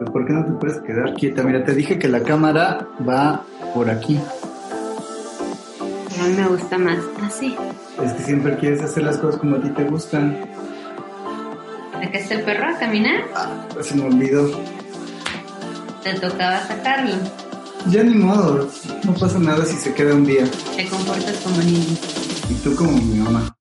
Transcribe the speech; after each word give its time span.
aquí. 0.00 0.10
¿Por 0.12 0.26
qué 0.26 0.32
no 0.32 0.44
te 0.44 0.52
puedes 0.52 0.80
quedar 0.80 1.14
quieta? 1.14 1.42
Mira, 1.42 1.64
te 1.64 1.74
dije 1.74 1.98
que 1.98 2.08
la 2.08 2.22
cámara 2.22 2.88
va 3.06 3.44
por 3.74 3.90
aquí. 3.90 4.18
A 6.20 6.24
mí 6.24 6.34
me 6.34 6.48
gusta 6.48 6.78
más 6.78 6.98
así. 7.22 7.56
Es 8.02 8.12
que 8.12 8.22
siempre 8.22 8.56
quieres 8.56 8.82
hacer 8.82 9.02
las 9.02 9.18
cosas 9.18 9.40
como 9.40 9.56
a 9.56 9.60
ti 9.60 9.70
te 9.70 9.84
gustan. 9.84 10.36
¿De 12.00 12.10
qué 12.10 12.18
está 12.18 12.34
el 12.34 12.42
perro 12.44 12.68
a 12.68 12.78
caminar? 12.78 13.24
Ah, 13.34 13.66
se 13.80 13.94
me 13.94 14.04
olvidó. 14.04 14.50
Te 16.02 16.14
tocaba 16.14 16.60
sacarlo. 16.66 17.14
Ya 17.88 18.02
ni 18.02 18.14
modo, 18.14 18.68
no 19.04 19.14
pasa 19.14 19.38
nada 19.38 19.64
si 19.64 19.76
se 19.76 19.94
queda 19.94 20.14
un 20.14 20.24
día. 20.24 20.44
Te 20.76 20.86
comportas 20.86 21.36
como 21.38 21.58
niño. 21.62 21.96
Y 22.50 22.54
tú 22.54 22.74
como 22.74 22.92
mi 22.92 23.18
mamá. 23.18 23.54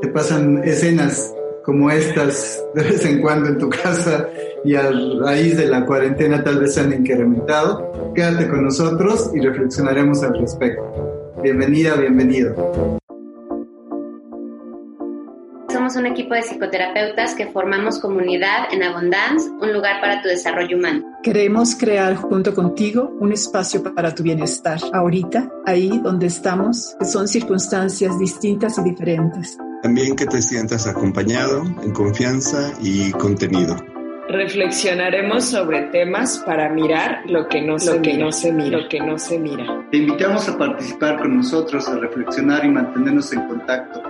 Te 0.00 0.08
pasan 0.08 0.62
escenas 0.64 1.35
como 1.66 1.90
estas 1.90 2.64
de 2.76 2.82
vez 2.84 3.04
en 3.04 3.20
cuando 3.20 3.48
en 3.48 3.58
tu 3.58 3.68
casa 3.68 4.28
y 4.64 4.76
a 4.76 4.88
raíz 5.20 5.56
de 5.56 5.66
la 5.66 5.84
cuarentena 5.84 6.42
tal 6.44 6.60
vez 6.60 6.74
se 6.74 6.80
han 6.80 6.92
incrementado. 6.92 8.12
Quédate 8.14 8.48
con 8.48 8.64
nosotros 8.64 9.32
y 9.34 9.40
reflexionaremos 9.40 10.22
al 10.22 10.38
respecto. 10.38 11.34
Bienvenida, 11.42 11.96
bienvenido. 11.96 12.54
Somos 15.68 15.96
un 15.96 16.06
equipo 16.06 16.34
de 16.34 16.42
psicoterapeutas 16.42 17.34
que 17.34 17.48
formamos 17.48 17.98
comunidad 17.98 18.72
en 18.72 18.84
Abundance, 18.84 19.50
un 19.60 19.72
lugar 19.72 20.00
para 20.00 20.22
tu 20.22 20.28
desarrollo 20.28 20.76
humano. 20.76 21.04
Queremos 21.24 21.74
crear 21.74 22.14
junto 22.14 22.54
contigo 22.54 23.12
un 23.18 23.32
espacio 23.32 23.82
para 23.82 24.14
tu 24.14 24.22
bienestar. 24.22 24.78
Ahorita, 24.92 25.50
ahí 25.66 26.00
donde 26.02 26.26
estamos, 26.26 26.96
son 27.02 27.26
circunstancias 27.26 28.16
distintas 28.20 28.78
y 28.78 28.84
diferentes 28.84 29.58
también 29.82 30.16
que 30.16 30.26
te 30.26 30.42
sientas 30.42 30.86
acompañado, 30.86 31.62
en 31.82 31.92
confianza 31.92 32.72
y 32.80 33.10
contenido. 33.12 33.76
Reflexionaremos 34.28 35.44
sobre 35.44 35.82
temas 35.92 36.38
para 36.44 36.68
mirar 36.68 37.22
lo 37.26 37.48
que 37.48 37.62
no, 37.62 37.78
se, 37.78 38.02
que 38.02 38.18
no 38.18 38.32
se 38.32 38.52
mira, 38.52 38.78
lo 38.78 38.88
que 38.88 39.00
no 39.00 39.18
se 39.18 39.38
mira. 39.38 39.86
Te 39.90 39.98
invitamos 39.98 40.48
a 40.48 40.58
participar 40.58 41.18
con 41.18 41.36
nosotros, 41.36 41.86
a 41.88 41.96
reflexionar 41.96 42.64
y 42.64 42.70
mantenernos 42.70 43.32
en 43.32 43.46
contacto. 43.46 44.02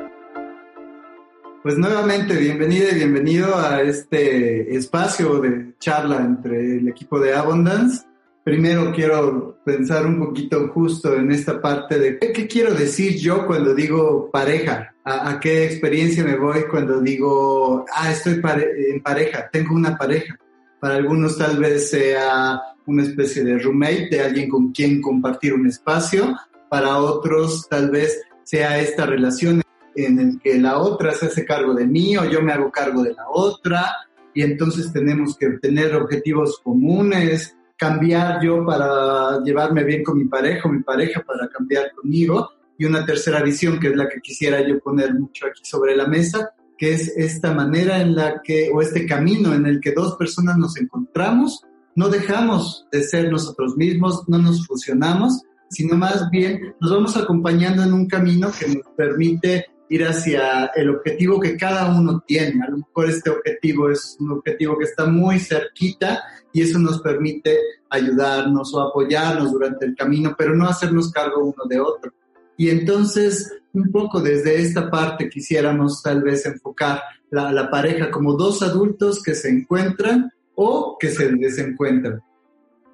Pues 1.63 1.77
nuevamente, 1.77 2.37
bienvenida 2.37 2.91
y 2.93 2.95
bienvenido 2.95 3.59
a 3.59 3.83
este 3.83 4.75
espacio 4.75 5.41
de 5.41 5.75
charla 5.79 6.19
entre 6.19 6.79
el 6.79 6.89
equipo 6.89 7.19
de 7.19 7.35
Abundance 7.35 8.07
primero 8.47 8.93
quiero 8.93 9.59
pensar 9.65 10.07
un 10.07 10.21
poquito 10.21 10.69
justo 10.69 11.17
en 11.17 11.33
esta 11.33 11.61
parte 11.61 11.99
de 11.99 12.17
qué, 12.17 12.47
quiero 12.47 12.75
decir 12.75 13.17
yo 13.17 13.45
cuando 13.45 13.75
digo 13.75 14.31
pareja, 14.31 14.95
a, 15.05 15.41
qué 15.41 15.65
experiencia 15.65 16.23
me 16.23 16.37
voy 16.37 16.63
cuando 16.71 17.01
digo, 17.01 17.85
ah, 17.93 18.13
estoy 18.13 18.41
en 18.89 19.03
pareja, 19.03 19.51
tengo 19.51 19.75
una 19.75 19.99
pareja. 19.99 20.39
Para 20.79 20.95
algunos 20.95 21.37
tal 21.37 21.59
vez 21.59 21.91
sea 21.91 22.61
una 22.87 23.03
especie 23.03 23.43
de 23.43 23.59
roommate, 23.59 24.11
de 24.13 24.21
alguien 24.21 24.49
con 24.49 24.71
quien 24.71 25.03
compartir 25.03 25.53
un 25.53 25.67
espacio. 25.67 26.37
Para 26.71 26.99
otros 26.99 27.67
tal 27.69 27.91
vez 27.91 28.23
sea 28.45 28.79
esta 28.79 29.07
relación 29.07 29.61
en 29.97 30.21
el 30.21 30.41
que 30.41 30.57
la 30.57 30.79
otra 30.79 31.11
se 31.15 31.27
hace 31.27 31.45
cargo 31.45 31.75
de 31.75 31.89
mí 31.89 32.17
o 32.17 32.25
yo 32.27 32.41
me 32.43 32.53
hago 32.53 32.71
cargo 32.71 33.03
de 33.03 33.13
la 33.13 33.25
otra 33.29 33.93
y 34.35 34.43
entonces 34.43 34.93
tenemos 34.93 35.37
que 35.37 35.49
tener 35.61 35.97
objetivos 35.97 36.61
comunes, 36.63 37.56
cambiar 37.77 38.43
yo 38.43 38.65
para 38.65 39.43
llevarme 39.45 39.85
bien 39.85 40.03
con 40.03 40.19
mi 40.19 40.25
pareja 40.25 40.69
o 40.69 40.73
mi 40.73 40.83
pareja 40.83 41.23
para 41.23 41.49
cambiar 41.49 41.93
conmigo. 41.93 42.51
Y 42.79 42.85
una 42.85 43.07
tercera 43.07 43.43
visión, 43.43 43.81
que 43.81 43.89
es 43.89 43.97
la 43.97 44.09
que 44.09 44.21
quisiera 44.21 44.67
yo 44.67 44.79
poner 44.81 45.15
mucho 45.15 45.47
aquí 45.47 45.63
sobre 45.65 45.97
la 45.97 46.07
mesa, 46.07 46.51
que 46.77 46.93
es 46.93 47.09
esta 47.17 47.55
manera 47.55 48.01
en 48.01 48.15
la 48.15 48.43
que, 48.43 48.71
o 48.73 48.83
este 48.83 49.07
camino 49.07 49.55
en 49.55 49.67
el 49.67 49.81
que 49.81 49.93
dos 49.93 50.17
personas 50.17 50.59
nos 50.59 50.77
encontramos, 50.77 51.63
no 51.95 52.09
dejamos 52.11 52.87
de 52.93 53.03
ser 53.03 53.31
nosotros 53.31 53.77
mismos, 53.77 54.25
no 54.29 54.39
nos 54.39 54.67
fusionamos, 54.67 55.43
sino 55.71 55.97
más 55.97 56.29
bien 56.31 56.75
nos 56.81 56.91
vamos 56.91 57.17
acompañando 57.17 57.83
en 57.83 57.93
un 57.93 58.07
camino 58.07 58.51
que 58.59 58.69
nos 58.69 58.87
permite 58.97 59.67
ir 59.89 60.05
hacia 60.05 60.67
el 60.75 60.91
objetivo 60.91 61.41
que 61.41 61.57
cada 61.57 61.97
uno 61.97 62.23
tiene. 62.27 62.63
A 62.65 62.71
lo 62.71 62.79
mejor 62.79 63.09
este 63.09 63.31
objetivo 63.31 63.91
es 63.91 64.17
un 64.19 64.33
objetivo 64.33 64.77
que 64.79 64.85
está 64.85 65.07
muy 65.07 65.39
cerquita 65.39 66.23
y 66.53 66.63
eso 66.63 66.79
nos 66.79 67.01
permite 67.01 67.59
ayudarnos 67.91 68.75
o 68.75 68.81
apoyarnos 68.81 69.53
durante 69.53 69.87
el 69.87 69.95
camino, 69.95 70.35
pero 70.37 70.55
no 70.55 70.69
hacernos 70.69 71.11
cargo 71.13 71.45
uno 71.45 71.65
de 71.69 71.81
otro. 71.81 72.13
Y 72.57 72.71
entonces, 72.71 73.53
un 73.73 73.93
poco 73.93 74.21
desde 74.21 74.61
esta 74.61 74.91
parte 74.91 75.29
quisiéramos 75.29 76.03
tal 76.03 76.23
vez 76.23 76.47
enfocar 76.47 77.03
la, 77.31 77.53
la 77.53 77.71
pareja 77.71 78.11
como 78.11 78.35
dos 78.35 78.63
adultos 78.63 79.23
que 79.23 79.35
se 79.35 79.51
encuentran 79.51 80.31
o 80.55 80.97
que 80.99 81.09
se 81.11 81.31
desencuentran. 81.33 82.23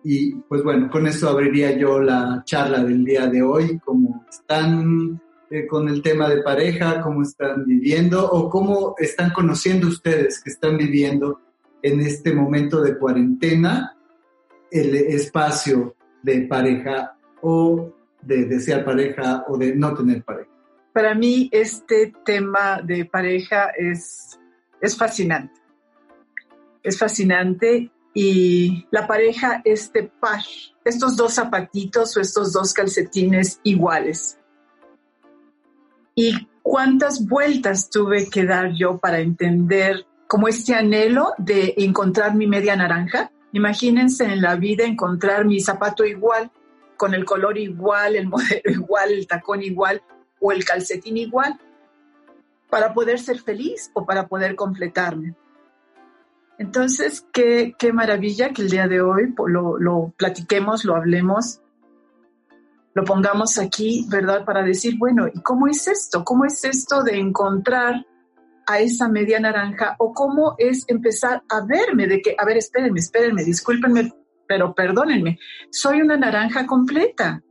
Y 0.05 0.35
pues 0.35 0.65
bueno, 0.65 0.91
con 0.91 1.07
eso 1.07 1.29
abriría 1.29 1.77
yo 1.79 2.01
la 2.01 2.43
charla 2.45 2.83
del 2.83 3.05
día 3.05 3.29
de 3.29 3.43
hoy, 3.43 3.79
como 3.79 4.27
están 4.29 5.21
eh, 5.55 5.67
con 5.67 5.87
el 5.87 6.01
tema 6.01 6.31
de 6.31 6.41
pareja, 6.43 7.03
cómo 7.03 7.21
están 7.21 7.67
viviendo 7.67 8.27
o 8.27 8.49
cómo 8.49 8.95
están 8.97 9.35
conociendo 9.35 9.87
ustedes 9.87 10.43
que 10.43 10.49
están 10.49 10.79
viviendo 10.79 11.43
en 11.83 12.01
este 12.01 12.33
momento 12.33 12.81
de 12.81 12.97
cuarentena 12.97 13.95
el 14.71 14.95
espacio 14.95 15.95
de 16.23 16.47
pareja 16.49 17.19
o 17.43 17.93
de 18.23 18.47
desear 18.47 18.83
pareja 18.83 19.45
o 19.47 19.59
de 19.59 19.77
no 19.77 19.93
tener 19.93 20.25
pareja. 20.25 20.49
Para 20.91 21.15
mí 21.15 21.51
este 21.53 22.15
tema 22.25 22.81
de 22.83 23.05
pareja 23.05 23.73
es, 23.77 24.41
es 24.81 24.97
fascinante. 24.97 25.61
Es 26.83 26.99
fascinante 26.99 27.91
y 28.15 28.87
la 28.91 29.07
pareja, 29.07 29.61
este 29.67 30.05
par, 30.19 30.41
estos 30.83 31.15
dos 31.15 31.35
zapatitos 31.35 32.17
o 32.17 32.23
estos 32.23 32.55
dos 32.55 32.73
calcetines 32.73 33.61
iguales 33.65 34.39
y 36.15 36.49
cuántas 36.63 37.27
vueltas 37.27 37.91
tuve 37.91 38.29
que 38.29 38.45
dar 38.45 38.73
yo 38.73 38.99
para 38.99 39.21
entender 39.21 40.07
como 40.27 40.49
este 40.49 40.75
anhelo 40.75 41.35
de 41.39 41.75
encontrar 41.79 42.35
mi 42.35 42.47
media 42.47 42.77
naranja. 42.77 43.31
Imagínense 43.53 44.25
en 44.25 44.41
la 44.41 44.57
vida 44.57 44.85
encontrar 44.85 45.45
mi 45.45 45.61
zapato 45.61 46.05
igual, 46.05 46.51
con 46.97 47.15
el 47.15 47.25
color 47.25 47.59
igual, 47.59 48.17
el 48.17 48.29
modelo 48.29 48.71
igual, 48.71 49.13
el 49.13 49.27
tacón 49.27 49.63
igual 49.63 50.03
o 50.41 50.53
el 50.53 50.65
calcetín 50.65 51.17
igual, 51.17 51.59
para 52.71 52.95
poder 52.95 53.19
ser 53.19 53.41
feliz 53.41 53.91
o 53.95 54.07
para 54.07 54.27
poder 54.27 54.57
completarme. 54.57 55.35
Entonces, 56.59 57.27
qué, 57.33 57.75
qué 57.79 57.93
maravilla 57.93 58.51
que 58.51 58.63
el 58.63 58.71
día 58.71 58.89
de 58.89 59.01
hoy 59.01 59.35
lo, 59.47 59.79
lo 59.79 60.13
platiquemos, 60.17 60.85
lo 60.85 60.97
hablemos 60.97 61.61
lo 62.95 63.05
pongamos 63.05 63.59
aquí, 63.59 64.07
¿verdad? 64.09 64.45
Para 64.45 64.63
decir, 64.63 64.97
bueno, 64.99 65.27
¿y 65.33 65.41
cómo 65.41 65.67
es 65.67 65.89
esto? 65.89 66.25
¿Cómo 66.25 66.45
es 66.45 66.65
esto 66.65 67.03
de 67.03 67.19
encontrar 67.19 68.07
a 68.67 68.79
esa 68.79 69.09
media 69.09 69.41
naranja 69.41 69.97
o 69.99 70.13
cómo 70.13 70.55
es 70.59 70.85
empezar 70.89 71.43
a 71.49 71.65
verme 71.65 72.07
de 72.07 72.21
que, 72.21 72.35
a 72.39 72.45
ver, 72.45 72.59
espérenme, 72.59 73.01
espérenme, 73.01 73.45
discúlpenme, 73.45 74.13
pero 74.47 74.75
perdónenme, 74.75 75.39
soy 75.71 76.03
una 76.03 76.17
naranja 76.17 76.67
completa, 76.67 77.43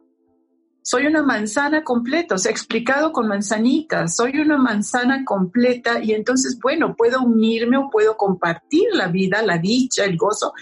soy 0.83 1.07
una 1.07 1.21
manzana 1.23 1.83
completa, 1.83 2.35
o 2.35 2.37
sea, 2.37 2.51
explicado 2.51 3.11
con 3.11 3.27
manzanitas, 3.27 4.15
soy 4.15 4.39
una 4.39 4.57
manzana 4.57 5.23
completa 5.25 6.03
y 6.03 6.13
entonces, 6.13 6.57
bueno, 6.61 6.95
puedo 6.95 7.21
unirme 7.21 7.77
o 7.77 7.89
puedo 7.89 8.17
compartir 8.17 8.87
la 8.93 9.07
vida, 9.07 9.41
la 9.41 9.57
dicha, 9.57 10.05
el 10.05 10.17
gozo 10.17 10.53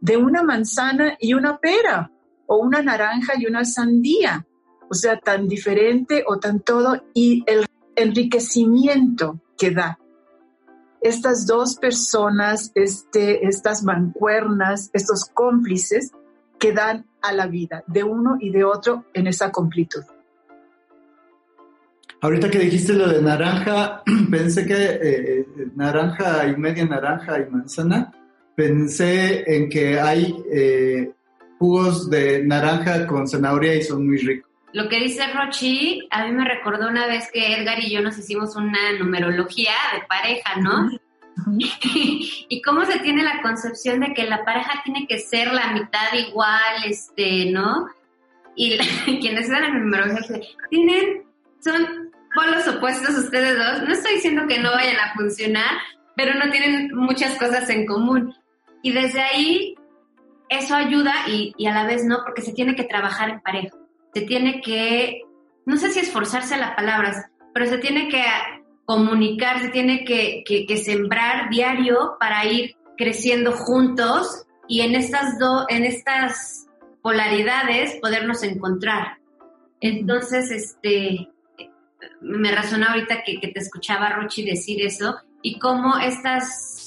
de 0.00 0.16
una 0.16 0.42
manzana 0.42 1.16
y 1.18 1.34
una 1.34 1.58
pera, 1.58 2.10
o 2.46 2.56
una 2.56 2.82
naranja 2.82 3.34
y 3.38 3.46
una 3.46 3.64
sandía, 3.64 4.46
o 4.88 4.94
sea, 4.94 5.18
tan 5.18 5.48
diferente 5.48 6.24
o 6.26 6.38
tan 6.38 6.60
todo, 6.60 7.04
y 7.14 7.44
el 7.46 7.66
enriquecimiento 7.96 9.40
que 9.56 9.70
da. 9.70 9.98
Estas 11.00 11.46
dos 11.46 11.76
personas, 11.76 12.70
este, 12.74 13.46
estas 13.46 13.82
mancuernas, 13.82 14.90
estos 14.92 15.24
cómplices 15.32 16.12
que 16.58 16.72
dan 16.72 17.06
a 17.22 17.32
la 17.32 17.46
vida 17.46 17.82
de 17.86 18.04
uno 18.04 18.36
y 18.38 18.50
de 18.50 18.64
otro 18.64 19.04
en 19.14 19.26
esa 19.26 19.50
completud. 19.50 20.04
Ahorita 22.20 22.48
que 22.50 22.60
dijiste 22.60 22.92
lo 22.92 23.08
de 23.08 23.20
naranja, 23.20 24.02
pensé 24.30 24.64
que 24.64 24.74
eh, 24.74 25.00
eh, 25.40 25.46
naranja 25.74 26.46
y 26.46 26.56
media 26.56 26.84
naranja 26.84 27.40
y 27.40 27.50
manzana 27.50 28.12
pensé 28.54 29.42
en 29.56 29.68
que 29.68 29.98
hay 29.98 30.36
eh, 30.52 31.10
jugos 31.62 32.10
de 32.10 32.42
naranja 32.44 33.06
con 33.06 33.28
zanahoria 33.28 33.76
y 33.76 33.82
son 33.82 34.04
muy 34.04 34.18
ricos. 34.18 34.50
Lo 34.72 34.88
que 34.88 34.98
dice 34.98 35.22
Rochi, 35.32 36.08
a 36.10 36.26
mí 36.26 36.32
me 36.32 36.44
recordó 36.44 36.88
una 36.88 37.06
vez 37.06 37.30
que 37.32 37.54
Edgar 37.54 37.78
y 37.78 37.92
yo 37.92 38.00
nos 38.00 38.18
hicimos 38.18 38.56
una 38.56 38.98
numerología 38.98 39.74
de 39.94 40.04
pareja, 40.08 40.56
¿no? 40.56 40.90
y 41.94 42.62
cómo 42.62 42.84
se 42.84 42.98
tiene 42.98 43.22
la 43.22 43.40
concepción 43.42 44.00
de 44.00 44.12
que 44.12 44.24
la 44.24 44.44
pareja 44.44 44.82
tiene 44.84 45.06
que 45.06 45.20
ser 45.20 45.52
la 45.52 45.72
mitad 45.72 46.12
igual, 46.14 46.82
este, 46.84 47.52
¿no? 47.52 47.86
Y 48.56 48.76
quienes 49.20 49.48
dan 49.48 49.62
la 49.62 49.68
numerología 49.68 50.40
tienen, 50.68 51.22
son 51.60 52.10
polos 52.34 52.66
opuestos 52.66 53.16
ustedes 53.16 53.56
dos. 53.56 53.86
No 53.86 53.92
estoy 53.92 54.14
diciendo 54.14 54.48
que 54.48 54.58
no 54.58 54.72
vayan 54.72 54.96
a 54.96 55.14
funcionar, 55.14 55.78
pero 56.16 56.34
no 56.34 56.50
tienen 56.50 56.90
muchas 56.92 57.38
cosas 57.38 57.70
en 57.70 57.86
común. 57.86 58.34
Y 58.82 58.90
desde 58.90 59.20
ahí, 59.20 59.76
eso 60.58 60.74
ayuda 60.74 61.12
y, 61.28 61.52
y 61.56 61.66
a 61.66 61.74
la 61.74 61.86
vez 61.86 62.04
no, 62.04 62.20
porque 62.24 62.42
se 62.42 62.52
tiene 62.52 62.74
que 62.74 62.84
trabajar 62.84 63.30
en 63.30 63.40
pareja 63.40 63.76
se 64.12 64.22
tiene 64.22 64.60
que, 64.60 65.22
no 65.64 65.76
sé 65.76 65.90
si 65.90 66.00
esforzarse 66.00 66.54
a 66.54 66.58
las 66.58 66.74
palabras, 66.74 67.26
pero 67.54 67.66
se 67.66 67.78
tiene 67.78 68.08
que 68.08 68.22
comunicar, 68.84 69.60
se 69.60 69.68
tiene 69.68 70.04
que, 70.04 70.44
que, 70.44 70.76
sembrar 70.76 71.48
diario 71.50 72.16
para 72.20 72.44
ir 72.44 72.76
creciendo 72.96 73.52
juntos 73.52 74.44
y 74.68 74.80
en 74.80 74.94
estas, 74.94 75.38
dos 75.38 75.64
en 75.68 75.84
estas 75.84 76.66
polaridades 77.00 77.98
podernos 78.00 78.42
encontrar. 78.42 79.18
Entonces, 79.80 80.50
este, 80.50 81.28
me 82.20 82.52
razona 82.52 82.92
ahorita 82.92 83.22
que, 83.24 83.40
que, 83.40 83.48
te 83.48 83.60
escuchaba 83.60 84.10
Rochi 84.10 84.44
decir 84.44 84.84
eso 84.84 85.16
y 85.40 85.58
cómo 85.58 85.98
estas 85.98 86.81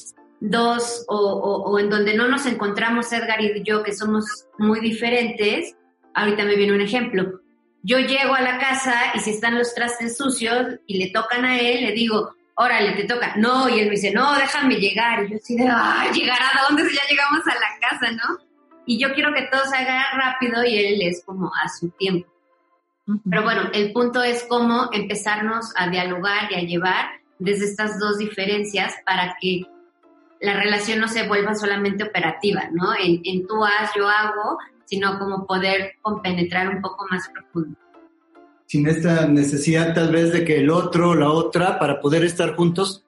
dos 0.50 1.06
o, 1.08 1.16
o, 1.18 1.72
o, 1.72 1.80
en 1.80 1.90
donde 1.90 2.16
no 2.16 2.28
nos 2.28 2.46
encontramos 2.46 3.12
Edgar 3.12 3.42
y 3.42 3.64
yo 3.64 3.84
que 3.84 3.94
somos 3.94 4.26
muy 4.58 4.80
diferentes, 4.80 5.76
ahorita 6.14 6.44
me 6.44 6.56
viene 6.56 6.74
un 6.74 6.82
ejemplo. 6.82 7.42
Yo 7.84 8.00
llego 8.00 8.34
a 8.34 8.42
la 8.42 8.58
casa 8.58 8.96
y 9.14 9.20
si 9.20 9.32
están 9.32 9.58
los 9.58 9.74
trastes 9.76 10.18
sucios 10.18 10.80
y 10.88 10.98
le 10.98 11.12
tocan 11.12 11.46
a 11.46 11.60
él, 11.60 11.84
le 11.84 11.92
digo, 11.92 12.34
órale, 12.56 12.94
te 12.94 13.04
toca. 13.04 13.36
No, 13.38 13.70
y 13.70 13.80
él 13.80 13.86
me 13.86 13.92
dice, 13.92 14.12
no, 14.12 14.34
déjame 14.36 14.76
llegar. 14.76 15.24
Y 15.24 15.32
yo 15.32 15.38
así 15.38 15.56
de, 15.56 15.68
ay, 15.70 16.12
¿llegar 16.14 16.40
a 16.42 16.68
dónde 16.68 16.90
si 16.90 16.96
ya 16.96 17.02
llegamos 17.10 17.42
a 17.46 17.54
la 17.54 17.90
casa, 17.90 18.12
no? 18.12 18.40
Y 18.88 19.00
yo 19.00 19.14
quiero 19.14 19.34
que 19.34 19.48
todo 19.52 19.66
se 19.66 19.78
haga 19.78 20.04
rápido 20.16 20.64
y 20.64 20.78
él 20.78 21.02
es 21.02 21.24
como 21.26 21.52
a 21.64 21.70
su 21.70 21.90
tiempo. 21.90 22.28
Pero 23.30 23.44
bueno, 23.44 23.70
el 23.74 23.94
punto 23.94 24.24
es 24.24 24.44
cómo 24.50 24.90
empezarnos 24.92 25.72
a 25.76 25.90
dialogar 25.90 26.52
y 26.52 26.56
a 26.56 26.62
llevar 26.62 27.06
desde 27.38 27.66
estas 27.66 28.00
dos 28.00 28.18
diferencias 28.18 28.96
para 29.06 29.36
que 29.40 29.62
la 30.42 30.60
relación 30.60 31.00
no 31.00 31.08
se 31.08 31.28
vuelva 31.28 31.56
solamente 31.56 32.04
operativa, 32.04 32.64
¿no? 32.72 32.94
En, 32.94 33.22
en 33.24 33.48
tú 33.48 33.64
haz, 33.64 33.92
yo 33.96 34.08
hago, 34.08 34.58
sino 34.86 35.18
como 35.20 35.46
poder 35.46 35.94
compenetrar 36.02 36.70
un 36.70 36.82
poco 36.82 37.06
más 37.10 37.30
profundo. 37.30 37.78
Sin 38.66 38.88
esta 38.88 39.28
necesidad 39.28 39.94
tal 39.94 40.12
vez 40.12 40.34
de 40.34 40.44
que 40.44 40.58
el 40.58 40.70
otro 40.70 41.12
o 41.12 41.16
la 41.16 41.30
otra, 41.30 41.78
para 41.80 42.00
poder 42.00 42.24
estar 42.24 42.56
juntos, 42.56 43.06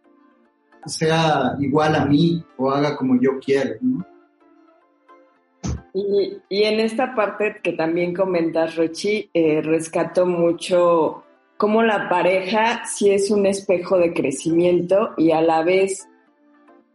sea 0.86 1.56
igual 1.60 1.96
a 1.96 2.06
mí 2.06 2.44
o 2.58 2.72
haga 2.72 2.96
como 2.96 3.20
yo 3.20 3.40
quiero, 3.44 3.76
¿no? 3.82 4.06
Y, 5.94 6.38
y, 6.48 6.64
en 6.64 6.80
esta 6.80 7.16
parte 7.16 7.60
que 7.64 7.74
también 7.74 8.14
comentas, 8.14 8.76
Rochi, 8.76 9.32
eh, 9.34 9.62
rescato 9.64 10.28
mucho 10.28 11.24
cómo 11.58 11.82
la 11.82 12.08
pareja 12.08 12.86
sí 12.86 13.10
es 13.10 13.32
un 13.32 13.48
espejo 13.48 13.98
de 13.98 14.14
crecimiento 14.14 15.16
y 15.18 15.32
a 15.32 15.42
la 15.42 15.64
vez 15.64 16.08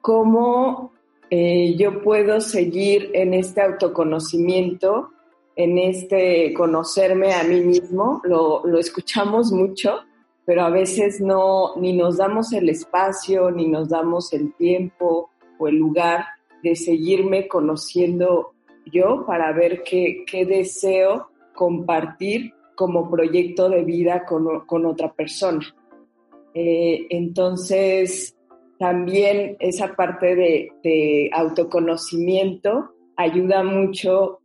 cómo 0.02 0.92
eh, 1.30 1.74
yo 1.78 2.02
puedo 2.02 2.42
seguir 2.42 3.10
en 3.14 3.32
este 3.32 3.62
autoconocimiento, 3.62 5.12
en 5.56 5.78
este 5.78 6.52
conocerme 6.52 7.32
a 7.32 7.44
mí 7.44 7.60
mismo. 7.60 8.20
Lo, 8.24 8.66
lo 8.66 8.78
escuchamos 8.78 9.50
mucho, 9.50 10.00
pero 10.44 10.62
a 10.62 10.68
veces 10.68 11.22
no, 11.22 11.74
ni 11.76 11.94
nos 11.94 12.18
damos 12.18 12.52
el 12.52 12.68
espacio, 12.68 13.50
ni 13.50 13.68
nos 13.68 13.88
damos 13.88 14.34
el 14.34 14.52
tiempo 14.54 15.30
o 15.58 15.68
el 15.68 15.76
lugar 15.76 16.26
de 16.62 16.76
seguirme 16.76 17.48
conociendo 17.48 18.52
yo 18.86 19.24
para 19.26 19.52
ver 19.52 19.82
qué, 19.84 20.24
qué 20.26 20.44
deseo 20.44 21.28
compartir 21.54 22.52
como 22.74 23.10
proyecto 23.10 23.68
de 23.68 23.84
vida 23.84 24.24
con, 24.24 24.66
con 24.66 24.86
otra 24.86 25.12
persona. 25.12 25.64
Eh, 26.54 27.06
entonces, 27.10 28.36
también 28.82 29.56
esa 29.60 29.94
parte 29.94 30.34
de, 30.34 31.30
autoconocimiento 31.32 32.90
ayuda 33.16 33.62
mucho, 33.62 34.40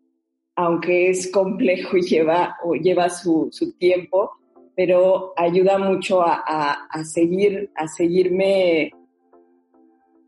aunque 0.56 1.10
es 1.10 1.32
complejo 1.32 1.98
y 1.98 2.04
lleva, 2.04 2.56
lleva 2.80 3.10
su, 3.10 3.50
tiempo, 3.80 4.30
pero 4.76 5.34
ayuda 5.36 5.80
mucho 5.80 6.22
a, 6.22 6.88
seguir, 7.04 7.72
a 7.74 7.88
seguirme, 7.88 8.92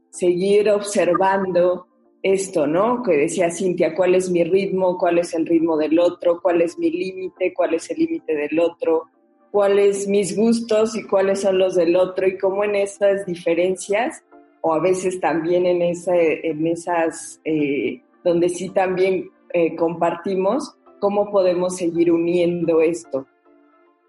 seguir 0.10 0.72
observando 0.72 1.86
esto, 2.24 2.66
¿no? 2.66 3.04
Que 3.04 3.16
decía 3.16 3.52
Cintia, 3.52 3.94
¿cuál 3.94 4.16
es 4.16 4.32
mi 4.32 4.44
ritmo? 4.44 4.98
¿Cuál 4.98 5.20
es 5.20 5.36
el 5.36 5.46
ritmo 5.46 5.78
del 5.78 6.00
otro? 6.00 6.42
¿Cuál 6.42 6.64
es 6.64 6.80
mi 6.80 6.90
límite? 6.90 7.54
¿Cuál 7.54 7.76
es 7.76 7.92
el 7.92 8.00
límite 8.00 8.36
del 8.36 8.60
otro? 8.60 9.04
Cuáles 9.52 10.08
mis 10.08 10.36
gustos 10.36 10.96
y 10.96 11.04
cuáles 11.04 11.42
son 11.42 11.58
los 11.58 11.76
del 11.76 11.96
otro 11.96 12.28
y 12.28 12.38
cómo 12.38 12.64
en 12.64 12.76
esas 12.76 13.26
diferencias 13.26 14.24
o 14.62 14.74
a 14.74 14.80
veces 14.80 15.20
también 15.20 15.66
en, 15.66 15.82
en 15.82 16.68
esas 16.68 17.40
eh, 17.46 18.02
donde 18.24 18.50
sí 18.50 18.70
también 18.70 19.30
eh, 19.54 19.76
compartimos, 19.76 20.76
cómo 21.00 21.32
podemos 21.32 21.78
seguir 21.78 22.12
uniendo 22.12 22.82
esto. 22.82 23.26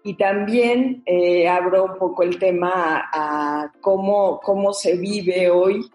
Y 0.03 0.15
también 0.15 1.03
eh, 1.05 1.47
abro 1.47 1.85
un 1.85 1.97
poco 1.97 2.23
el 2.23 2.37
tema 2.37 3.09
a, 3.13 3.71
cómo, 3.81 4.39
cómo 4.43 4.73
se 4.73 4.97
vive 4.97 5.49
hoy 5.49 5.85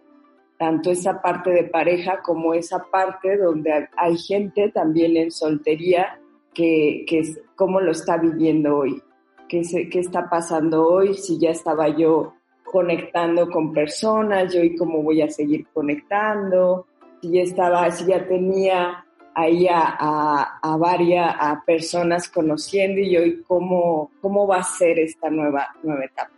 tanto 0.58 0.90
esa 0.90 1.20
parte 1.20 1.50
de 1.50 1.64
pareja 1.64 2.22
como 2.22 2.54
esa 2.54 2.82
parte 2.90 3.36
donde 3.36 3.88
hay 3.94 4.16
gente 4.16 4.70
también 4.70 5.16
en 5.18 5.30
soltería 5.30 6.18
que, 6.54 7.04
que 7.06 7.34
cómo 7.56 7.80
lo 7.80 7.90
está 7.92 8.16
viviendo 8.16 8.78
hoy 8.78 9.02
qué, 9.48 9.62
qué 9.90 10.00
está 10.00 10.28
pasando 10.28 10.86
hoy, 10.86 11.14
si 11.14 11.38
ya 11.38 11.50
estaba 11.50 11.88
yo 11.88 12.34
conectando 12.64 13.48
con 13.48 13.72
personas, 13.72 14.52
yo 14.52 14.62
y 14.62 14.76
cómo 14.76 15.02
voy 15.02 15.22
a 15.22 15.30
seguir 15.30 15.66
conectando, 15.72 16.86
si 17.20 17.32
ya 17.32 17.42
estaba, 17.42 17.90
si 17.90 18.06
ya 18.06 18.26
tenía 18.26 19.04
ahí 19.34 19.68
a, 19.68 20.58
a, 20.62 20.76
varias 20.78 21.34
a 21.38 21.62
personas 21.64 22.28
conociendo 22.28 23.00
y 23.00 23.16
hoy 23.16 23.44
cómo, 23.46 24.10
cómo 24.20 24.46
va 24.46 24.58
a 24.58 24.64
ser 24.64 24.98
esta 24.98 25.28
nueva, 25.28 25.68
nueva 25.82 26.04
etapa. 26.04 26.32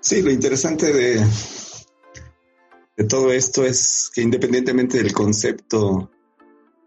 Sí, 0.00 0.22
lo 0.22 0.30
interesante 0.30 0.92
de, 0.92 1.20
de 2.96 3.04
todo 3.04 3.32
esto 3.32 3.64
es 3.64 4.10
que 4.14 4.22
independientemente 4.22 4.98
del 4.98 5.12
concepto 5.12 6.10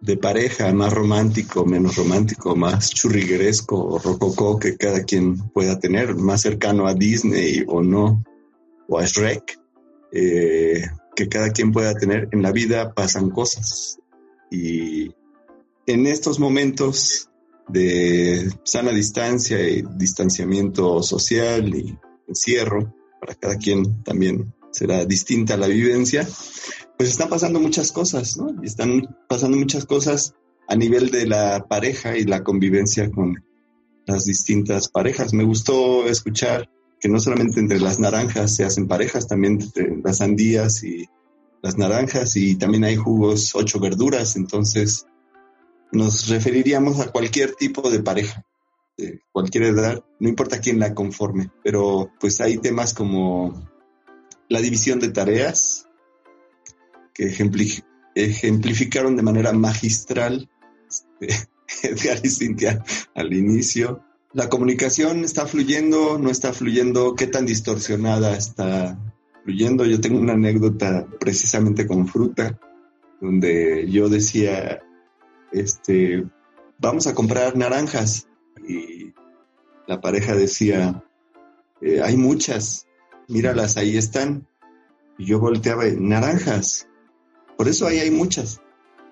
de 0.02 0.18
pareja, 0.18 0.74
más 0.74 0.92
romántico, 0.92 1.66
menos 1.66 1.96
romántico, 1.96 2.56
más 2.56 2.90
churrigueresco 2.90 3.78
o 3.78 4.00
rococó 4.00 4.58
que 4.58 4.76
cada 4.76 5.04
quien 5.04 5.38
pueda 5.50 5.80
tener, 5.80 6.16
más 6.16 6.42
cercano 6.42 6.88
a 6.88 6.96
Disney 6.96 7.64
o 7.68 7.82
no, 7.82 8.24
o 8.88 8.98
a 8.98 9.06
Shrek, 9.06 9.60
eh, 10.12 10.84
que 11.16 11.30
cada 11.30 11.52
quien 11.52 11.72
pueda 11.72 11.94
tener. 11.94 12.28
En 12.32 12.42
la 12.42 12.52
vida 12.52 12.94
pasan 12.94 13.30
cosas 13.30 14.00
y 14.50 15.14
en 15.86 16.08
estos 16.08 16.40
momentos 16.40 17.30
de 17.68 18.52
sana 18.64 18.92
distancia 18.92 19.70
y 19.70 19.84
distanciamiento 19.96 21.04
social 21.04 21.74
y 21.76 21.98
encierro, 22.28 22.94
para 23.20 23.36
cada 23.36 23.56
quien 23.58 24.04
también 24.04 24.54
será 24.72 25.06
distinta 25.06 25.58
la 25.58 25.68
vivencia, 25.68 26.28
pues 27.02 27.10
están 27.10 27.30
pasando 27.30 27.60
muchas 27.60 27.92
cosas, 27.92 28.38
¿no? 28.38 28.62
Están 28.62 29.18
pasando 29.28 29.58
muchas 29.58 29.86
cosas 29.88 30.36
a 30.68 30.76
nivel 30.76 31.10
de 31.10 31.26
la 31.26 31.66
pareja 31.68 32.16
y 32.16 32.26
la 32.26 32.44
convivencia 32.44 33.10
con 33.10 33.44
las 34.06 34.26
distintas 34.26 34.88
parejas. 34.88 35.34
Me 35.34 35.44
gustó 35.44 36.06
escuchar 36.06 36.70
que 37.00 37.10
no 37.10 37.20
solamente 37.20 37.60
entre 37.60 37.80
las 37.80 38.00
naranjas 38.00 38.56
se 38.56 38.66
hacen 38.66 38.88
parejas, 38.88 39.28
también 39.28 39.54
entre 39.54 39.98
las 40.04 40.18
sandías 40.20 40.84
y 40.84 41.10
las 41.64 41.76
naranjas 41.76 42.36
y 42.36 42.56
también 42.56 42.84
hay 42.84 42.98
jugos 42.98 43.56
ocho 43.56 43.80
verduras, 43.80 44.36
entonces 44.36 45.08
nos 45.92 46.28
referiríamos 46.28 47.00
a 47.00 47.12
cualquier 47.12 47.56
tipo 47.56 47.90
de 47.90 48.04
pareja, 48.04 48.46
de 48.96 49.22
cualquier 49.32 49.64
edad, 49.64 50.04
no 50.20 50.30
importa 50.30 50.60
quién 50.60 50.78
la 50.78 50.94
conforme, 50.94 51.50
pero 51.64 52.12
pues 52.20 52.42
hay 52.42 52.60
temas 52.60 52.94
como 52.94 53.68
la 54.50 54.62
división 54.62 55.00
de 55.00 55.10
tareas, 55.10 55.88
ejemplificaron 58.16 59.16
de 59.16 59.24
manera 59.24 59.54
magistral 59.54 60.50
este, 60.88 61.48
Edgar 61.84 62.20
y 62.24 62.30
Cintia 62.30 62.84
al 63.16 63.34
inicio. 63.34 64.04
La 64.34 64.50
comunicación 64.50 65.24
está 65.24 65.46
fluyendo, 65.46 66.18
no 66.18 66.30
está 66.30 66.54
fluyendo, 66.54 67.16
qué 67.16 67.28
tan 67.28 67.46
distorsionada 67.46 68.38
está 68.38 68.98
fluyendo. 69.44 69.86
Yo 69.86 70.00
tengo 70.00 70.20
una 70.20 70.34
anécdota 70.34 71.08
precisamente 71.20 71.86
con 71.86 72.08
fruta. 72.08 72.60
donde 73.20 73.88
yo 73.92 74.10
decía, 74.10 74.82
este, 75.52 76.26
vamos 76.80 77.08
a 77.08 77.14
comprar 77.14 77.56
naranjas. 77.56 78.28
Y 78.68 79.14
la 79.88 80.02
pareja 80.02 80.36
decía, 80.36 81.04
eh, 81.82 82.02
hay 82.02 82.18
muchas, 82.18 82.88
míralas, 83.28 83.78
ahí 83.78 83.98
están. 83.98 84.48
Y 85.18 85.26
yo 85.26 85.40
volteaba, 85.40 85.84
naranjas. 85.98 86.88
Por 87.62 87.70
eso 87.70 87.86
ahí 87.86 88.00
hay 88.00 88.10
muchas. 88.10 88.60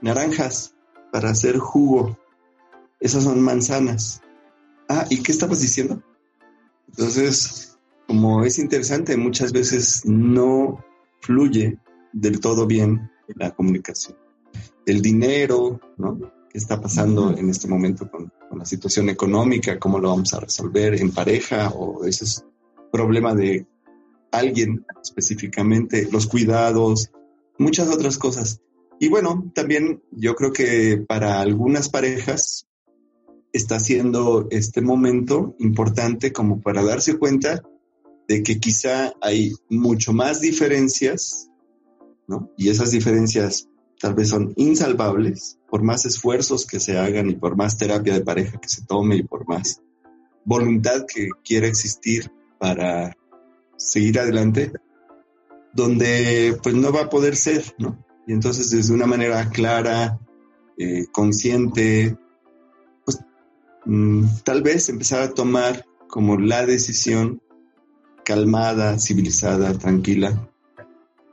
Naranjas 0.02 0.74
para 1.12 1.30
hacer 1.30 1.60
jugo. 1.60 2.18
Esas 3.00 3.26
son 3.26 3.42
manzanas. 3.42 4.24
Ah, 4.90 5.06
¿y 5.08 5.22
qué 5.22 5.32
estabas 5.32 5.62
diciendo? 5.62 6.02
Entonces, 6.88 7.78
como 8.08 8.44
es 8.44 8.58
interesante, 8.58 9.16
muchas 9.18 9.52
veces 9.52 10.02
no 10.04 10.84
fluye 11.22 11.78
del 12.12 12.40
todo 12.40 12.66
bien 12.66 13.12
la 13.36 13.52
comunicación. 13.52 14.18
El 14.84 15.04
dinero, 15.04 15.80
¿no? 15.98 16.20
¿Qué 16.50 16.58
está 16.58 16.82
pasando 16.82 17.38
en 17.38 17.52
este 17.52 17.68
momento 17.68 18.10
con, 18.10 18.34
la 18.58 18.66
situación 18.66 19.10
económica? 19.10 19.78
¿Cómo 19.78 20.00
lo 20.00 20.10
vamos 20.10 20.34
a 20.34 20.40
resolver 20.40 21.00
en 21.00 21.12
pareja? 21.12 21.70
¿O 21.70 22.04
ese 22.04 22.26
es 22.26 22.44
problema 22.92 23.36
de 23.36 23.68
alguien 24.32 24.88
específicamente? 25.04 26.10
Los 26.12 26.26
cuidados, 26.26 27.12
muchas 27.60 27.90
otras 27.90 28.18
cosas. 28.18 28.62
Y 29.00 29.10
bueno, 29.10 29.52
también 29.54 30.02
yo 30.12 30.36
creo 30.36 30.52
que 30.52 31.04
para 31.08 31.40
algunas 31.40 31.90
parejas 31.90 32.68
está 33.54 33.80
siendo 33.80 34.48
este 34.50 34.82
momento 34.82 35.56
importante 35.60 36.34
como 36.34 36.62
para 36.62 36.84
darse 36.84 37.18
cuenta 37.18 37.64
de 38.28 38.44
que 38.44 38.60
quizá 38.60 39.14
hay 39.22 39.54
mucho 39.70 40.14
más 40.14 40.42
diferencias, 40.42 41.50
¿no? 42.28 42.52
Y 42.58 42.70
esas 42.70 42.92
diferencias 42.92 43.68
tal 44.00 44.14
vez 44.14 44.30
son 44.30 44.54
insalvables, 44.56 45.60
por 45.70 45.84
más 45.84 46.06
esfuerzos 46.06 46.66
que 46.66 46.80
se 46.80 46.98
hagan 46.98 47.30
y 47.30 47.36
por 47.36 47.56
más 47.56 47.78
terapia 47.78 48.14
de 48.14 48.22
pareja 48.22 48.60
que 48.60 48.70
se 48.70 48.86
tome 48.86 49.18
y 49.18 49.24
por 49.24 49.48
más 49.48 49.82
voluntad 50.46 51.06
que 51.06 51.30
quiera 51.44 51.68
existir 51.68 52.32
para 52.60 53.16
seguir 53.78 54.20
adelante, 54.20 54.72
donde 55.74 56.58
pues 56.62 56.76
no 56.76 56.92
va 56.92 57.04
a 57.04 57.10
poder 57.10 57.36
ser, 57.36 57.64
¿no? 57.78 58.04
Y 58.28 58.34
entonces 58.34 58.70
desde 58.70 58.94
una 58.94 59.06
manera 59.06 59.50
clara, 59.50 60.20
eh, 60.78 61.06
consciente, 61.12 62.18
Mm, 63.86 64.26
tal 64.44 64.62
vez 64.62 64.90
empezar 64.90 65.22
a 65.22 65.34
tomar 65.34 65.86
como 66.08 66.38
la 66.38 66.66
decisión 66.66 67.42
calmada, 68.24 69.00
civilizada, 69.00 69.74
tranquila, 69.74 70.52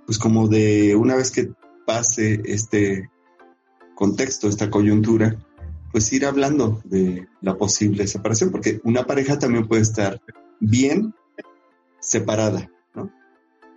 pues 0.06 0.18
como 0.18 0.48
de 0.48 0.94
una 0.96 1.16
vez 1.16 1.30
que 1.30 1.52
pase 1.84 2.40
este 2.46 3.10
contexto, 3.94 4.48
esta 4.48 4.70
coyuntura, 4.70 5.36
pues 5.92 6.12
ir 6.12 6.24
hablando 6.24 6.80
de 6.84 7.26
la 7.40 7.56
posible 7.56 8.06
separación, 8.06 8.50
porque 8.50 8.80
una 8.84 9.04
pareja 9.04 9.38
también 9.38 9.66
puede 9.66 9.82
estar 9.82 10.20
bien 10.60 11.14
separada. 12.00 12.70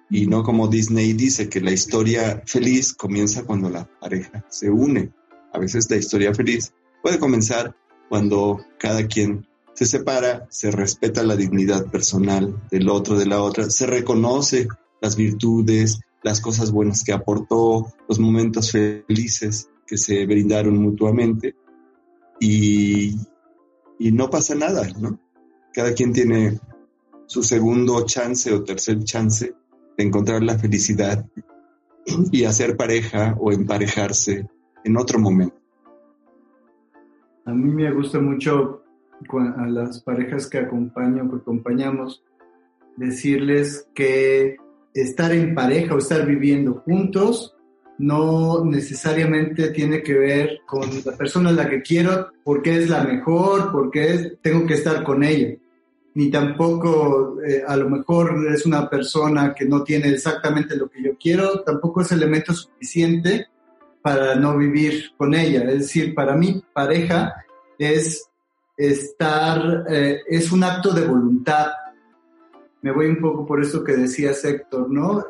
Y 0.09 0.27
no 0.27 0.43
como 0.43 0.67
Disney 0.67 1.13
dice 1.13 1.49
que 1.49 1.61
la 1.61 1.71
historia 1.71 2.41
feliz 2.45 2.93
comienza 2.93 3.43
cuando 3.43 3.69
la 3.69 3.87
pareja 3.99 4.45
se 4.49 4.69
une. 4.69 5.11
A 5.53 5.59
veces 5.59 5.89
la 5.89 5.97
historia 5.97 6.33
feliz 6.33 6.73
puede 7.03 7.19
comenzar 7.19 7.75
cuando 8.09 8.59
cada 8.79 9.05
quien 9.05 9.47
se 9.73 9.85
separa, 9.85 10.47
se 10.49 10.71
respeta 10.71 11.23
la 11.23 11.35
dignidad 11.35 11.85
personal 11.85 12.53
del 12.69 12.89
otro, 12.89 13.17
de 13.17 13.27
la 13.27 13.41
otra, 13.41 13.69
se 13.69 13.85
reconoce 13.85 14.67
las 14.99 15.15
virtudes, 15.15 16.01
las 16.23 16.41
cosas 16.41 16.71
buenas 16.71 17.03
que 17.03 17.13
aportó, 17.13 17.93
los 18.07 18.19
momentos 18.19 18.71
felices 18.71 19.69
que 19.87 19.97
se 19.97 20.25
brindaron 20.25 20.77
mutuamente 20.77 21.55
y, 22.39 23.15
y 23.99 24.11
no 24.11 24.29
pasa 24.29 24.55
nada, 24.55 24.87
¿no? 24.99 25.19
Cada 25.73 25.93
quien 25.93 26.13
tiene 26.13 26.59
su 27.27 27.43
segundo 27.43 28.05
chance 28.05 28.51
o 28.51 28.63
tercer 28.63 29.03
chance 29.03 29.53
encontrar 30.03 30.43
la 30.43 30.57
felicidad 30.57 31.25
y 32.31 32.43
hacer 32.43 32.75
pareja 32.77 33.35
o 33.39 33.51
emparejarse 33.51 34.47
en 34.83 34.97
otro 34.97 35.19
momento. 35.19 35.55
A 37.45 37.53
mí 37.53 37.73
me 37.73 37.91
gusta 37.91 38.19
mucho 38.19 38.83
a 39.57 39.67
las 39.67 40.01
parejas 40.01 40.47
que 40.47 40.59
acompaño, 40.59 41.29
que 41.29 41.37
acompañamos, 41.37 42.23
decirles 42.95 43.87
que 43.93 44.57
estar 44.93 45.31
en 45.33 45.55
pareja 45.55 45.95
o 45.95 45.97
estar 45.97 46.25
viviendo 46.25 46.75
juntos 46.85 47.55
no 47.97 48.63
necesariamente 48.63 49.71
tiene 49.71 50.01
que 50.01 50.13
ver 50.13 50.61
con 50.65 50.89
la 51.05 51.11
persona 51.17 51.49
a 51.49 51.53
la 51.53 51.69
que 51.69 51.81
quiero 51.81 52.29
porque 52.43 52.77
es 52.77 52.89
la 52.89 53.03
mejor, 53.03 53.71
porque 53.71 54.37
tengo 54.41 54.65
que 54.65 54.75
estar 54.75 55.03
con 55.03 55.23
ella. 55.23 55.57
Ni 56.15 56.29
tampoco 56.29 57.41
eh, 57.41 57.63
a 57.65 57.75
lo 57.75 57.89
mejor 57.89 58.45
es 58.53 58.65
una 58.65 58.89
persona 58.89 59.53
que 59.53 59.65
no 59.65 59.83
tiene 59.83 60.09
exactamente 60.09 60.75
lo 60.75 60.89
que 60.89 61.03
yo 61.03 61.11
quiero, 61.19 61.61
tampoco 61.61 62.01
es 62.01 62.11
elemento 62.11 62.53
suficiente 62.53 63.47
para 64.01 64.35
no 64.35 64.57
vivir 64.57 65.11
con 65.17 65.33
ella. 65.33 65.63
Es 65.63 65.79
decir, 65.79 66.15
para 66.15 66.35
mí 66.35 66.63
pareja 66.73 67.45
es 67.77 68.29
estar, 68.75 69.85
eh, 69.89 70.21
es 70.27 70.51
un 70.51 70.63
acto 70.63 70.93
de 70.93 71.05
voluntad. 71.05 71.67
Me 72.81 72.91
voy 72.91 73.07
un 73.07 73.19
poco 73.19 73.45
por 73.45 73.61
eso 73.61 73.83
que 73.83 73.93
decía 73.93 74.31
Héctor, 74.31 74.89
¿no? 74.89 75.25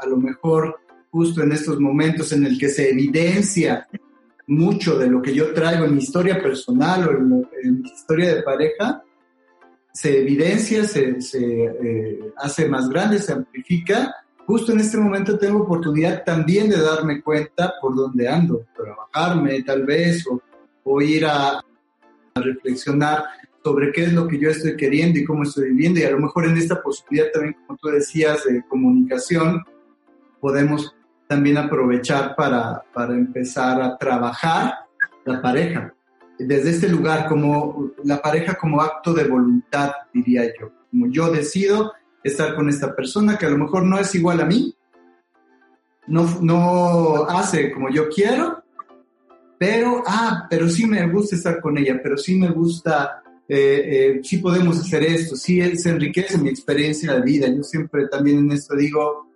A 0.00 0.06
lo 0.06 0.16
mejor 0.16 0.78
justo 1.10 1.42
en 1.42 1.52
estos 1.52 1.80
momentos 1.80 2.32
en 2.32 2.46
el 2.46 2.58
que 2.58 2.68
se 2.68 2.90
evidencia 2.90 3.88
mucho 4.46 4.98
de 4.98 5.08
lo 5.08 5.20
que 5.20 5.34
yo 5.34 5.52
traigo 5.52 5.84
en 5.84 5.94
mi 5.94 6.02
historia 6.02 6.40
personal 6.40 7.08
o 7.08 7.10
en, 7.62 7.82
mi 7.82 7.88
historia 7.88 8.34
de 8.34 8.42
pareja, 8.42 9.02
se 9.98 10.20
evidencia, 10.20 10.84
se, 10.84 11.20
se 11.20 11.64
eh, 11.64 12.32
hace 12.36 12.68
más 12.68 12.88
grande, 12.88 13.18
se 13.18 13.32
amplifica 13.32 14.14
justo 14.48 14.72
en 14.72 14.80
este 14.80 14.96
momento 14.96 15.38
tengo 15.38 15.64
oportunidad 15.64 16.24
también 16.24 16.70
de 16.70 16.80
darme 16.80 17.20
cuenta 17.20 17.74
por 17.82 17.94
dónde 17.94 18.26
ando, 18.26 18.64
trabajarme 18.74 19.62
tal 19.62 19.84
vez, 19.84 20.24
o, 20.84 21.02
ir 21.02 21.26
a, 21.26 21.62
reflexionar 22.34 23.24
sobre 23.62 23.92
qué 23.92 24.04
es 24.04 24.12
lo 24.14 24.26
que 24.26 24.38
yo 24.38 24.48
estoy 24.48 24.74
queriendo 24.74 25.18
y 25.18 25.24
cómo 25.24 25.42
estoy 25.42 25.70
viviendo. 25.70 26.00
Y 26.00 26.04
a 26.04 26.12
lo 26.12 26.20
mejor 26.20 26.46
en 26.46 26.56
esta 26.56 26.80
posibilidad 26.80 27.30
también, 27.30 27.56
como 27.66 27.78
tú 27.78 27.88
decías, 27.88 28.44
de 28.44 28.62
comunicación, 28.66 29.62
podemos 30.40 30.94
también 31.26 31.58
aprovechar 31.58 32.34
para, 32.34 32.82
para 32.94 33.12
empezar 33.12 33.82
a 33.82 33.98
trabajar 33.98 34.76
la 35.26 35.42
pareja. 35.42 35.92
Desde 36.38 36.70
este 36.70 36.88
lugar, 36.88 37.28
como 37.28 37.92
la 38.04 38.22
pareja 38.22 38.54
como 38.54 38.80
acto 38.80 39.12
de 39.12 39.24
voluntad, 39.24 39.92
diría 40.12 40.44
yo. 40.58 40.70
Como 40.90 41.08
yo 41.10 41.30
decido 41.30 41.92
estar 42.22 42.54
con 42.54 42.68
esta 42.68 42.94
persona 42.94 43.36
que 43.36 43.46
a 43.46 43.50
lo 43.50 43.58
mejor 43.58 43.84
no 43.84 43.98
es 43.98 44.14
igual 44.14 44.40
a 44.40 44.44
mí, 44.44 44.74
no, 46.06 46.38
no 46.40 47.24
hace 47.28 47.72
como 47.72 47.90
yo 47.90 48.08
quiero, 48.08 48.62
pero, 49.58 50.02
ah, 50.06 50.46
pero 50.48 50.68
sí 50.68 50.86
me 50.86 51.06
gusta 51.08 51.36
estar 51.36 51.60
con 51.60 51.76
ella, 51.76 52.00
pero 52.02 52.16
sí 52.16 52.36
me 52.36 52.48
gusta, 52.50 53.22
eh, 53.48 54.16
eh, 54.16 54.20
sí 54.22 54.38
podemos 54.38 54.78
hacer 54.78 55.02
esto, 55.02 55.36
sí 55.36 55.60
se 55.76 55.90
enriquece 55.90 56.38
mi 56.38 56.48
experiencia 56.48 57.14
de 57.14 57.22
vida. 57.22 57.48
Yo 57.48 57.62
siempre 57.62 58.06
también 58.08 58.38
en 58.38 58.52
esto 58.52 58.76
digo, 58.76 59.27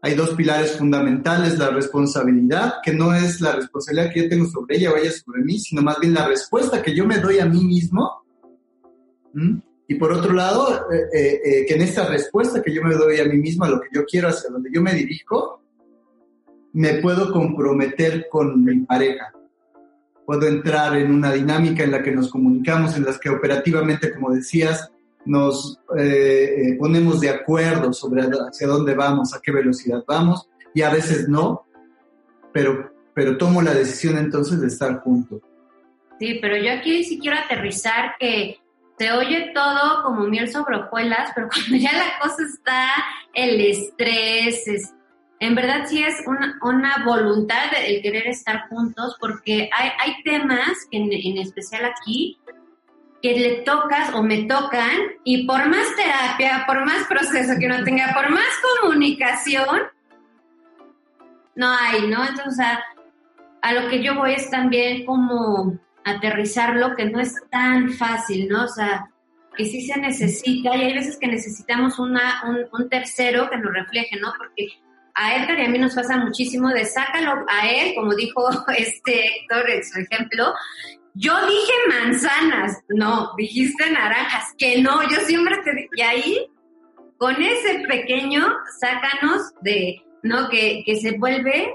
hay 0.00 0.14
dos 0.14 0.30
pilares 0.30 0.76
fundamentales, 0.76 1.58
la 1.58 1.70
responsabilidad, 1.70 2.74
que 2.84 2.92
no 2.92 3.14
es 3.14 3.40
la 3.40 3.52
responsabilidad 3.52 4.12
que 4.12 4.22
yo 4.22 4.28
tengo 4.28 4.46
sobre 4.46 4.76
ella 4.76 4.92
o 4.92 4.96
ella 4.96 5.10
sobre 5.10 5.42
mí, 5.42 5.58
sino 5.58 5.82
más 5.82 5.98
bien 5.98 6.14
la 6.14 6.28
respuesta 6.28 6.82
que 6.82 6.94
yo 6.94 7.04
me 7.04 7.18
doy 7.18 7.40
a 7.40 7.46
mí 7.46 7.64
mismo. 7.64 8.22
Y 9.88 9.94
por 9.96 10.12
otro 10.12 10.32
lado, 10.32 10.86
eh, 10.92 11.08
eh, 11.12 11.40
eh, 11.44 11.66
que 11.66 11.74
en 11.74 11.82
esta 11.82 12.06
respuesta 12.06 12.62
que 12.62 12.72
yo 12.72 12.82
me 12.82 12.94
doy 12.94 13.18
a 13.18 13.24
mí 13.24 13.38
mismo, 13.38 13.64
a 13.64 13.70
lo 13.70 13.80
que 13.80 13.88
yo 13.92 14.04
quiero, 14.04 14.28
hacia 14.28 14.50
donde 14.50 14.70
yo 14.72 14.82
me 14.82 14.94
dirijo, 14.94 15.62
me 16.74 16.94
puedo 16.94 17.32
comprometer 17.32 18.28
con 18.30 18.62
mi 18.62 18.80
pareja. 18.80 19.32
Puedo 20.24 20.46
entrar 20.46 20.96
en 20.96 21.10
una 21.10 21.32
dinámica 21.32 21.82
en 21.82 21.90
la 21.90 22.02
que 22.02 22.12
nos 22.12 22.30
comunicamos, 22.30 22.96
en 22.96 23.04
las 23.04 23.18
que 23.18 23.30
operativamente, 23.30 24.12
como 24.14 24.30
decías, 24.30 24.90
nos 25.28 25.78
ponemos 26.78 27.20
de 27.20 27.30
acuerdo 27.30 27.92
sobre 27.92 28.22
hacia 28.22 28.66
dónde 28.66 28.94
vamos, 28.94 29.34
a 29.34 29.40
qué 29.40 29.52
velocidad 29.52 30.02
vamos, 30.06 30.48
y 30.74 30.82
a 30.82 30.90
veces 30.90 31.28
no, 31.28 31.66
pero, 32.52 32.90
pero 33.14 33.36
tomo 33.36 33.62
la 33.62 33.74
decisión 33.74 34.16
entonces 34.16 34.60
de 34.60 34.68
estar 34.68 35.00
juntos. 35.00 35.40
Sí, 36.18 36.38
pero 36.40 36.56
yo 36.56 36.72
aquí 36.72 37.04
sí 37.04 37.18
quiero 37.18 37.36
aterrizar 37.38 38.16
que 38.18 38.58
se 38.98 39.12
oye 39.12 39.52
todo 39.54 40.02
como 40.02 40.24
miel 40.24 40.50
sobre 40.50 40.78
hojuelas, 40.78 41.30
pero 41.34 41.48
cuando 41.52 41.76
ya 41.76 41.92
la 41.92 42.18
cosa 42.20 42.42
está, 42.42 42.88
el 43.34 43.60
estrés, 43.60 44.66
es, 44.66 44.94
en 45.40 45.54
verdad 45.54 45.84
sí 45.86 46.02
es 46.02 46.14
una, 46.26 46.58
una 46.62 47.04
voluntad 47.04 47.64
el 47.86 48.02
querer 48.02 48.26
estar 48.26 48.68
juntos, 48.68 49.16
porque 49.20 49.70
hay, 49.76 49.90
hay 50.00 50.22
temas, 50.24 50.88
en, 50.90 51.12
en 51.12 51.38
especial 51.38 51.84
aquí, 51.84 52.38
que 53.22 53.34
le 53.34 53.62
tocas 53.62 54.14
o 54.14 54.22
me 54.22 54.44
tocan 54.44 54.96
y 55.24 55.46
por 55.46 55.68
más 55.68 55.86
terapia, 55.96 56.64
por 56.66 56.84
más 56.84 57.06
proceso 57.08 57.58
que 57.58 57.66
uno 57.66 57.82
tenga, 57.84 58.14
por 58.14 58.30
más 58.30 58.46
comunicación, 58.80 59.80
no 61.54 61.72
hay, 61.72 62.06
¿no? 62.06 62.24
Entonces, 62.24 62.64
a, 62.64 62.80
a 63.62 63.72
lo 63.72 63.88
que 63.88 64.02
yo 64.02 64.14
voy 64.14 64.34
es 64.34 64.50
también 64.50 65.04
como 65.04 65.78
aterrizarlo, 66.04 66.94
que 66.94 67.06
no 67.06 67.20
es 67.20 67.34
tan 67.50 67.90
fácil, 67.90 68.48
¿no? 68.48 68.64
O 68.64 68.68
sea, 68.68 69.10
que 69.58 69.64
sí 69.64 69.82
se 69.82 69.98
necesita 70.00 70.76
y 70.76 70.82
hay 70.82 70.94
veces 70.94 71.18
que 71.18 71.26
necesitamos 71.26 71.98
una, 71.98 72.44
un, 72.72 72.88
tercero 72.88 73.50
que 73.50 73.58
nos 73.58 73.74
refleje, 73.74 74.18
¿no? 74.20 74.32
Porque 74.38 74.68
a 75.14 75.34
Edgar 75.34 75.58
y 75.58 75.64
a 75.64 75.68
mí 75.68 75.78
nos 75.78 75.96
pasa 75.96 76.16
muchísimo 76.16 76.68
de 76.68 76.84
sácalo 76.84 77.44
a 77.48 77.68
él, 77.68 77.94
como 77.96 78.14
dijo 78.14 78.48
este 78.76 79.26
Héctor 79.26 79.68
en 79.68 79.84
su 79.84 79.98
ejemplo. 79.98 80.54
Yo 81.20 81.34
dije 81.46 81.72
manzanas, 81.88 82.78
no, 82.88 83.32
dijiste 83.36 83.90
naranjas, 83.90 84.54
que 84.56 84.80
no, 84.80 85.02
yo 85.10 85.16
siempre 85.26 85.56
te 85.64 85.74
dije, 85.74 85.88
y 85.96 86.00
ahí, 86.00 86.46
con 87.16 87.42
ese 87.42 87.80
pequeño, 87.88 88.46
sácanos 88.78 89.52
de, 89.62 90.00
¿no? 90.22 90.48
Que, 90.48 90.84
que 90.86 90.94
se 90.94 91.18
vuelve, 91.18 91.74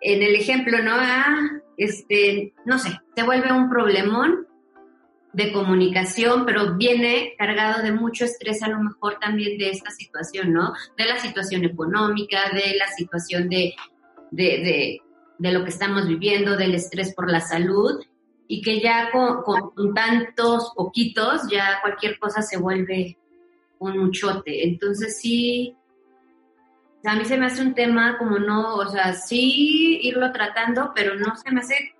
en 0.00 0.22
el 0.24 0.34
ejemplo, 0.34 0.82
¿no? 0.82 0.92
Ah, 0.92 1.36
este, 1.76 2.52
no 2.64 2.80
sé, 2.80 2.98
se 3.14 3.22
vuelve 3.22 3.52
un 3.52 3.70
problemón 3.70 4.44
de 5.32 5.52
comunicación, 5.52 6.44
pero 6.44 6.74
viene 6.74 7.34
cargado 7.38 7.80
de 7.80 7.92
mucho 7.92 8.24
estrés 8.24 8.60
a 8.64 8.68
lo 8.68 8.80
mejor 8.80 9.18
también 9.20 9.56
de 9.56 9.70
esta 9.70 9.90
situación, 9.92 10.52
¿no? 10.52 10.72
De 10.96 11.04
la 11.04 11.20
situación 11.20 11.64
económica, 11.64 12.50
de 12.52 12.74
la 12.76 12.88
situación 12.88 13.48
de, 13.48 13.74
de, 14.32 15.00
de, 15.38 15.52
lo 15.52 15.62
que 15.62 15.70
estamos 15.70 16.08
viviendo, 16.08 16.56
del 16.56 16.74
estrés 16.74 17.14
por 17.14 17.30
la 17.30 17.40
salud, 17.40 18.00
y 18.46 18.62
que 18.62 18.80
ya 18.80 19.10
con, 19.10 19.94
tantos 19.94 20.72
poquitos, 20.74 21.42
ya 21.50 21.80
cualquier 21.82 22.18
cosa 22.18 22.42
se 22.42 22.58
vuelve 22.58 23.16
un 23.78 23.98
muchote. 23.98 24.66
Entonces 24.66 25.18
sí, 25.20 25.76
a 27.04 27.16
mí 27.16 27.24
se 27.24 27.36
me 27.36 27.46
hace 27.46 27.62
un 27.62 27.74
tema 27.74 28.18
como 28.18 28.38
no, 28.38 28.76
o 28.76 28.88
sea, 28.88 29.14
sí 29.14 30.00
irlo 30.02 30.32
tratando, 30.32 30.92
pero 30.94 31.16
no 31.16 31.36
se 31.36 31.50
me 31.50 31.60
hace 31.60 31.94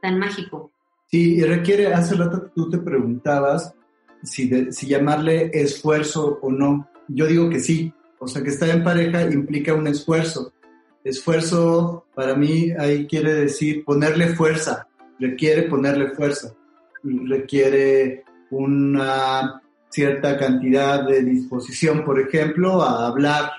tan 0.00 0.18
mágico. 0.18 0.70
Sí, 1.10 1.42
requiere, 1.42 1.92
hace 1.92 2.14
rato 2.14 2.50
tú 2.54 2.68
te 2.68 2.78
preguntabas 2.78 3.74
si, 4.22 4.72
si 4.72 4.86
llamarle 4.86 5.50
esfuerzo 5.52 6.38
o 6.42 6.50
no. 6.50 6.88
Yo 7.08 7.26
digo 7.26 7.48
que 7.50 7.60
sí, 7.60 7.92
o 8.18 8.26
sea 8.26 8.42
que 8.42 8.50
estar 8.50 8.70
en 8.70 8.82
pareja 8.82 9.30
implica 9.30 9.74
un 9.74 9.86
esfuerzo. 9.86 10.52
Esfuerzo 11.04 12.06
para 12.14 12.34
mí 12.34 12.72
ahí 12.78 13.06
quiere 13.06 13.34
decir 13.34 13.84
ponerle 13.84 14.28
fuerza, 14.28 14.88
requiere 15.18 15.62
ponerle 15.62 16.10
fuerza, 16.10 16.54
requiere 17.02 18.24
una 18.50 19.60
cierta 19.88 20.36
cantidad 20.36 21.06
de 21.06 21.22
disposición, 21.22 22.04
por 22.04 22.20
ejemplo, 22.20 22.82
a 22.82 23.06
hablar 23.06 23.50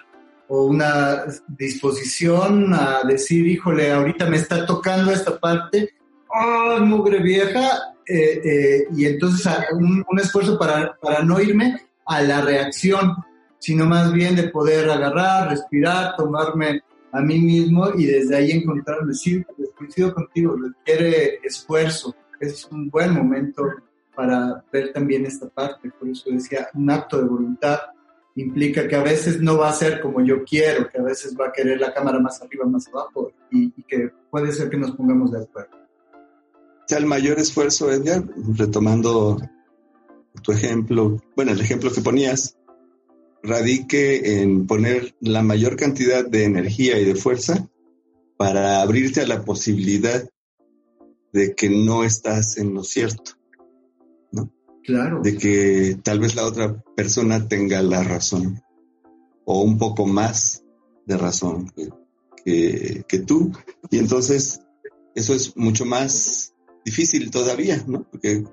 o 0.48 0.66
una 0.66 1.24
disposición 1.48 2.74
a 2.74 3.02
decir, 3.08 3.48
híjole, 3.48 3.92
ahorita 3.92 4.28
me 4.28 4.38
está 4.38 4.66
tocando 4.66 5.12
esta 5.12 5.40
parte 5.40 5.96
¡ah, 6.36 6.78
mugre 6.82 7.20
vieja! 7.20 7.96
Eh, 8.08 8.42
eh, 8.44 8.88
y 8.96 9.06
entonces 9.06 9.52
un, 9.72 10.06
esfuerzo 10.20 10.60
para, 10.60 10.96
para 11.02 11.24
no 11.24 11.42
irme 11.42 11.82
a 12.06 12.22
la 12.22 12.42
reacción, 12.42 13.16
sino 13.58 13.86
más 13.86 14.14
bien 14.14 14.36
de 14.36 14.50
poder 14.50 14.90
agarrar, 14.90 15.50
respirar, 15.50 16.16
tomarme 16.16 16.82
a 17.16 17.22
mí 17.22 17.40
mismo 17.40 17.90
y 17.98 18.06
desde 18.06 18.36
ahí 18.36 18.52
encontrarme. 18.52 19.14
Sí, 19.14 19.44
coincido 19.78 20.14
contigo, 20.14 20.56
requiere 20.58 21.40
esfuerzo, 21.44 22.14
es 22.40 22.66
un 22.66 22.90
buen 22.90 23.14
momento 23.14 23.64
para 24.16 24.64
ver 24.72 24.92
también 24.94 25.26
esta 25.26 25.50
parte, 25.50 25.92
por 25.98 26.10
eso 26.10 26.30
decía, 26.30 26.70
un 26.74 26.90
acto 26.90 27.18
de 27.18 27.28
voluntad 27.28 27.80
implica 28.36 28.88
que 28.88 28.96
a 28.96 29.04
veces 29.04 29.42
no 29.42 29.58
va 29.58 29.70
a 29.70 29.74
ser 29.74 30.02
como 30.02 30.22
yo 30.22 30.44
quiero, 30.44 30.90
que 30.90 30.98
a 30.98 31.04
veces 31.04 31.36
va 31.40 31.48
a 31.48 31.52
querer 31.54 31.80
la 31.80 31.94
cámara 31.94 32.20
más 32.20 32.42
arriba, 32.42 32.66
más 32.66 32.88
abajo, 32.90 33.32
y 33.50 33.72
que 33.84 34.12
puede 34.30 34.52
ser 34.52 34.70
que 34.70 34.78
nos 34.78 34.92
pongamos 34.92 35.32
de 35.32 35.44
acuerdo. 35.44 35.78
El 36.90 37.06
mayor 37.06 37.40
esfuerzo, 37.40 37.92
Edgar, 37.92 38.24
retomando 38.58 39.38
tu 40.42 40.51
ejemplo, 40.51 41.18
bueno, 41.36 41.54
el 41.54 41.62
ejemplo 41.62 41.92
que 41.92 42.01
ponías, 42.01 42.58
radique 43.46 44.42
en 44.42 44.68
poner 44.68 45.16
la 45.20 45.42
mayor 45.42 45.75
cantidad 45.75 46.25
de 46.25 46.44
energía 46.44 47.00
y 47.00 47.05
de 47.05 47.16
fuerza 47.16 47.68
para 48.38 48.81
abrirte 48.81 49.22
a 49.22 49.27
la 49.27 49.44
posibilidad 49.44 50.27
de 51.31 51.55
que 51.55 51.70
no 51.70 52.03
estás 52.03 52.58
en 52.58 52.74
lo 52.74 52.84
cierto, 52.84 53.34
¿no? 54.31 54.51
Claro. 54.84 55.22
De 55.22 55.38
que 55.38 55.98
tal 56.03 56.20
vez 56.20 56.36
la 56.36 56.46
otra 56.46 56.84
persona 56.96 57.48
tenga 57.48 57.81
la 57.81 58.03
razón 58.03 58.62
o 59.46 59.62
un 59.62 59.77
poco 59.77 60.05
más 60.05 60.64
de 61.05 61.18
razón 61.18 61.72
que, 62.44 63.03
que 63.08 63.20
tú. 63.20 63.51
Y 63.90 64.00
entonces 64.00 64.62
eso 65.14 65.34
es 65.34 65.55
mucho 65.55 65.86
más 65.86 66.53
difícil 66.84 67.31
todavía, 67.31 67.84
¿no? 67.88 68.03
Porque 68.10 68.44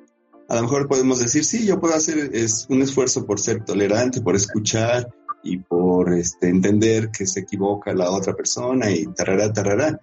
a 0.48 0.56
lo 0.56 0.62
mejor 0.62 0.88
podemos 0.88 1.20
decir, 1.20 1.44
sí, 1.44 1.66
yo 1.66 1.80
puedo 1.80 1.94
hacer 1.94 2.30
es 2.34 2.66
un 2.68 2.82
esfuerzo 2.82 3.26
por 3.26 3.40
ser 3.40 3.64
tolerante, 3.64 4.20
por 4.20 4.36
escuchar 4.36 5.12
y 5.42 5.58
por 5.58 6.12
este, 6.12 6.48
entender 6.48 7.10
que 7.10 7.26
se 7.26 7.40
equivoca 7.40 7.92
la 7.94 8.10
otra 8.10 8.34
persona 8.34 8.90
y 8.90 9.06
tarará, 9.06 9.52
tarará. 9.52 10.00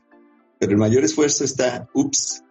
Pero 0.60 0.72
el 0.74 0.78
mayor 0.78 1.04
esfuerzo 1.04 1.44
está, 1.46 1.88
ups, 1.94 2.44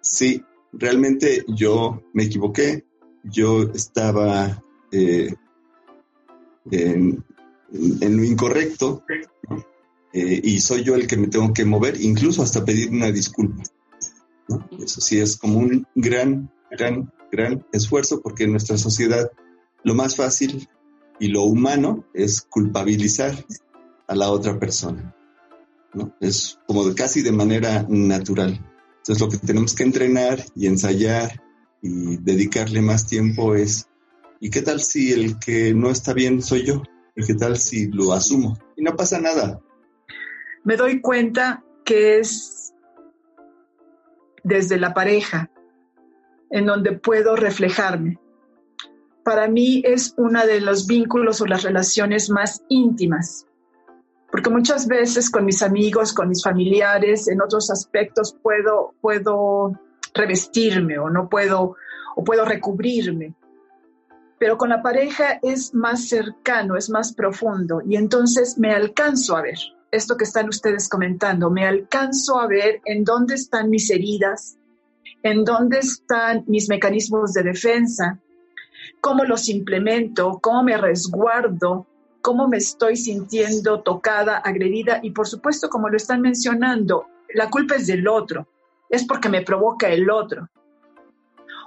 sí, 0.00 0.42
realmente 0.72 1.44
yo 1.48 2.02
me 2.12 2.24
equivoqué, 2.24 2.84
yo 3.24 3.62
estaba 3.74 4.62
eh, 4.92 5.34
en, 6.70 7.24
lo 7.72 8.24
incorrecto 8.24 9.02
eh, 10.12 10.40
y 10.44 10.60
soy 10.60 10.84
yo 10.84 10.94
el 10.94 11.06
que 11.06 11.16
me 11.16 11.28
tengo 11.28 11.52
que 11.52 11.64
mover, 11.64 12.00
incluso 12.00 12.42
hasta 12.42 12.64
pedir 12.64 12.90
una 12.90 13.10
disculpa. 13.10 13.62
Eso 14.78 15.00
sí 15.00 15.18
es 15.18 15.36
como 15.36 15.58
un 15.58 15.86
gran, 15.94 16.52
gran, 16.76 17.12
gran 17.30 17.66
esfuerzo 17.72 18.20
porque 18.22 18.44
en 18.44 18.52
nuestra 18.52 18.76
sociedad 18.76 19.30
lo 19.82 19.94
más 19.94 20.16
fácil 20.16 20.68
y 21.18 21.28
lo 21.28 21.42
humano 21.42 22.04
es 22.14 22.42
culpabilizar 22.42 23.34
a 24.08 24.14
la 24.14 24.30
otra 24.30 24.58
persona. 24.58 25.14
¿no? 25.92 26.14
Es 26.20 26.58
como 26.66 26.94
casi 26.94 27.22
de 27.22 27.32
manera 27.32 27.86
natural. 27.88 28.60
Entonces 28.98 29.20
lo 29.20 29.28
que 29.28 29.38
tenemos 29.38 29.74
que 29.74 29.82
entrenar 29.84 30.44
y 30.54 30.66
ensayar 30.66 31.42
y 31.82 32.16
dedicarle 32.16 32.80
más 32.80 33.06
tiempo 33.06 33.54
es, 33.54 33.88
¿y 34.40 34.50
qué 34.50 34.62
tal 34.62 34.80
si 34.80 35.12
el 35.12 35.38
que 35.38 35.74
no 35.74 35.90
está 35.90 36.14
bien 36.14 36.42
soy 36.42 36.64
yo? 36.64 36.82
¿Y 37.14 37.24
qué 37.24 37.34
tal 37.34 37.58
si 37.58 37.88
lo 37.88 38.12
asumo? 38.12 38.58
Y 38.76 38.82
no 38.82 38.96
pasa 38.96 39.20
nada. 39.20 39.60
Me 40.64 40.76
doy 40.76 41.00
cuenta 41.00 41.62
que 41.84 42.18
es 42.18 42.72
desde 44.42 44.78
la 44.78 44.94
pareja, 44.94 45.50
en 46.54 46.66
donde 46.66 46.92
puedo 46.92 47.34
reflejarme. 47.34 48.20
Para 49.24 49.48
mí 49.48 49.82
es 49.84 50.14
uno 50.16 50.46
de 50.46 50.60
los 50.60 50.86
vínculos 50.86 51.40
o 51.40 51.46
las 51.46 51.64
relaciones 51.64 52.30
más 52.30 52.62
íntimas, 52.68 53.44
porque 54.30 54.50
muchas 54.50 54.86
veces 54.86 55.30
con 55.30 55.44
mis 55.44 55.64
amigos, 55.64 56.12
con 56.12 56.28
mis 56.28 56.44
familiares, 56.44 57.26
en 57.26 57.42
otros 57.42 57.72
aspectos 57.72 58.36
puedo, 58.40 58.94
puedo 59.00 59.72
revestirme 60.14 60.96
o 60.96 61.10
no 61.10 61.28
puedo, 61.28 61.74
o 62.14 62.22
puedo 62.22 62.44
recubrirme. 62.44 63.34
Pero 64.38 64.56
con 64.56 64.68
la 64.68 64.80
pareja 64.80 65.40
es 65.42 65.74
más 65.74 66.08
cercano, 66.08 66.76
es 66.76 66.88
más 66.88 67.14
profundo 67.14 67.82
y 67.84 67.96
entonces 67.96 68.58
me 68.58 68.70
alcanzo 68.72 69.36
a 69.36 69.42
ver 69.42 69.58
esto 69.90 70.16
que 70.16 70.24
están 70.24 70.48
ustedes 70.48 70.88
comentando, 70.88 71.50
me 71.50 71.66
alcanzo 71.66 72.38
a 72.38 72.46
ver 72.46 72.80
en 72.84 73.02
dónde 73.02 73.34
están 73.34 73.70
mis 73.70 73.90
heridas, 73.90 74.56
en 75.24 75.42
dónde 75.42 75.78
están 75.78 76.44
mis 76.46 76.68
mecanismos 76.68 77.32
de 77.32 77.42
defensa, 77.42 78.20
cómo 79.00 79.24
los 79.24 79.48
implemento, 79.48 80.38
cómo 80.40 80.62
me 80.62 80.76
resguardo, 80.76 81.86
cómo 82.20 82.46
me 82.46 82.58
estoy 82.58 82.96
sintiendo 82.96 83.80
tocada, 83.80 84.36
agredida 84.36 85.00
y 85.02 85.10
por 85.10 85.26
supuesto, 85.26 85.70
como 85.70 85.88
lo 85.88 85.96
están 85.96 86.20
mencionando, 86.20 87.06
la 87.32 87.48
culpa 87.48 87.76
es 87.76 87.86
del 87.86 88.06
otro, 88.06 88.46
es 88.90 89.04
porque 89.04 89.30
me 89.30 89.40
provoca 89.40 89.88
el 89.88 90.10
otro. 90.10 90.50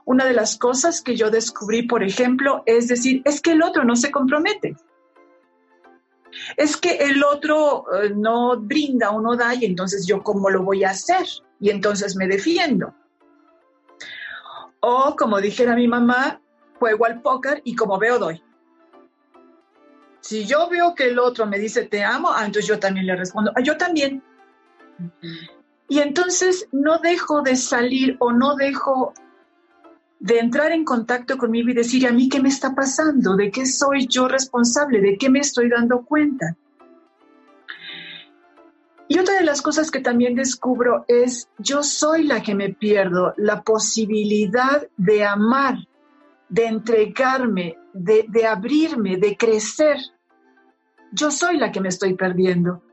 Una 0.06 0.26
de 0.26 0.34
las 0.34 0.56
cosas 0.58 1.02
que 1.02 1.16
yo 1.16 1.32
descubrí, 1.32 1.82
por 1.82 2.04
ejemplo, 2.04 2.62
es 2.68 2.88
decir, 2.88 3.24
es 3.26 3.42
que 3.42 3.54
el 3.54 3.64
otro 3.64 3.84
no 3.84 3.96
se 3.96 4.12
compromete 4.12 4.76
es 6.56 6.78
que 6.78 6.98
el 6.98 7.24
otro 7.24 7.86
eh, 7.96 8.12
no 8.16 8.60
brinda 8.60 9.10
o 9.10 9.22
no 9.22 9.36
da 9.36 9.56
y 9.56 9.66
entonces 9.66 10.06
yo 10.06 10.22
cómo 10.22 10.50
lo 10.50 10.62
voy 10.62 10.84
a 10.84 10.92
hacer 10.92 11.26
y 11.60 11.72
entonces 11.72 12.16
me 12.16 12.28
defiendo. 12.28 12.94
O 14.90 15.18
como 15.18 15.42
dijera 15.42 15.76
mi 15.76 15.86
mamá, 15.86 16.40
juego 16.80 17.06
al 17.08 17.22
póker 17.22 17.62
y 17.66 17.76
como 17.76 18.00
veo 18.00 18.18
doy. 18.20 18.42
Si 20.22 20.46
yo 20.46 20.70
veo 20.70 20.96
que 20.96 21.10
el 21.10 21.20
otro 21.20 21.46
me 21.46 21.60
dice 21.60 21.84
te 21.88 22.06
amo, 22.06 22.32
ah, 22.32 22.46
entonces 22.46 22.68
yo 22.70 22.80
también 22.80 23.06
le 23.06 23.18
respondo, 23.18 23.52
ah, 23.54 23.60
yo 23.60 23.76
también. 23.76 24.24
Y 25.90 26.00
entonces 26.00 26.70
no 26.72 27.00
dejo 27.00 27.42
de 27.42 27.58
salir 27.58 28.16
o 28.20 28.32
no 28.32 28.56
dejo 28.56 29.14
de 30.22 30.40
entrar 30.40 30.72
en 30.72 30.86
contacto 30.86 31.38
conmigo 31.38 31.68
y 31.70 31.74
decir, 31.74 32.08
¿a 32.08 32.14
mí 32.14 32.30
qué 32.30 32.40
me 32.40 32.48
está 32.48 32.74
pasando? 32.74 33.36
¿De 33.36 33.52
qué 33.52 33.66
soy 33.66 34.08
yo 34.08 34.30
responsable? 34.30 35.02
¿De 35.02 35.18
qué 35.18 35.30
me 35.30 35.40
estoy 35.40 35.68
dando 35.68 36.06
cuenta? 36.06 36.56
Y 39.10 39.20
otra 39.20 39.36
de 39.36 39.46
las 39.46 39.62
cosas 39.62 39.90
que 39.90 40.00
también 40.00 40.36
descubro 40.36 41.06
es, 41.08 41.50
yo 41.58 41.82
soy 41.82 42.24
la 42.24 42.44
que 42.44 42.56
me 42.56 42.74
pierdo 42.74 43.34
la 43.38 43.62
posibilidad 43.62 44.88
de 44.98 45.24
amar, 45.24 45.78
de 46.50 46.66
entregarme, 46.66 47.78
de, 47.94 48.26
de 48.28 48.46
abrirme, 48.46 49.18
de 49.18 49.38
crecer. 49.38 49.98
Yo 51.14 51.32
soy 51.32 51.58
la 51.58 51.72
que 51.72 51.80
me 51.80 51.90
estoy 51.90 52.16
perdiendo. 52.16 52.84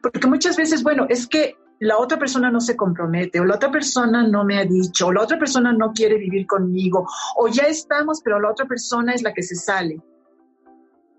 Porque 0.00 0.28
muchas 0.28 0.56
veces, 0.56 0.84
bueno, 0.84 1.06
es 1.08 1.26
que 1.26 1.56
la 1.78 1.98
otra 1.98 2.18
persona 2.18 2.50
no 2.50 2.60
se 2.60 2.76
compromete, 2.76 3.40
o 3.40 3.44
la 3.44 3.56
otra 3.56 3.70
persona 3.70 4.26
no 4.26 4.44
me 4.44 4.58
ha 4.58 4.64
dicho, 4.64 5.08
o 5.08 5.12
la 5.12 5.22
otra 5.22 5.38
persona 5.38 5.72
no 5.72 5.92
quiere 5.92 6.16
vivir 6.16 6.46
conmigo, 6.46 7.06
o 7.36 7.48
ya 7.48 7.64
estamos, 7.64 8.20
pero 8.22 8.40
la 8.40 8.50
otra 8.50 8.66
persona 8.66 9.12
es 9.12 9.22
la 9.22 9.34
que 9.34 9.42
se 9.42 9.56
sale. 9.56 10.00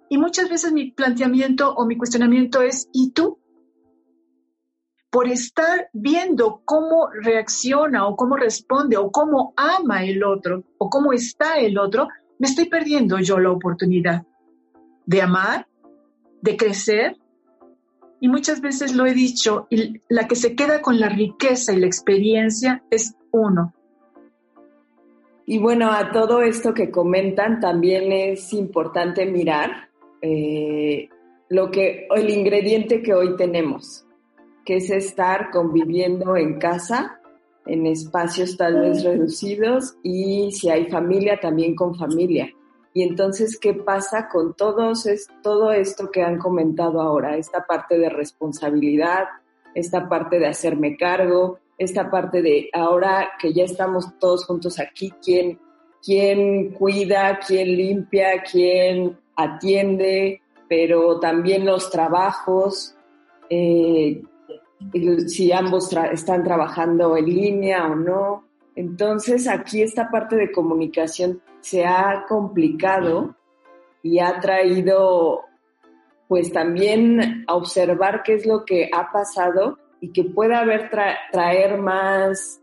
Y 0.10 0.18
muchas 0.18 0.50
veces 0.50 0.72
mi 0.72 0.92
planteamiento 0.92 1.74
o 1.74 1.86
mi 1.86 1.98
cuestionamiento 1.98 2.62
es, 2.62 2.90
¿y 2.94 3.12
tú? 3.12 3.38
Por 5.10 5.28
estar 5.30 5.90
viendo 5.94 6.62
cómo 6.66 7.10
reacciona 7.22 8.08
o 8.08 8.16
cómo 8.16 8.36
responde 8.36 8.98
o 8.98 9.12
cómo 9.12 9.54
ama 9.56 10.04
el 10.04 10.24
otro 10.24 10.64
o 10.78 10.90
cómo 10.90 11.14
está 11.14 11.60
el 11.60 11.78
otro, 11.78 12.08
me 12.40 12.48
estoy 12.48 12.66
perdiendo 12.66 13.18
yo 13.20 13.40
la 13.40 13.52
oportunidad 13.52 14.24
de 15.06 15.22
amar, 15.22 15.68
de 16.42 16.58
crecer. 16.58 17.18
Y 18.20 18.28
muchas 18.28 18.62
veces 18.62 18.96
lo 18.96 19.06
he 19.06 19.14
dicho, 19.14 19.68
la 20.10 20.28
que 20.28 20.36
se 20.36 20.56
queda 20.56 20.82
con 20.82 21.00
la 21.00 21.08
riqueza 21.08 21.74
y 21.74 21.80
la 21.80 21.88
experiencia 21.88 22.84
es 22.90 23.16
uno. 23.32 23.74
Y 25.46 25.60
bueno, 25.60 25.92
a 25.92 26.12
todo 26.12 26.42
esto 26.42 26.74
que 26.74 26.92
comentan 26.92 27.62
también 27.62 28.12
es 28.12 28.52
importante 28.54 29.26
mirar 29.26 29.90
eh, 30.22 31.08
lo 31.48 31.72
que 31.72 32.08
el 32.14 32.30
ingrediente 32.30 33.02
que 33.02 33.14
hoy 33.14 33.38
tenemos 33.38 34.07
que 34.68 34.76
es 34.76 34.90
estar 34.90 35.50
conviviendo 35.50 36.36
en 36.36 36.60
casa, 36.60 37.22
en 37.66 37.86
espacios 37.86 38.58
tal 38.58 38.82
vez 38.82 39.02
reducidos 39.02 39.96
y 40.04 40.52
si 40.52 40.70
hay 40.70 40.90
familia, 40.90 41.40
también 41.40 41.74
con 41.74 41.96
familia. 41.96 42.54
Y 42.94 43.04
entonces, 43.04 43.58
¿qué 43.58 43.74
pasa 43.74 44.28
con 44.28 44.56
todos 44.56 45.06
es, 45.06 45.30
todo 45.42 45.72
esto 45.72 46.12
que 46.12 46.22
han 46.22 46.38
comentado 46.38 47.00
ahora? 47.00 47.38
Esta 47.38 47.66
parte 47.66 47.98
de 47.98 48.10
responsabilidad, 48.10 49.24
esta 49.74 50.10
parte 50.10 50.38
de 50.38 50.48
hacerme 50.48 50.98
cargo, 50.98 51.60
esta 51.78 52.12
parte 52.12 52.42
de 52.42 52.70
ahora 52.74 53.30
que 53.40 53.54
ya 53.54 53.64
estamos 53.64 54.20
todos 54.20 54.46
juntos 54.46 54.82
aquí, 54.82 55.14
¿quién, 55.24 55.62
quién 56.04 56.72
cuida, 56.74 57.40
quién 57.40 57.70
limpia, 57.70 58.44
quién 58.44 59.18
atiende, 59.38 60.42
pero 60.68 61.22
también 61.22 61.66
los 61.66 61.90
trabajos, 61.90 62.98
eh, 63.50 64.24
si 65.28 65.52
ambos 65.52 65.92
están 66.12 66.44
trabajando 66.44 67.18
en 67.18 67.26
línea 67.26 67.88
o 67.88 67.96
no. 67.96 68.44
Entonces 68.76 69.48
aquí 69.48 69.82
esta 69.82 70.10
parte 70.10 70.36
de 70.36 70.52
comunicación 70.52 71.42
se 71.62 71.86
ha 71.86 72.26
complicado 72.28 73.36
y 74.04 74.20
ha 74.20 74.40
traído 74.40 75.42
pues 76.28 76.52
también 76.52 77.46
a 77.48 77.56
observar 77.56 78.22
qué 78.24 78.36
es 78.36 78.46
lo 78.46 78.66
que 78.66 78.90
ha 78.94 79.12
pasado 79.12 79.80
y 80.00 80.12
que 80.12 80.26
pueda 80.26 80.60
haber 80.60 80.90
traer 81.32 81.78
más 81.78 82.62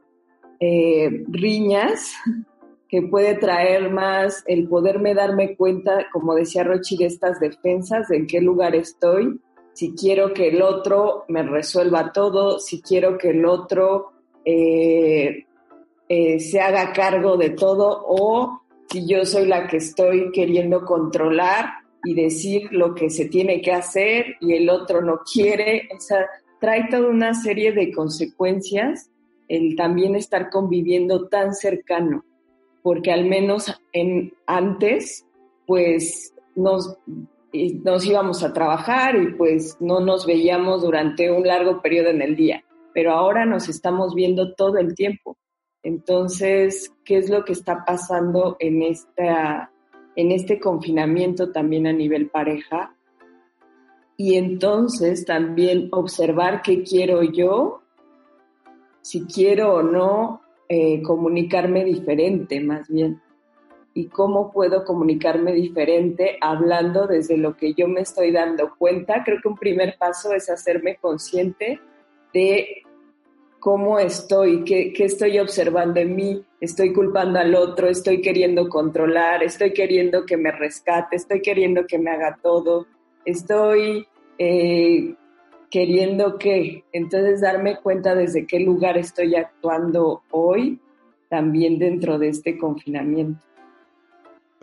eh, 0.60 1.24
riñas, 1.28 2.14
que 2.88 3.02
puede 3.02 3.34
traer 3.34 3.90
más 3.90 4.44
el 4.46 4.68
poderme 4.68 5.14
darme 5.14 5.56
cuenta, 5.56 6.06
como 6.12 6.34
decía 6.34 6.62
Rochi, 6.62 6.96
de 6.96 7.06
estas 7.06 7.40
defensas, 7.40 8.08
de 8.08 8.18
en 8.18 8.26
qué 8.26 8.40
lugar 8.40 8.76
estoy 8.76 9.40
si 9.74 9.92
quiero 9.94 10.32
que 10.32 10.48
el 10.48 10.62
otro 10.62 11.24
me 11.28 11.42
resuelva 11.42 12.12
todo, 12.12 12.58
si 12.60 12.80
quiero 12.80 13.18
que 13.18 13.30
el 13.30 13.44
otro 13.44 14.12
eh, 14.44 15.46
eh, 16.08 16.40
se 16.40 16.60
haga 16.60 16.92
cargo 16.92 17.36
de 17.36 17.50
todo 17.50 18.04
o 18.06 18.60
si 18.88 19.06
yo 19.06 19.24
soy 19.26 19.46
la 19.46 19.66
que 19.66 19.78
estoy 19.78 20.30
queriendo 20.30 20.84
controlar 20.84 21.66
y 22.04 22.14
decir 22.14 22.68
lo 22.70 22.94
que 22.94 23.10
se 23.10 23.24
tiene 23.26 23.60
que 23.60 23.72
hacer 23.72 24.36
y 24.40 24.52
el 24.52 24.70
otro 24.70 25.02
no 25.02 25.20
quiere. 25.30 25.88
O 25.96 26.00
sea, 26.00 26.24
trae 26.60 26.86
toda 26.88 27.08
una 27.08 27.34
serie 27.34 27.72
de 27.72 27.92
consecuencias 27.92 29.10
el 29.48 29.76
también 29.76 30.14
estar 30.14 30.50
conviviendo 30.50 31.28
tan 31.28 31.54
cercano, 31.54 32.24
porque 32.82 33.12
al 33.12 33.26
menos 33.26 33.74
en 33.92 34.32
antes, 34.46 35.26
pues 35.66 36.32
nos 36.54 36.96
nos 37.84 38.04
íbamos 38.04 38.42
a 38.42 38.52
trabajar 38.52 39.16
y 39.16 39.32
pues 39.34 39.76
no 39.80 40.00
nos 40.00 40.26
veíamos 40.26 40.82
durante 40.82 41.30
un 41.30 41.46
largo 41.46 41.80
periodo 41.80 42.08
en 42.10 42.22
el 42.22 42.34
día, 42.34 42.64
pero 42.92 43.12
ahora 43.12 43.46
nos 43.46 43.68
estamos 43.68 44.14
viendo 44.14 44.54
todo 44.54 44.78
el 44.78 44.94
tiempo. 44.94 45.36
Entonces, 45.82 46.92
¿qué 47.04 47.18
es 47.18 47.30
lo 47.30 47.44
que 47.44 47.52
está 47.52 47.84
pasando 47.84 48.56
en, 48.58 48.82
esta, 48.82 49.70
en 50.16 50.32
este 50.32 50.58
confinamiento 50.58 51.52
también 51.52 51.86
a 51.86 51.92
nivel 51.92 52.28
pareja? 52.28 52.94
Y 54.16 54.34
entonces 54.34 55.24
también 55.24 55.88
observar 55.92 56.62
qué 56.62 56.82
quiero 56.82 57.22
yo, 57.22 57.82
si 59.02 59.26
quiero 59.26 59.74
o 59.74 59.82
no 59.82 60.40
eh, 60.68 61.02
comunicarme 61.02 61.84
diferente 61.84 62.58
más 62.60 62.88
bien 62.88 63.20
y 63.94 64.08
cómo 64.08 64.52
puedo 64.52 64.84
comunicarme 64.84 65.52
diferente 65.52 66.36
hablando 66.40 67.06
desde 67.06 67.36
lo 67.36 67.56
que 67.56 67.74
yo 67.74 67.86
me 67.86 68.00
estoy 68.00 68.32
dando 68.32 68.74
cuenta. 68.76 69.22
Creo 69.24 69.40
que 69.40 69.48
un 69.48 69.56
primer 69.56 69.96
paso 69.96 70.32
es 70.32 70.50
hacerme 70.50 70.96
consciente 70.96 71.80
de 72.32 72.82
cómo 73.60 73.98
estoy, 74.00 74.64
qué, 74.64 74.92
qué, 74.92 75.04
estoy 75.04 75.38
observando 75.38 76.00
en 76.00 76.16
mí, 76.16 76.44
estoy 76.60 76.92
culpando 76.92 77.38
al 77.38 77.54
otro, 77.54 77.88
estoy 77.88 78.20
queriendo 78.20 78.68
controlar, 78.68 79.42
estoy 79.42 79.72
queriendo 79.72 80.26
que 80.26 80.36
me 80.36 80.50
rescate, 80.50 81.16
estoy 81.16 81.40
queriendo 81.40 81.86
que 81.86 81.98
me 81.98 82.10
haga 82.10 82.38
todo, 82.42 82.86
estoy 83.24 84.06
eh, 84.38 85.14
queriendo 85.70 86.36
que, 86.36 86.84
entonces 86.92 87.40
darme 87.40 87.78
cuenta 87.80 88.14
desde 88.14 88.46
qué 88.46 88.60
lugar 88.60 88.98
estoy 88.98 89.34
actuando 89.34 90.22
hoy, 90.30 90.78
también 91.30 91.78
dentro 91.78 92.18
de 92.18 92.28
este 92.28 92.58
confinamiento. 92.58 93.40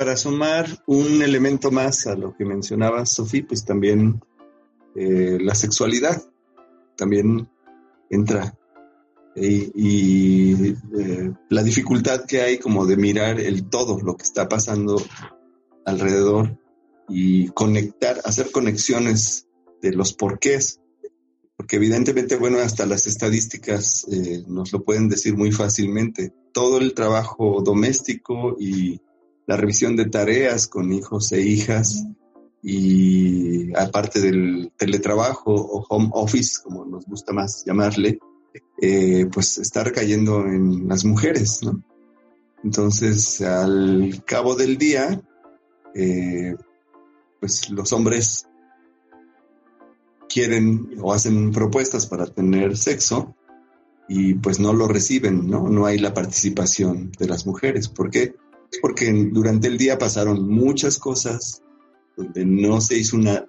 Para 0.02 0.18
sumar 0.18 0.68
un 0.88 1.22
elemento 1.22 1.70
más 1.70 2.08
a 2.08 2.16
lo 2.16 2.36
que 2.36 2.44
mencionaba 2.44 3.06
Sofía, 3.06 3.46
pues 3.48 3.64
también 3.64 4.20
eh, 4.96 5.38
la 5.40 5.54
sexualidad 5.54 6.24
también 6.98 7.48
entra 8.10 8.58
y, 9.36 10.72
eh, 10.72 11.32
la 11.50 11.62
dificultad 11.62 12.26
que 12.26 12.42
hay 12.42 12.58
como 12.58 12.88
de 12.88 12.98
mirar 12.98 13.40
el 13.40 13.70
todo, 13.70 14.00
lo 14.00 14.18
que 14.18 14.24
está 14.24 14.50
pasando 14.50 15.00
alrededor 15.86 16.58
y 17.08 17.50
conectar, 17.50 18.22
hacer 18.26 18.50
conexiones 18.50 19.46
de 19.84 19.92
los 19.92 20.14
porqués, 20.14 20.82
porque 21.56 21.76
evidentemente, 21.76 22.38
bueno, 22.38 22.58
hasta 22.58 22.88
las 22.88 23.06
estadísticas 23.06 24.08
eh, 24.12 24.44
nos 24.48 24.74
lo 24.74 24.84
pueden 24.84 25.10
decir 25.10 25.38
muy 25.38 25.52
fácilmente. 25.52 26.34
Todo 26.54 26.80
el 26.80 26.96
trabajo 26.96 27.62
doméstico 27.62 28.58
y 28.60 29.00
la 29.48 29.58
revisión 29.58 29.96
de 29.96 30.06
tareas 30.06 30.68
con 30.68 30.92
hijos 30.92 31.32
e 31.32 31.42
hijas 31.42 32.06
y 32.64 33.76
aparte 33.76 34.20
del 34.22 34.72
teletrabajo 34.78 35.54
o 35.54 35.86
home 35.90 36.10
office, 36.14 36.62
como 36.64 36.86
nos 36.86 37.06
gusta 37.06 37.34
más 37.34 37.64
llamarle, 37.66 38.20
eh, 38.82 39.28
pues 39.32 39.58
está 39.58 39.84
recayendo 39.84 40.46
en 40.46 40.88
las 40.88 41.06
mujeres, 41.06 41.64
¿no? 41.64 41.84
Entonces, 42.64 43.42
al 43.42 44.24
cabo 44.26 44.56
del 44.56 44.78
día, 44.78 45.22
eh, 45.96 46.56
pues 47.40 47.70
los 47.72 47.92
hombres 47.92 48.48
quieren 50.30 50.96
o 51.02 51.14
hacen 51.14 51.52
propuestas 51.52 52.06
para 52.06 52.28
tener 52.28 52.78
sexo 52.78 53.36
y 54.08 54.36
pues 54.36 54.60
no 54.60 54.74
lo 54.74 54.88
reciben, 54.88 55.48
¿no? 55.50 55.68
No 55.70 55.86
hay 55.86 55.98
la 55.98 56.14
participación 56.14 57.12
de 57.18 57.28
las 57.28 57.46
mujeres. 57.46 57.88
¿Por 57.88 58.12
qué? 58.12 58.36
Porque 58.80 59.12
durante 59.32 59.68
el 59.68 59.78
día 59.78 59.98
pasaron 59.98 60.48
muchas 60.48 60.98
cosas 60.98 61.62
donde 62.16 62.46
no 62.46 62.80
se 62.82 62.98
hizo 62.98 63.18
una 63.18 63.46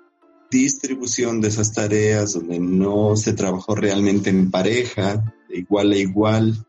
distribución 0.51 1.41
de 1.41 1.49
esas 1.49 1.73
tareas, 1.73 2.35
donde 2.35 2.59
no 2.59 3.17
se 3.17 3.33
trabajó 3.33 3.75
realmente 3.75 4.31
en 4.31 4.51
pareja, 4.51 5.35
de 5.49 5.59
igual 5.59 5.93
a 5.93 5.97
igual, 5.97 6.67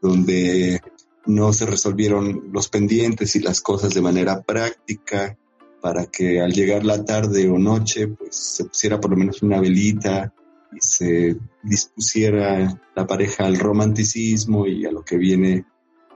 donde 0.00 0.80
no 1.26 1.52
se 1.52 1.66
resolvieron 1.66 2.50
los 2.52 2.68
pendientes 2.68 3.36
y 3.36 3.40
las 3.40 3.60
cosas 3.60 3.94
de 3.94 4.00
manera 4.00 4.42
práctica 4.42 5.38
para 5.80 6.06
que 6.06 6.40
al 6.40 6.52
llegar 6.52 6.84
la 6.84 7.04
tarde 7.04 7.48
o 7.48 7.58
noche 7.58 8.08
pues 8.08 8.34
se 8.34 8.64
pusiera 8.64 9.00
por 9.00 9.10
lo 9.10 9.16
menos 9.16 9.42
una 9.42 9.60
velita 9.60 10.32
y 10.72 10.78
se 10.80 11.36
dispusiera 11.62 12.80
la 12.94 13.06
pareja 13.06 13.46
al 13.46 13.58
romanticismo 13.58 14.66
y 14.66 14.84
a 14.86 14.92
lo 14.92 15.04
que 15.04 15.16
viene 15.16 15.64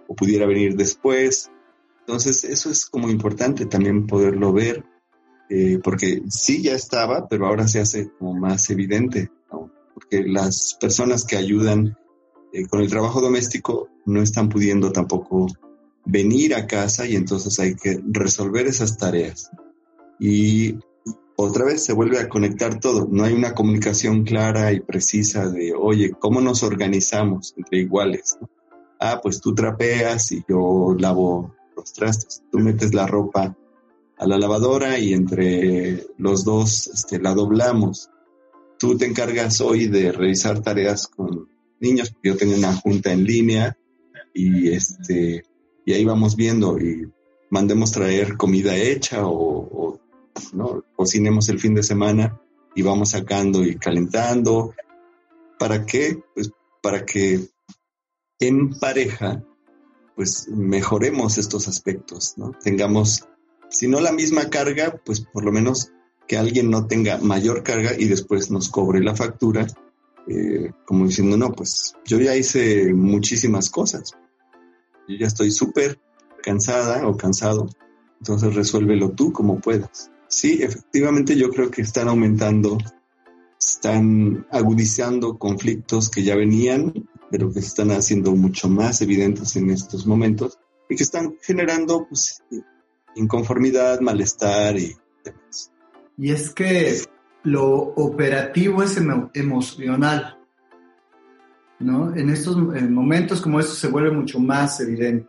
o 0.09 0.15
pudiera 0.15 0.47
venir 0.47 0.77
después. 0.77 1.51
Entonces, 2.07 2.45
eso 2.45 2.71
es 2.71 2.87
como 2.87 3.11
importante 3.11 3.67
también 3.67 4.07
poderlo 4.07 4.53
ver, 4.53 4.85
eh, 5.51 5.81
porque 5.83 6.23
sí 6.29 6.63
ya 6.63 6.73
estaba, 6.73 7.27
pero 7.27 7.47
ahora 7.47 7.67
se 7.67 7.81
hace 7.81 8.11
como 8.19 8.35
más 8.35 8.71
evidente. 8.71 9.31
porque 9.93 10.23
las 10.23 10.77
personas 10.79 11.25
que 11.25 11.37
ayudan 11.37 11.97
eh, 12.53 12.67
con 12.69 12.81
el 12.81 12.91
trabajo 12.91 13.21
doméstico 13.21 13.89
no 14.05 14.23
están 14.23 14.51
pudiendo 14.51 14.93
tampoco 14.93 15.47
venir 16.05 16.55
a 16.55 16.67
casa 16.67 17.07
y 17.07 17.17
entonces 17.17 17.59
hay 17.59 17.75
que 17.75 18.01
resolver 18.07 18.69
esas 18.69 18.99
tareas. 18.99 19.51
Y 20.21 20.79
otra 21.35 21.65
vez 21.65 21.85
se 21.85 21.93
vuelve 21.93 22.21
a 22.21 22.29
conectar 22.29 22.79
todo. 22.79 23.09
No 23.11 23.25
hay 23.25 23.33
una 23.33 23.55
comunicación 23.55 24.23
clara 24.23 24.73
y 24.73 24.79
precisa 24.81 25.49
de, 25.49 25.75
oye, 25.75 26.13
¿cómo 26.21 26.41
nos 26.41 26.63
organizamos 26.63 27.53
entre 27.57 27.81
iguales? 27.81 28.39
Ah, 29.01 29.19
pues 29.21 29.41
tú 29.41 29.55
trapeas 29.55 30.31
y 30.31 30.45
yo 30.49 30.95
lavo 30.99 31.56
los 31.77 31.93
trastes. 31.93 32.43
Tú 32.51 32.59
metes 32.59 32.95
la 32.95 33.07
ropa 33.07 33.57
a 34.19 34.27
la 34.27 34.39
lavadora 34.39 34.99
y 34.99 35.13
entre 35.13 36.07
los 36.19 36.45
dos 36.45 36.89
este, 36.89 37.21
la 37.21 37.35
doblamos. 37.35 38.11
Tú 38.79 38.97
te 38.97 39.07
encargas 39.07 39.61
hoy 39.61 39.87
de 39.87 40.13
realizar 40.13 40.63
tareas 40.63 41.07
con 41.07 41.49
niños, 41.81 42.15
yo 42.23 42.37
tengo 42.37 42.55
una 42.55 42.75
junta 42.75 43.13
en 43.13 43.25
línea 43.25 43.77
y 44.33 44.69
este 44.71 45.45
y 45.85 45.93
ahí 45.93 46.05
vamos 46.05 46.35
viendo 46.35 46.79
y 46.79 47.09
mandemos 47.51 47.93
traer 47.93 48.37
comida 48.37 48.77
hecha 48.77 49.27
o, 49.27 49.33
o 49.33 50.01
¿no? 50.53 50.83
cocinemos 50.97 51.49
el 51.49 51.61
fin 51.61 51.75
de 51.75 51.83
semana 51.83 52.41
y 52.75 52.83
vamos 52.83 53.11
sacando 53.11 53.65
y 53.65 53.77
calentando. 53.77 54.75
¿Para 55.59 55.87
qué? 55.87 56.19
Pues 56.35 56.51
para 56.83 57.05
que 57.07 57.41
en 58.39 58.79
pareja 58.79 59.43
pues 60.17 60.49
mejoremos 60.49 61.37
estos 61.37 61.69
aspectos, 61.69 62.35
¿no? 62.37 62.53
Tengamos, 62.63 63.29
si 63.69 63.87
no 63.87 64.01
la 64.01 64.13
misma 64.13 64.49
carga, 64.49 65.01
pues 65.05 65.21
por 65.21 65.45
lo 65.45 65.53
menos 65.53 65.93
que 66.27 66.39
alguien 66.39 66.71
no 66.71 66.87
tenga 66.87 67.19
mayor 67.19 67.63
carga 67.63 67.93
y 67.97 68.07
después 68.07 68.51
nos 68.51 68.71
cobre 68.71 69.01
la 69.01 69.15
factura, 69.15 69.67
eh, 70.27 70.73
como 70.87 71.07
diciendo, 71.07 71.37
no, 71.37 71.53
pues 71.53 71.95
yo 72.05 72.19
ya 72.19 72.35
hice 72.35 72.93
muchísimas 72.95 73.71
cosas, 73.71 74.13
yo 75.07 75.17
ya 75.17 75.27
estoy 75.27 75.51
súper 75.51 76.01
cansada 76.43 77.07
o 77.07 77.17
cansado, 77.17 77.69
entonces 78.19 78.55
resuélvelo 78.55 79.11
tú 79.11 79.33
como 79.33 79.61
puedas. 79.61 80.11
Sí, 80.29 80.63
efectivamente 80.63 81.37
yo 81.37 81.51
creo 81.51 81.71
que 81.71 81.83
están 81.83 82.09
aumentando, 82.09 82.79
están 83.61 84.47
agudizando 84.51 85.39
conflictos 85.39 86.11
que 86.11 86.25
ya 86.25 86.35
venían, 86.35 87.07
pero 87.31 87.53
que 87.53 87.61
se 87.61 87.69
están 87.69 87.91
haciendo 87.91 88.33
mucho 88.33 88.69
más 88.69 89.03
evidentes 89.03 89.57
en 89.57 89.71
estos 89.71 90.07
momentos 90.07 90.59
y 90.89 90.97
que 90.97 91.03
están 91.03 91.37
generando 91.43 92.07
pues, 92.09 92.43
inconformidad, 93.15 94.01
malestar 94.01 94.77
y 94.77 94.97
demás. 95.25 95.73
Y 96.17 96.31
es 96.31 96.51
que 96.51 97.01
lo 97.43 97.73
operativo 97.73 98.83
es 98.83 98.99
emocional, 99.35 100.39
¿no? 101.79 102.15
En 102.15 102.31
estos 102.31 102.57
momentos 102.57 103.41
como 103.41 103.61
estos 103.61 103.79
se 103.79 103.89
vuelve 103.89 104.11
mucho 104.11 104.39
más 104.39 104.81
evidente. 104.81 105.29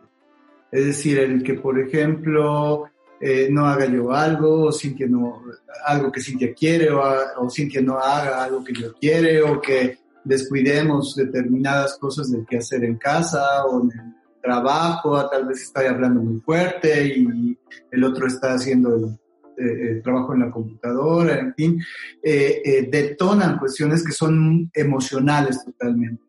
Es 0.70 0.86
decir, 0.86 1.18
el 1.18 1.42
que, 1.42 1.54
por 1.54 1.78
ejemplo, 1.78 2.84
eh, 3.20 3.48
no 3.50 3.66
haga 3.66 3.86
yo 3.86 4.12
algo, 4.12 4.66
o 4.66 4.72
Cintia 4.72 5.06
no, 5.08 5.42
algo 5.86 6.12
que 6.12 6.20
Cintia 6.20 6.52
quiere, 6.54 6.90
o, 6.90 7.02
o, 7.38 7.50
Cintia 7.50 7.80
no 7.80 7.98
haga 7.98 8.44
algo 8.44 8.62
que 8.62 8.72
yo 8.74 8.94
quiere, 8.94 9.42
o 9.42 9.60
que 9.60 9.98
descuidemos 10.28 11.16
determinadas 11.16 11.98
cosas 11.98 12.30
del 12.30 12.46
que 12.46 12.58
hacer 12.58 12.84
en 12.84 12.96
casa 12.96 13.64
o 13.66 13.82
en 13.82 13.90
el 13.98 14.14
trabajo, 14.42 15.28
tal 15.28 15.46
vez 15.46 15.62
está 15.62 15.88
hablando 15.88 16.20
muy 16.20 16.40
fuerte 16.40 17.06
y 17.06 17.58
el 17.90 18.04
otro 18.04 18.26
está 18.26 18.54
haciendo 18.54 18.94
el, 18.94 19.18
eh, 19.60 20.00
trabajo 20.04 20.34
en 20.34 20.40
la 20.40 20.50
computadora, 20.50 21.38
en 21.38 21.54
fin, 21.54 21.82
eh, 22.22 22.62
eh, 22.64 22.88
detonan 22.90 23.58
cuestiones 23.58 24.04
que 24.04 24.12
son 24.12 24.70
emocionales 24.72 25.64
totalmente. 25.64 26.22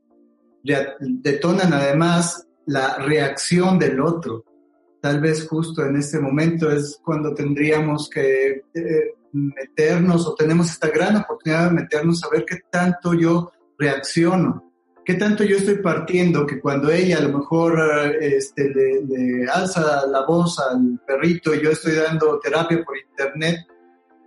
Detonan 1.00 1.72
además 1.74 2.48
la 2.66 2.98
reacción 2.98 3.78
del 3.78 4.02
otro 4.02 4.44
tal 5.02 5.22
vez 5.22 5.48
justo 5.48 5.86
en 5.86 5.98
este 5.98 6.20
momento 6.20 6.72
es 6.72 7.00
cuando 7.04 7.34
tendríamos 7.34 8.10
que 8.10 8.64
eh, 8.74 9.14
meternos 9.32 10.28
o 10.28 10.36
tenemos 10.36 10.70
esta 10.70 10.90
gran 10.90 11.16
oportunidad 11.18 11.66
de 11.70 11.82
meternos 11.82 12.24
a 12.24 12.30
ver 12.30 12.46
qué 12.46 12.60
tanto 12.70 13.14
yo 13.14 13.52
reacciono, 13.80 14.72
qué 15.06 15.16
tanto 15.16 15.44
yo 15.44 15.58
estoy 15.58 15.78
partiendo, 15.78 16.46
que 16.46 16.60
cuando 16.60 16.92
ella 16.92 17.18
a 17.18 17.22
lo 17.22 17.40
mejor 17.40 17.80
este, 18.22 18.70
le, 18.70 19.50
alza 19.50 20.06
la 20.06 20.26
voz 20.26 20.60
al 20.60 21.00
perrito 21.08 21.56
y 21.56 21.64
yo 21.64 21.72
estoy 21.72 21.94
dando 21.94 22.40
terapia 22.40 22.84
por 22.84 22.96
internet, 22.98 23.66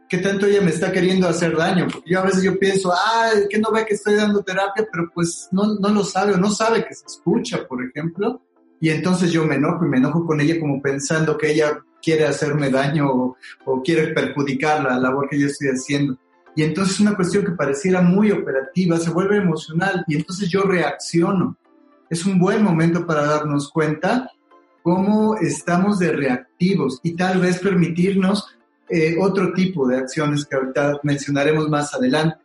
qué 0.08 0.18
tanto 0.18 0.46
ella 0.46 0.60
me 0.60 0.70
está 0.70 0.90
queriendo 0.90 1.28
hacer 1.28 1.56
daño, 1.56 1.86
porque 1.92 2.10
yo 2.10 2.18
a 2.18 2.24
veces 2.24 2.42
yo 2.42 2.58
pienso, 2.58 2.92
ah, 2.92 3.30
que 3.48 3.58
no 3.58 3.70
ve 3.70 3.86
que 3.86 3.94
estoy 3.94 4.14
dando 4.14 4.42
terapia, 4.42 4.86
pero 4.90 5.08
pues 5.14 5.48
no, 5.52 5.74
no 5.74 5.88
lo 5.90 6.02
sabe 6.02 6.34
o 6.34 6.38
no 6.38 6.50
sabe 6.50 6.84
que 6.84 6.94
se 6.94 7.06
escucha, 7.06 7.66
por 7.68 7.84
ejemplo, 7.84 8.42
y 8.82 8.90
entonces 8.90 9.30
yo 9.30 9.44
me 9.44 9.54
enojo 9.54 9.86
y 9.86 9.88
me 9.88 9.98
enojo 9.98 10.26
con 10.26 10.40
ella 10.40 10.58
como 10.58 10.82
pensando 10.82 11.38
que 11.38 11.52
ella 11.52 11.80
quiere 12.02 12.26
hacerme 12.26 12.68
daño 12.68 13.36
o, 13.64 13.82
quiere 13.82 14.08
perjudicar 14.08 14.82
la 14.82 14.98
labor 14.98 15.28
que 15.28 15.38
yo 15.38 15.46
estoy 15.46 15.68
haciendo. 15.68 16.18
Y 16.54 16.62
entonces 16.62 17.00
una 17.00 17.16
cuestión 17.16 17.44
que 17.44 17.52
pareciera 17.52 18.02
muy 18.02 18.30
operativa 18.30 18.98
se 18.98 19.10
vuelve 19.10 19.38
emocional 19.38 20.04
y 20.06 20.16
entonces 20.16 20.48
yo 20.50 20.62
reacciono. 20.62 21.56
Es 22.10 22.26
un 22.26 22.38
buen 22.38 22.62
momento 22.62 23.06
para 23.06 23.24
darnos 23.24 23.70
cuenta 23.70 24.30
cómo 24.82 25.36
estamos 25.36 25.98
de 25.98 26.12
reactivos 26.12 27.00
y 27.02 27.14
tal 27.14 27.40
vez 27.40 27.58
permitirnos 27.58 28.46
eh, 28.88 29.16
otro 29.18 29.52
tipo 29.52 29.88
de 29.88 29.96
acciones 29.96 30.44
que 30.44 30.56
ahorita 30.56 31.00
mencionaremos 31.02 31.68
más 31.68 31.94
adelante 31.94 32.36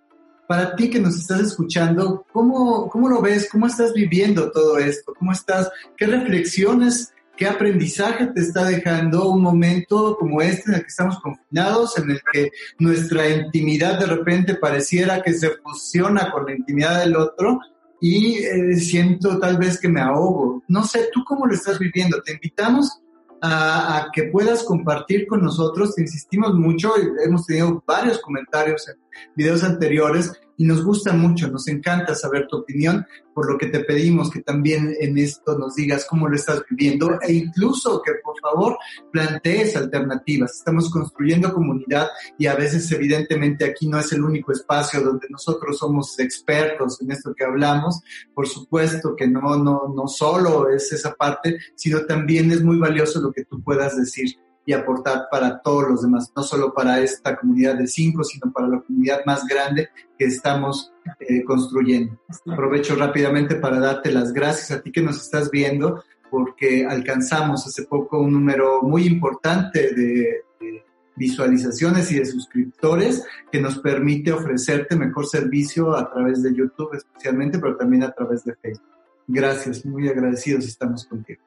para 0.48 0.76
ti 0.76 0.90
que 0.90 1.00
nos 1.00 1.18
estás 1.18 1.42
escuchando, 1.42 2.26
¿cómo, 2.32 2.90
¿cómo 2.90 3.10
lo 3.10 3.22
ves? 3.22 3.50
¿Cómo 3.52 3.68
estás 3.68 3.94
viviendo 3.94 4.50
todo 4.50 4.78
esto? 4.78 5.14
¿Cómo 5.20 5.34
estás? 5.34 5.70
¿Qué 5.98 6.08
reflexiones, 6.08 7.14
qué 7.38 7.48
aprendizaje 7.48 8.28
te 8.28 8.42
está 8.42 8.66
dejando 8.66 9.30
un 9.30 9.42
momento 9.42 10.18
como 10.20 10.42
este 10.42 10.72
en 10.72 10.76
el 10.76 10.82
que 10.82 10.88
estamos 10.88 11.20
confinados, 11.20 11.98
en 11.98 12.12
el 12.12 12.22
que 12.32 12.52
nuestra 12.80 13.30
intimidad 13.30 14.00
de 14.00 14.08
repente 14.08 14.56
pareciera 14.56 15.22
que 15.22 15.34
se 15.34 15.52
fusiona 15.64 16.32
con 16.32 16.46
la 16.46 16.56
intimidad 16.56 17.00
del 17.00 17.16
otro? 17.16 17.60
Y 18.02 18.40
eh, 18.40 18.76
siento 18.76 19.40
tal 19.40 19.58
vez 19.58 19.80
que 19.80 19.88
me 19.88 20.02
ahogo. 20.02 20.64
No 20.68 20.84
sé, 20.84 21.10
¿tú 21.14 21.24
cómo 21.26 21.48
lo 21.48 21.54
estás 21.54 21.80
viviendo? 21.80 22.22
Te 22.22 22.34
invitamos 22.34 23.00
a, 23.42 23.98
a, 23.98 24.12
que 24.12 24.24
puedas 24.24 24.64
compartir 24.64 25.28
con 25.28 25.42
nosotros. 25.42 25.96
Te 25.96 26.02
insistimos 26.02 26.54
mucho, 26.56 26.94
hemos 27.24 27.46
tenido 27.46 27.84
varios 27.88 28.20
comentarios 28.20 28.88
en 28.90 28.96
videos 29.36 29.64
anteriores 29.64 30.32
y 30.58 30.66
nos 30.66 30.84
gusta 30.84 31.14
mucho, 31.14 31.48
nos 31.48 31.68
encanta 31.68 32.16
saber 32.16 32.48
tu 32.48 32.58
opinión, 32.58 33.06
por 33.34 33.52
lo 33.52 33.60
que 33.60 33.68
te 33.68 33.82
pedimos 33.82 34.32
que 34.32 34.42
también 34.42 34.96
en 35.00 35.18
esto 35.20 35.56
nos 35.58 35.76
digas 35.76 36.08
cómo 36.10 36.28
lo 36.28 36.36
estás 36.36 36.64
viviendo 36.68 37.20
e 37.22 37.34
incluso 37.34 38.02
que 38.04 38.14
por 38.24 38.40
favor 38.40 38.78
plantees 39.12 39.76
alternativas. 39.76 40.56
Estamos 40.56 40.90
construyendo 40.90 41.54
comunidad 41.54 42.08
y 42.40 42.48
a 42.48 42.56
veces 42.56 42.92
evidentemente 42.92 43.66
aquí 43.66 43.88
no 43.88 44.00
es 44.00 44.12
el 44.12 44.24
único 44.24 44.52
espacio 44.52 45.02
donde 45.02 45.28
nosotros 45.30 45.78
somos 45.78 46.18
expertos 46.18 47.00
en 47.02 47.12
esto 47.12 47.36
que 47.36 47.46
hablamos. 47.46 48.02
Por 48.34 48.48
supuesto 48.48 49.16
que 49.16 49.28
no, 49.28 49.58
no, 49.58 49.94
no 49.96 50.08
solo 50.08 50.70
es 50.70 50.92
esa 50.92 51.14
parte, 51.14 51.60
sino 51.76 52.06
también 52.08 52.52
es 52.52 52.64
muy 52.64 52.80
valioso 52.80 53.22
lo 53.22 53.32
que 53.32 53.46
tú 53.46 53.62
puedas 53.62 53.96
decir 53.96 54.36
y 54.68 54.74
aportar 54.74 55.30
para 55.32 55.62
todos 55.62 55.90
los 55.90 56.02
demás, 56.02 56.30
no 56.36 56.44
solo 56.44 56.74
para 56.74 57.00
esta 57.00 57.38
comunidad 57.38 57.76
de 57.76 57.88
cinco, 57.88 58.26
sino 58.26 58.52
para 58.52 58.68
la 58.68 58.82
comunidad 58.82 59.22
más 59.26 59.48
grande 59.48 59.88
que 60.20 60.26
estamos 60.26 60.92
eh, 61.22 61.46
construyendo. 61.46 62.20
Aprovecho 62.46 62.98
rápidamente 62.98 63.56
para 63.56 63.80
darte 63.80 64.12
las 64.12 64.34
gracias 64.34 64.72
a 64.72 64.82
ti 64.82 64.92
que 64.92 65.02
nos 65.02 65.22
estás 65.22 65.50
viendo, 65.50 66.04
porque 66.30 66.86
alcanzamos 66.86 67.66
hace 67.66 67.84
poco 67.84 68.20
un 68.20 68.34
número 68.34 68.82
muy 68.82 69.08
importante 69.08 69.94
de, 69.94 70.44
de 70.60 70.84
visualizaciones 71.16 72.12
y 72.12 72.20
de 72.20 72.26
suscriptores 72.26 73.24
que 73.50 73.62
nos 73.62 73.80
permite 73.80 74.34
ofrecerte 74.34 74.98
mejor 74.98 75.28
servicio 75.28 75.96
a 75.96 76.12
través 76.12 76.44
de 76.44 76.54
YouTube 76.54 76.94
especialmente, 76.94 77.58
pero 77.58 77.78
también 77.78 78.04
a 78.04 78.12
través 78.12 78.44
de 78.44 78.54
Facebook. 78.56 78.98
Gracias, 79.28 79.86
muy 79.86 80.10
agradecidos 80.10 80.66
estamos 80.66 81.06
contigo. 81.06 81.47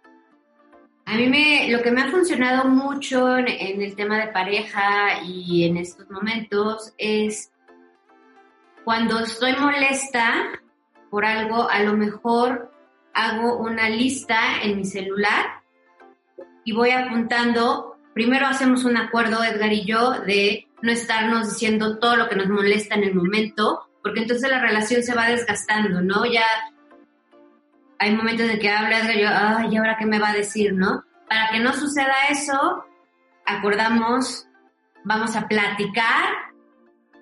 A 1.11 1.17
mí 1.17 1.27
me, 1.27 1.69
lo 1.73 1.83
que 1.83 1.91
me 1.91 2.03
ha 2.03 2.11
funcionado 2.13 2.69
mucho 2.69 3.37
en, 3.37 3.83
el 3.83 3.97
tema 3.97 4.17
de 4.19 4.29
pareja 4.29 5.25
y 5.25 5.65
en 5.65 5.77
estos 5.77 6.09
momentos 6.09 6.95
es 6.99 7.51
cuando 8.85 9.19
estoy 9.19 9.57
molesta 9.57 10.53
por 11.11 11.25
algo, 11.25 11.69
a 11.69 11.81
lo 11.81 11.97
mejor 11.97 12.71
hago 13.13 13.59
una 13.59 13.89
lista 13.89 14.63
en 14.63 14.77
mi 14.77 14.85
celular 14.85 15.65
y 16.65 16.75
voy 16.75 16.91
apuntando, 16.91 17.97
primero 18.15 18.47
hacemos 18.47 18.85
un 18.85 18.97
acuerdo, 18.97 19.43
Edgar 19.43 19.73
y 19.73 19.85
yo, 19.85 20.13
de 20.13 20.69
no 20.81 20.93
estarnos 20.93 21.49
diciendo 21.49 21.99
todo 21.99 22.15
lo 22.15 22.29
que 22.29 22.37
nos 22.37 22.47
molesta 22.47 22.95
en 22.95 23.03
el 23.03 23.17
momento, 23.17 23.89
porque 24.01 24.21
entonces 24.21 24.49
la 24.49 24.61
relación 24.61 25.03
se 25.03 25.17
va 25.17 25.27
desgastando, 25.27 26.03
¿no? 26.03 26.25
Ya 26.25 26.47
hay 28.01 28.17
momentos 28.17 28.49
en 28.49 28.59
que 28.59 28.71
habla 28.71 28.99
Edgar 28.99 29.17
y 29.17 29.21
yo, 29.21 29.29
ay, 29.31 29.77
¿ahora 29.77 29.97
qué 29.99 30.07
me 30.07 30.19
va 30.19 30.31
a 30.31 30.35
decir, 30.35 30.73
no? 30.73 31.05
Para 31.29 31.51
que 31.51 31.61
no 31.61 31.75
suceda 31.75 32.15
eso, 32.31 32.83
acordamos, 33.45 34.47
vamos 35.05 35.37
a 35.37 35.47
platicar, 35.47 36.31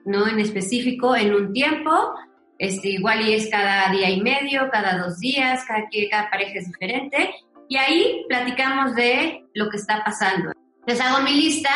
¿no? 0.05 0.29
En 0.29 0.38
específico, 0.38 1.17
en 1.17 1.35
un 1.35 1.53
tiempo, 1.53 2.14
este, 2.59 2.91
igual 2.91 3.29
y 3.29 3.35
es 3.35 3.51
cada 3.51 3.91
día 3.91 4.09
y 4.09 4.23
medio, 4.23 4.71
cada 4.71 4.99
dos 4.99 5.19
días, 5.19 5.64
cada, 5.67 5.83
cada 6.11 6.31
pareja 6.31 6.61
es 6.61 6.69
diferente, 6.69 7.35
y 7.69 7.77
ahí 7.77 8.25
platicamos 8.29 8.95
de 8.95 9.47
lo 9.55 9.69
que 9.71 9.79
está 9.79 10.05
pasando. 10.05 10.53
Les 10.87 11.01
hago 11.01 11.23
mi 11.23 11.33
lista 11.33 11.71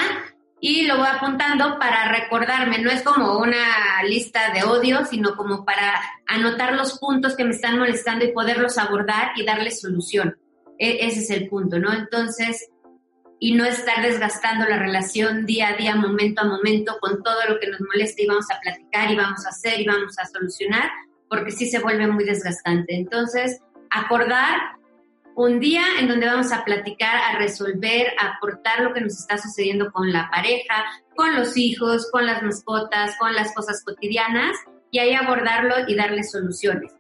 y 0.65 0.87
lo 0.87 0.97
voy 0.97 1.09
apuntando 1.09 1.77
para 1.77 2.13
recordarme. 2.13 2.79
No 2.79 2.89
es 2.89 3.03
como 3.03 3.37
una 3.37 4.01
lista 4.07 4.53
de 4.55 4.63
odio, 4.63 5.05
sino 5.05 5.35
como 5.35 5.65
para 5.65 6.01
anotar 6.29 6.75
los 6.75 7.01
puntos 7.01 7.35
que 7.35 7.45
me 7.45 7.51
están 7.51 7.81
molestando 7.81 8.25
y 8.25 8.31
poderlos 8.33 8.79
abordar 8.79 9.33
y 9.35 9.45
darles 9.45 9.81
solución. 9.81 10.39
E, 10.79 11.05
ese 11.05 11.19
es 11.19 11.31
el 11.31 11.49
punto, 11.49 11.81
¿no? 11.81 11.93
Entonces, 11.93 12.71
y 13.41 13.55
no 13.55 13.65
estar 13.65 14.03
desgastando 14.03 14.65
la 14.69 14.79
relación 14.79 15.47
día 15.47 15.71
a 15.71 15.77
día, 15.77 15.97
momento 15.97 16.43
a 16.43 16.45
momento, 16.45 16.97
con 17.01 17.25
todo 17.25 17.41
lo 17.49 17.59
que 17.59 17.67
nos 17.69 17.81
molesta 17.81 18.23
y 18.23 18.29
vamos 18.29 18.47
a 18.49 18.61
platicar 18.61 19.11
y 19.11 19.17
vamos 19.17 19.45
a 19.45 19.49
hacer 19.49 19.81
y 19.81 19.85
vamos 19.85 20.17
a 20.21 20.27
solucionar, 20.27 20.89
porque 21.29 21.51
sí 21.51 21.67
se 21.67 21.81
vuelve 21.81 22.07
muy 22.07 22.23
desgastante. 22.23 22.95
Entonces, 22.95 23.61
acordar 23.91 24.61
un 25.35 25.61
día 25.61 25.83
en 25.99 26.09
donde 26.09 26.27
vamos 26.27 26.53
a 26.53 26.65
platicar, 26.65 27.17
a 27.17 27.39
resolver, 27.39 28.09
a 28.19 28.37
aportar 28.37 28.81
lo 28.81 28.93
que 28.93 29.01
nos 29.01 29.19
está 29.19 29.39
sucediendo 29.39 29.91
con 29.91 30.13
la 30.13 30.31
pareja, 30.31 30.85
con 31.15 31.35
los 31.35 31.57
hijos, 31.57 32.11
con 32.11 32.27
las 32.27 32.43
mascotas, 32.43 33.17
con 33.19 33.35
las 33.35 33.55
cosas 33.55 33.83
cotidianas 33.85 34.57
y 34.91 34.99
ahí 34.99 35.15
abordarlo 35.15 35.75
y 35.89 35.95
darle 35.95 36.23
soluciones 36.23 36.93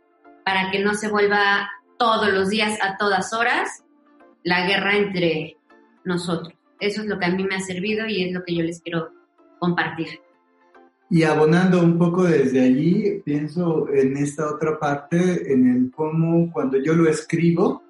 para 0.45 0.71
que 0.71 0.79
no 0.81 0.95
se 0.95 1.09
vuelva 1.09 1.71
todos 1.99 2.33
los 2.33 2.49
días, 2.49 2.79
a 2.83 2.97
todas 2.97 3.33
horas, 3.33 3.85
la 4.43 4.67
guerra 4.67 4.97
entre 4.97 5.57
nosotros. 6.05 6.55
Eso 6.81 7.03
es 7.03 7.07
lo 7.07 7.19
que 7.19 7.27
a 7.27 7.31
mí 7.31 7.45
me 7.45 7.55
ha 7.55 7.61
servido 7.61 8.07
y 8.07 8.25
es 8.25 8.33
lo 8.33 8.43
que 8.43 8.57
yo 8.57 8.63
les 8.63 8.81
quiero 8.81 9.11
compartir. 9.61 10.21
Y 11.11 11.25
abonando 11.25 11.81
un 11.81 11.99
poco 11.99 12.25
desde 12.25 12.63
allí, 12.63 13.21
pienso 13.25 13.89
en 13.91 14.17
esta 14.17 14.51
otra 14.51 14.79
parte, 14.79 15.53
en 15.53 15.71
el 15.71 15.91
cómo 15.93 16.51
cuando 16.51 16.79
yo 16.79 16.95
lo 16.95 17.09
escribo, 17.09 17.83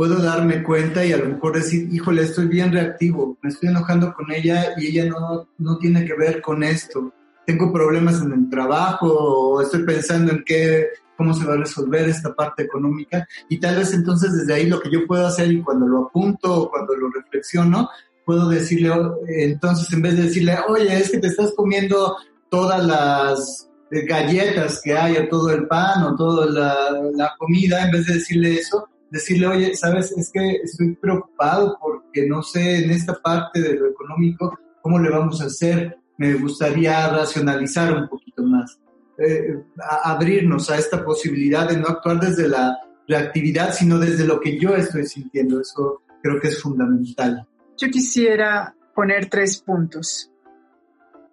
puedo 0.00 0.22
darme 0.22 0.62
cuenta 0.62 1.04
y 1.04 1.12
a 1.12 1.18
lo 1.18 1.28
mejor 1.28 1.56
decir, 1.56 1.86
híjole, 1.92 2.22
estoy 2.22 2.46
bien 2.46 2.72
reactivo, 2.72 3.36
me 3.42 3.50
estoy 3.50 3.68
enojando 3.68 4.14
con 4.14 4.32
ella 4.32 4.72
y 4.78 4.86
ella 4.86 5.04
no, 5.04 5.46
no 5.58 5.76
tiene 5.76 6.06
que 6.06 6.14
ver 6.14 6.40
con 6.40 6.62
esto. 6.62 7.12
Tengo 7.46 7.70
problemas 7.70 8.22
en 8.22 8.32
el 8.32 8.48
trabajo 8.48 9.08
o 9.08 9.60
estoy 9.60 9.82
pensando 9.84 10.32
en 10.32 10.42
qué, 10.42 10.86
cómo 11.18 11.34
se 11.34 11.44
va 11.44 11.52
a 11.52 11.58
resolver 11.58 12.08
esta 12.08 12.34
parte 12.34 12.62
económica 12.62 13.28
y 13.50 13.60
tal 13.60 13.76
vez 13.76 13.92
entonces 13.92 14.32
desde 14.32 14.54
ahí 14.54 14.70
lo 14.70 14.80
que 14.80 14.90
yo 14.90 15.06
puedo 15.06 15.26
hacer 15.26 15.52
y 15.52 15.62
cuando 15.62 15.86
lo 15.86 16.06
apunto 16.06 16.62
o 16.62 16.70
cuando 16.70 16.96
lo 16.96 17.10
reflexiono, 17.10 17.90
puedo 18.24 18.48
decirle, 18.48 18.94
entonces 19.28 19.92
en 19.92 20.00
vez 20.00 20.16
de 20.16 20.22
decirle, 20.22 20.56
oye, 20.66 20.96
es 20.96 21.10
que 21.10 21.18
te 21.18 21.26
estás 21.26 21.52
comiendo 21.54 22.16
todas 22.48 22.82
las 22.86 23.68
galletas 23.90 24.80
que 24.82 24.96
hay 24.96 25.18
o 25.18 25.28
todo 25.28 25.50
el 25.50 25.66
pan 25.66 26.04
o 26.04 26.16
toda 26.16 26.46
la, 26.46 26.74
la 27.14 27.34
comida, 27.36 27.84
en 27.84 27.90
vez 27.90 28.06
de 28.06 28.14
decirle 28.14 28.54
eso, 28.54 28.88
decirle, 29.10 29.46
oye, 29.46 29.76
sabes, 29.76 30.12
es 30.12 30.30
que 30.30 30.56
estoy 30.62 30.94
preocupado 30.94 31.78
porque 31.80 32.26
no 32.26 32.42
sé 32.42 32.84
en 32.84 32.90
esta 32.90 33.14
parte 33.14 33.60
de 33.60 33.74
lo 33.74 33.88
económico 33.88 34.58
cómo 34.82 34.98
le 34.98 35.10
vamos 35.10 35.40
a 35.40 35.46
hacer. 35.46 35.98
Me 36.16 36.34
gustaría 36.34 37.08
racionalizar 37.08 37.94
un 37.94 38.08
poquito 38.08 38.42
más, 38.42 38.78
eh, 39.18 39.62
abrirnos 40.04 40.70
a 40.70 40.76
esta 40.76 41.04
posibilidad 41.04 41.68
de 41.68 41.78
no 41.78 41.88
actuar 41.88 42.20
desde 42.20 42.48
la 42.48 42.78
reactividad, 43.08 43.72
sino 43.72 43.98
desde 43.98 44.26
lo 44.26 44.40
que 44.40 44.58
yo 44.58 44.76
estoy 44.76 45.06
sintiendo. 45.06 45.60
Eso 45.60 46.02
creo 46.22 46.40
que 46.40 46.48
es 46.48 46.60
fundamental. 46.60 47.46
Yo 47.76 47.88
quisiera 47.88 48.74
poner 48.94 49.30
tres 49.30 49.58
puntos. 49.58 50.30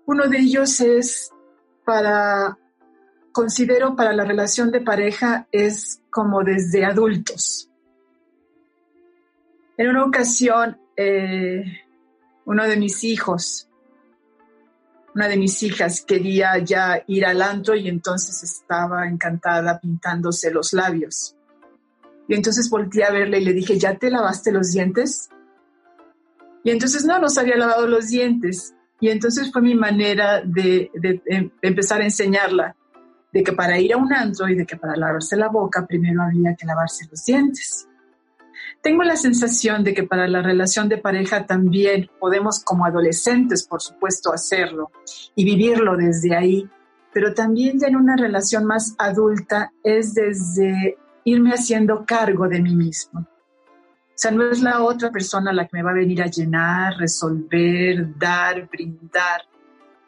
Uno 0.05 0.27
de 0.27 0.39
ellos 0.39 0.79
es 0.79 1.31
para, 1.85 2.57
considero 3.33 3.95
para 3.95 4.13
la 4.13 4.23
relación 4.23 4.71
de 4.71 4.81
pareja 4.81 5.47
es 5.51 6.01
como 6.09 6.43
desde 6.43 6.85
adultos. 6.85 7.66
En 9.77 9.89
una 9.89 10.03
ocasión, 10.05 10.79
eh, 10.95 11.63
uno 12.45 12.63
de 12.63 12.77
mis 12.77 13.03
hijos, 13.03 13.69
una 15.13 15.27
de 15.27 15.37
mis 15.37 15.61
hijas 15.63 16.03
quería 16.05 16.57
ya 16.59 17.03
ir 17.07 17.25
al 17.25 17.41
antro 17.41 17.75
y 17.75 17.87
entonces 17.87 18.43
estaba 18.43 19.07
encantada 19.07 19.79
pintándose 19.79 20.51
los 20.51 20.73
labios. 20.73 21.35
Y 22.27 22.35
entonces 22.35 22.69
volteé 22.69 23.03
a 23.03 23.11
verle 23.11 23.39
y 23.39 23.45
le 23.45 23.53
dije, 23.53 23.77
¿ya 23.77 23.95
te 23.95 24.09
lavaste 24.09 24.51
los 24.51 24.71
dientes? 24.71 25.29
Y 26.63 26.71
entonces 26.71 27.05
no, 27.05 27.19
no 27.19 27.29
se 27.29 27.39
había 27.39 27.55
lavado 27.55 27.87
los 27.87 28.07
dientes. 28.07 28.73
Y 28.99 29.09
entonces 29.09 29.51
fue 29.51 29.61
mi 29.61 29.75
manera 29.75 30.41
de, 30.41 30.91
de, 30.93 31.51
empezar 31.61 32.01
a 32.01 32.05
enseñarla 32.05 32.75
de 33.31 33.43
que 33.43 33.53
para 33.53 33.79
ir 33.79 33.93
a 33.93 33.97
un 33.97 34.11
antro 34.11 34.49
y 34.49 34.55
de 34.55 34.65
que 34.65 34.75
para 34.75 34.95
lavarse 34.95 35.37
la 35.37 35.49
boca 35.49 35.85
primero 35.85 36.23
había 36.23 36.55
que 36.55 36.65
lavarse 36.65 37.07
los 37.09 37.23
dientes. 37.23 37.87
Tengo 38.87 39.03
la 39.03 39.17
sensación 39.17 39.83
de 39.83 39.93
que 39.93 40.03
para 40.03 40.29
la 40.29 40.41
relación 40.41 40.87
de 40.87 40.97
pareja 40.97 41.45
también 41.45 42.09
podemos 42.21 42.63
como 42.63 42.85
adolescentes, 42.85 43.67
por 43.67 43.81
supuesto, 43.81 44.31
hacerlo 44.31 44.91
y 45.35 45.43
vivirlo 45.43 45.97
desde 45.97 46.33
ahí, 46.33 46.69
pero 47.11 47.33
también 47.33 47.77
ya 47.81 47.87
en 47.87 47.97
una 47.97 48.15
relación 48.15 48.63
más 48.63 48.95
adulta 48.97 49.73
es 49.83 50.13
desde 50.13 50.97
irme 51.25 51.51
haciendo 51.51 52.05
cargo 52.05 52.47
de 52.47 52.61
mí 52.61 52.77
mismo. 52.77 53.19
O 53.19 54.15
sea, 54.15 54.31
no 54.31 54.49
es 54.49 54.61
la 54.61 54.81
otra 54.81 55.11
persona 55.11 55.51
la 55.51 55.67
que 55.67 55.75
me 55.75 55.83
va 55.83 55.91
a 55.91 55.95
venir 55.95 56.23
a 56.23 56.27
llenar, 56.27 56.93
resolver, 56.97 58.17
dar, 58.17 58.69
brindar 58.69 59.41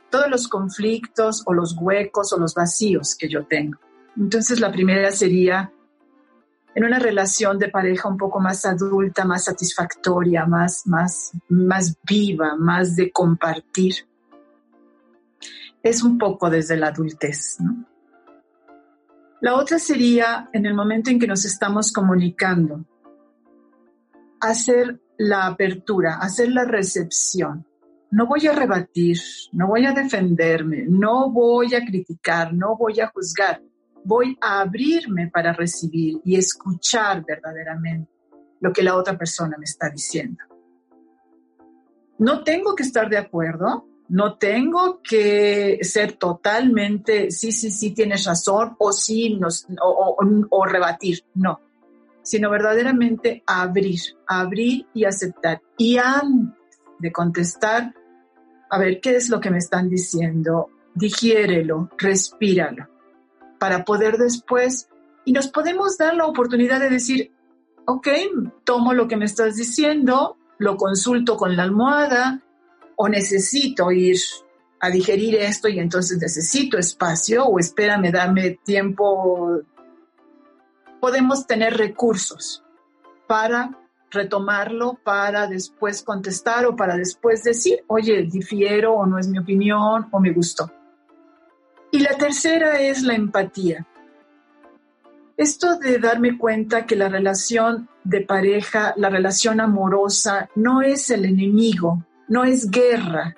todos 0.09 0.29
los 0.29 0.47
conflictos 0.47 1.43
o 1.45 1.53
los 1.53 1.75
huecos 1.77 2.31
o 2.31 2.39
los 2.39 2.55
vacíos 2.55 3.17
que 3.19 3.27
yo 3.27 3.45
tengo. 3.45 3.77
Entonces, 4.15 4.61
la 4.61 4.71
primera 4.71 5.11
sería 5.11 5.69
en 6.79 6.85
una 6.85 6.97
relación 6.97 7.59
de 7.59 7.67
pareja 7.67 8.07
un 8.07 8.15
poco 8.15 8.39
más 8.39 8.65
adulta, 8.65 9.25
más 9.25 9.43
satisfactoria, 9.43 10.45
más, 10.45 10.87
más, 10.87 11.33
más 11.49 11.97
viva, 12.07 12.55
más 12.55 12.95
de 12.95 13.11
compartir. 13.11 13.95
Es 15.83 16.01
un 16.03 16.17
poco 16.17 16.49
desde 16.49 16.77
la 16.77 16.87
adultez, 16.87 17.57
¿no? 17.59 17.85
La 19.41 19.55
otra 19.55 19.77
sería 19.77 20.49
en 20.53 20.65
el 20.65 20.73
momento 20.73 21.09
en 21.09 21.19
que 21.19 21.27
nos 21.27 21.43
estamos 21.43 21.91
comunicando, 21.91 22.85
hacer 24.39 25.01
la 25.17 25.47
apertura, 25.47 26.19
hacer 26.21 26.47
la 26.47 26.63
recepción. 26.63 27.67
No 28.09 28.25
voy 28.25 28.47
a 28.47 28.53
rebatir, 28.53 29.17
no 29.51 29.67
voy 29.67 29.85
a 29.85 29.91
defenderme, 29.91 30.85
no 30.87 31.29
voy 31.29 31.75
a 31.75 31.83
criticar, 31.85 32.53
no 32.53 32.77
voy 32.77 33.01
a 33.01 33.07
juzgar 33.07 33.61
voy 34.09 34.35
a 34.41 34.61
abrirme 34.61 35.29
para 35.29 35.53
recibir 35.53 36.19
y 36.25 36.35
escuchar 36.35 37.23
verdaderamente 37.23 38.11
lo 38.59 38.73
que 38.73 38.81
la 38.81 38.95
otra 38.95 39.15
persona 39.15 39.55
me 39.55 39.65
está 39.65 39.87
diciendo. 39.87 40.43
No 42.17 42.43
tengo 42.43 42.73
que 42.75 42.81
estar 42.81 43.07
de 43.07 43.19
acuerdo, 43.19 43.85
no 44.07 44.35
tengo 44.39 44.99
que 45.03 45.77
ser 45.83 46.13
totalmente, 46.13 47.29
sí, 47.29 47.51
sí, 47.51 47.69
sí, 47.69 47.91
tienes 47.91 48.25
razón, 48.25 48.75
o 48.79 48.91
sí, 48.91 49.37
nos, 49.39 49.67
o, 49.79 50.65
rebatir, 50.65 51.23
no, 51.35 51.61
sino 52.23 52.49
verdaderamente 52.49 53.43
abrir, 53.45 53.99
abrir 54.27 54.87
y 54.91 55.05
aceptar. 55.05 55.61
Y 55.77 55.97
antes 55.97 56.81
de 56.97 57.11
contestar, 57.11 57.93
a 58.71 58.79
ver, 58.79 58.99
¿qué 59.01 59.15
es 59.15 59.29
lo 59.29 59.39
que 59.39 59.51
me 59.51 59.59
están 59.59 59.87
diciendo? 59.87 60.69
Digiérelo, 60.95 61.91
respíralo 61.95 62.98
para 63.59 63.85
poder 63.85 64.17
después, 64.17 64.89
y 65.25 65.33
nos 65.33 65.47
podemos 65.47 65.97
dar 65.97 66.15
la 66.15 66.25
oportunidad 66.25 66.79
de 66.79 66.89
decir, 66.89 67.31
ok, 67.85 68.07
tomo 68.63 68.93
lo 68.93 69.07
que 69.07 69.17
me 69.17 69.25
estás 69.25 69.55
diciendo, 69.55 70.37
lo 70.57 70.77
consulto 70.77 71.37
con 71.37 71.55
la 71.55 71.63
almohada, 71.63 72.41
o 72.95 73.07
necesito 73.07 73.91
ir 73.91 74.17
a 74.79 74.89
digerir 74.89 75.35
esto 75.35 75.67
y 75.67 75.79
entonces 75.79 76.19
necesito 76.19 76.77
espacio, 76.77 77.45
o 77.45 77.59
espérame, 77.59 78.11
dame 78.11 78.59
tiempo. 78.63 79.61
Podemos 80.99 81.45
tener 81.47 81.77
recursos 81.77 82.63
para 83.27 83.77
retomarlo, 84.11 84.99
para 85.03 85.47
después 85.47 86.01
contestar 86.01 86.65
o 86.65 86.75
para 86.75 86.97
después 86.97 87.43
decir, 87.43 87.83
oye, 87.87 88.23
difiero 88.23 88.93
o 88.93 89.05
no 89.05 89.19
es 89.19 89.27
mi 89.27 89.37
opinión 89.37 90.07
o 90.11 90.19
me 90.19 90.31
gustó. 90.31 90.71
Y 91.91 91.99
la 91.99 92.17
tercera 92.17 92.79
es 92.79 93.03
la 93.03 93.15
empatía. 93.15 93.85
Esto 95.37 95.77
de 95.77 95.99
darme 95.99 96.37
cuenta 96.37 96.85
que 96.85 96.95
la 96.95 97.07
relación 97.07 97.89
de 98.03 98.21
pareja, 98.21 98.93
la 98.97 99.09
relación 99.09 99.61
amorosa, 99.61 100.49
no 100.55 100.81
es 100.81 101.09
el 101.09 101.25
enemigo, 101.25 102.05
no 102.27 102.43
es 102.43 102.69
guerra, 102.69 103.35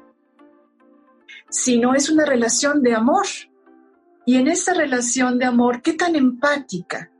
sino 1.49 1.93
es 1.93 2.09
una 2.09 2.25
relación 2.25 2.81
de 2.81 2.95
amor. 2.95 3.27
Y 4.25 4.37
en 4.37 4.47
esa 4.47 4.73
relación 4.73 5.37
de 5.37 5.45
amor, 5.45 5.81
¿qué 5.81 5.93
tan 5.93 6.15
empática, 6.15 7.11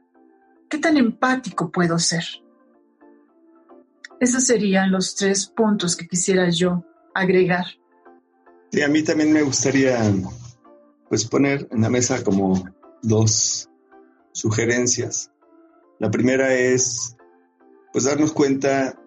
qué 0.68 0.78
tan 0.78 0.98
empático 0.98 1.72
puedo 1.72 2.00
ser? 2.00 2.24
Esos 4.20 4.46
serían 4.46 4.92
los 4.92 5.16
tres 5.16 5.48
puntos 5.48 5.96
que 5.96 6.08
quisiera 6.08 6.50
yo 6.50 6.86
agregar. 7.14 7.66
Sí, 8.72 8.82
a 8.82 8.88
mí 8.88 9.04
también 9.04 9.34
me 9.34 9.42
gustaría 9.42 10.04
pues 11.12 11.26
poner 11.26 11.68
en 11.72 11.82
la 11.82 11.90
mesa 11.90 12.24
como 12.24 12.64
dos 13.02 13.70
sugerencias. 14.32 15.30
La 16.00 16.10
primera 16.10 16.56
es, 16.56 17.18
pues, 17.92 18.06
darnos 18.06 18.32
cuenta 18.32 18.98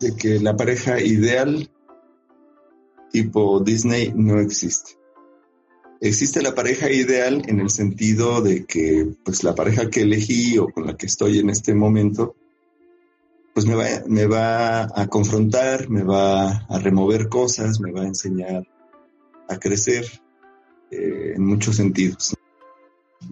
de 0.00 0.16
que 0.16 0.40
la 0.40 0.56
pareja 0.56 1.02
ideal 1.02 1.70
tipo 3.12 3.60
Disney 3.60 4.10
no 4.16 4.40
existe. 4.40 4.92
Existe 6.00 6.40
la 6.40 6.54
pareja 6.54 6.90
ideal 6.90 7.42
en 7.46 7.60
el 7.60 7.68
sentido 7.68 8.40
de 8.40 8.64
que, 8.64 9.14
pues, 9.22 9.44
la 9.44 9.54
pareja 9.54 9.90
que 9.90 10.00
elegí 10.00 10.56
o 10.56 10.70
con 10.70 10.86
la 10.86 10.96
que 10.96 11.04
estoy 11.04 11.40
en 11.40 11.50
este 11.50 11.74
momento, 11.74 12.36
pues 13.52 13.66
me 13.66 13.74
va, 13.74 13.84
me 14.06 14.24
va 14.24 14.84
a 14.98 15.08
confrontar, 15.08 15.90
me 15.90 16.04
va 16.04 16.64
a 16.70 16.78
remover 16.78 17.28
cosas, 17.28 17.80
me 17.80 17.92
va 17.92 18.00
a 18.00 18.06
enseñar 18.06 18.66
a 19.46 19.58
crecer 19.58 20.23
eh, 20.94 21.34
en 21.34 21.44
muchos 21.44 21.76
sentidos. 21.76 22.34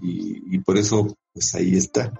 Y, 0.00 0.58
por 0.60 0.78
eso, 0.78 1.16
pues 1.32 1.54
ahí 1.54 1.76
está. 1.76 2.12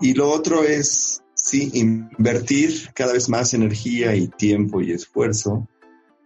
Y 0.00 0.14
lo 0.14 0.30
otro 0.30 0.64
es, 0.64 1.22
sí, 1.34 1.70
invertir 1.74 2.90
cada 2.94 3.12
vez 3.12 3.28
más 3.28 3.54
energía 3.54 4.14
y 4.16 4.28
tiempo 4.28 4.80
y 4.80 4.92
esfuerzo. 4.92 5.68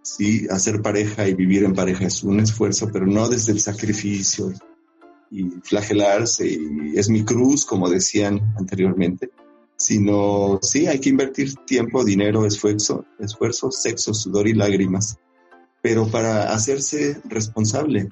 Sí, 0.03 0.47
hacer 0.51 0.81
pareja 0.81 1.29
y 1.29 1.35
vivir 1.35 1.65
en 1.65 1.75
pareja 1.75 2.07
es 2.07 2.23
un 2.23 2.41
esfuerzo, 2.41 2.89
pero 2.91 3.07
no 3.07 3.29
desde 3.29 3.53
el 3.53 3.61
sacrificio 3.61 4.53
y 5.31 5.45
flagelarse 5.63 6.47
y 6.49 6.97
es 6.97 7.11
mi 7.11 7.25
cruz, 7.25 7.67
como 7.67 7.91
decían 7.91 8.55
anteriormente, 8.57 9.31
sino 9.77 10.59
sí, 10.63 10.87
hay 10.87 10.99
que 10.99 11.11
invertir 11.11 11.55
tiempo, 11.67 12.05
dinero, 12.05 12.47
esfuerzo, 12.47 13.05
esfuerzo, 13.19 13.71
sexo, 13.71 14.15
sudor 14.15 14.49
y 14.49 14.55
lágrimas, 14.55 15.19
pero 15.83 16.09
para 16.09 16.53
hacerse 16.53 17.21
responsable 17.25 18.09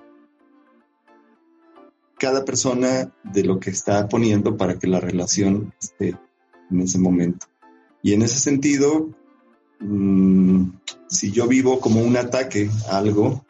cada 2.18 2.44
persona 2.44 3.12
de 3.24 3.44
lo 3.44 3.60
que 3.60 3.70
está 3.70 4.08
poniendo 4.08 4.56
para 4.56 4.78
que 4.78 4.86
la 4.86 5.00
relación 5.00 5.74
esté 5.80 6.16
en 6.70 6.80
ese 6.80 6.98
momento. 6.98 7.46
Y 8.02 8.14
en 8.14 8.22
ese 8.22 8.38
sentido, 8.38 9.10
mmm, 9.80 10.68
si 11.08 11.30
yo 11.30 11.46
vivo 11.46 11.80
como 11.80 12.00
un 12.00 12.16
ataque 12.16 12.70
a 12.90 12.98
algo 12.98 13.44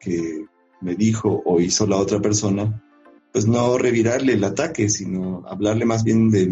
que 0.00 0.46
me 0.80 0.94
dijo 0.94 1.42
o 1.44 1.60
hizo 1.60 1.86
la 1.86 1.96
otra 1.96 2.20
persona, 2.20 2.82
pues 3.32 3.46
no 3.46 3.78
revirarle 3.78 4.34
el 4.34 4.44
ataque, 4.44 4.88
sino 4.88 5.44
hablarle 5.46 5.84
más 5.84 6.02
bien 6.02 6.30
de, 6.30 6.46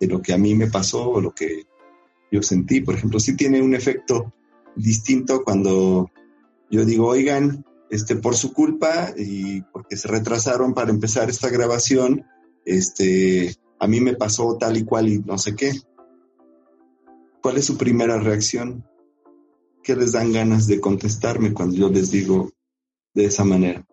de 0.00 0.06
lo 0.06 0.22
que 0.22 0.32
a 0.32 0.38
mí 0.38 0.54
me 0.54 0.68
pasó 0.68 1.10
o 1.10 1.20
lo 1.20 1.32
que 1.32 1.66
yo 2.30 2.42
sentí. 2.42 2.80
Por 2.80 2.94
ejemplo, 2.94 3.20
sí 3.20 3.36
tiene 3.36 3.62
un 3.62 3.74
efecto 3.74 4.32
distinto 4.74 5.44
cuando 5.44 6.10
yo 6.70 6.84
digo, 6.84 7.06
oigan, 7.06 7.64
este, 7.90 8.16
por 8.16 8.36
su 8.36 8.52
culpa 8.52 9.12
y 9.16 9.62
porque 9.62 9.96
se 9.96 10.08
retrasaron 10.08 10.74
para 10.74 10.90
empezar 10.90 11.30
esta 11.30 11.48
grabación, 11.48 12.24
este, 12.64 13.56
a 13.78 13.86
mí 13.86 14.00
me 14.00 14.14
pasó 14.14 14.56
tal 14.58 14.76
y 14.76 14.84
cual 14.84 15.08
y 15.08 15.18
no 15.20 15.38
sé 15.38 15.54
qué. 15.54 15.72
¿Cuál 17.42 17.58
es 17.58 17.66
su 17.66 17.76
primera 17.78 18.18
reacción? 18.18 18.84
¿Qué 19.82 19.94
les 19.94 20.12
dan 20.12 20.32
ganas 20.32 20.66
de 20.66 20.80
contestarme 20.80 21.52
cuando 21.52 21.76
yo 21.76 21.88
les 21.88 22.10
digo 22.10 22.50
de 23.14 23.26
esa 23.26 23.44
manera? 23.44 23.86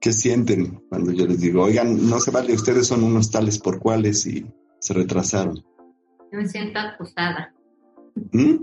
¿Qué 0.00 0.12
sienten 0.14 0.82
cuando 0.88 1.12
yo 1.12 1.26
les 1.26 1.40
digo, 1.40 1.62
oigan, 1.62 2.08
no 2.08 2.18
se 2.20 2.30
vale, 2.30 2.54
ustedes 2.54 2.86
son 2.86 3.04
unos 3.04 3.30
tales 3.30 3.58
por 3.58 3.78
cuales 3.78 4.26
y 4.26 4.50
se 4.78 4.94
retrasaron? 4.94 5.56
Yo 6.32 6.38
me 6.38 6.48
siento 6.48 6.78
acusada. 6.78 7.52
¿Mm? 8.32 8.54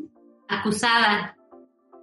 Acusada. 0.47 1.36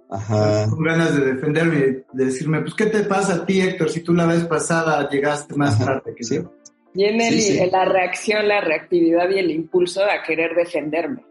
Ajá. 0.09 0.69
Con 0.69 0.83
ganas 0.83 1.15
de 1.15 1.33
defenderme, 1.33 1.77
de 2.11 2.25
decirme, 2.25 2.61
pues, 2.61 2.73
¿qué 2.75 2.85
te 2.85 3.03
pasa 3.03 3.35
a 3.35 3.45
ti, 3.45 3.59
Héctor? 3.61 3.89
Si 3.89 4.01
tú 4.01 4.13
la 4.13 4.25
vez 4.25 4.45
pasada 4.45 5.09
llegaste 5.09 5.55
más 5.55 5.75
Ajá, 5.75 5.85
tarde 5.85 6.13
que 6.15 6.23
sí. 6.23 6.35
yo. 6.35 6.53
Y 6.93 7.05
en 7.05 7.19
el, 7.19 7.33
Sí, 7.33 7.57
sí. 7.57 7.69
la 7.71 7.85
reacción, 7.85 8.47
la 8.47 8.61
reactividad 8.61 9.29
y 9.29 9.39
el 9.39 9.51
impulso 9.51 10.01
a 10.03 10.23
querer 10.25 10.55
defenderme. 10.55 11.25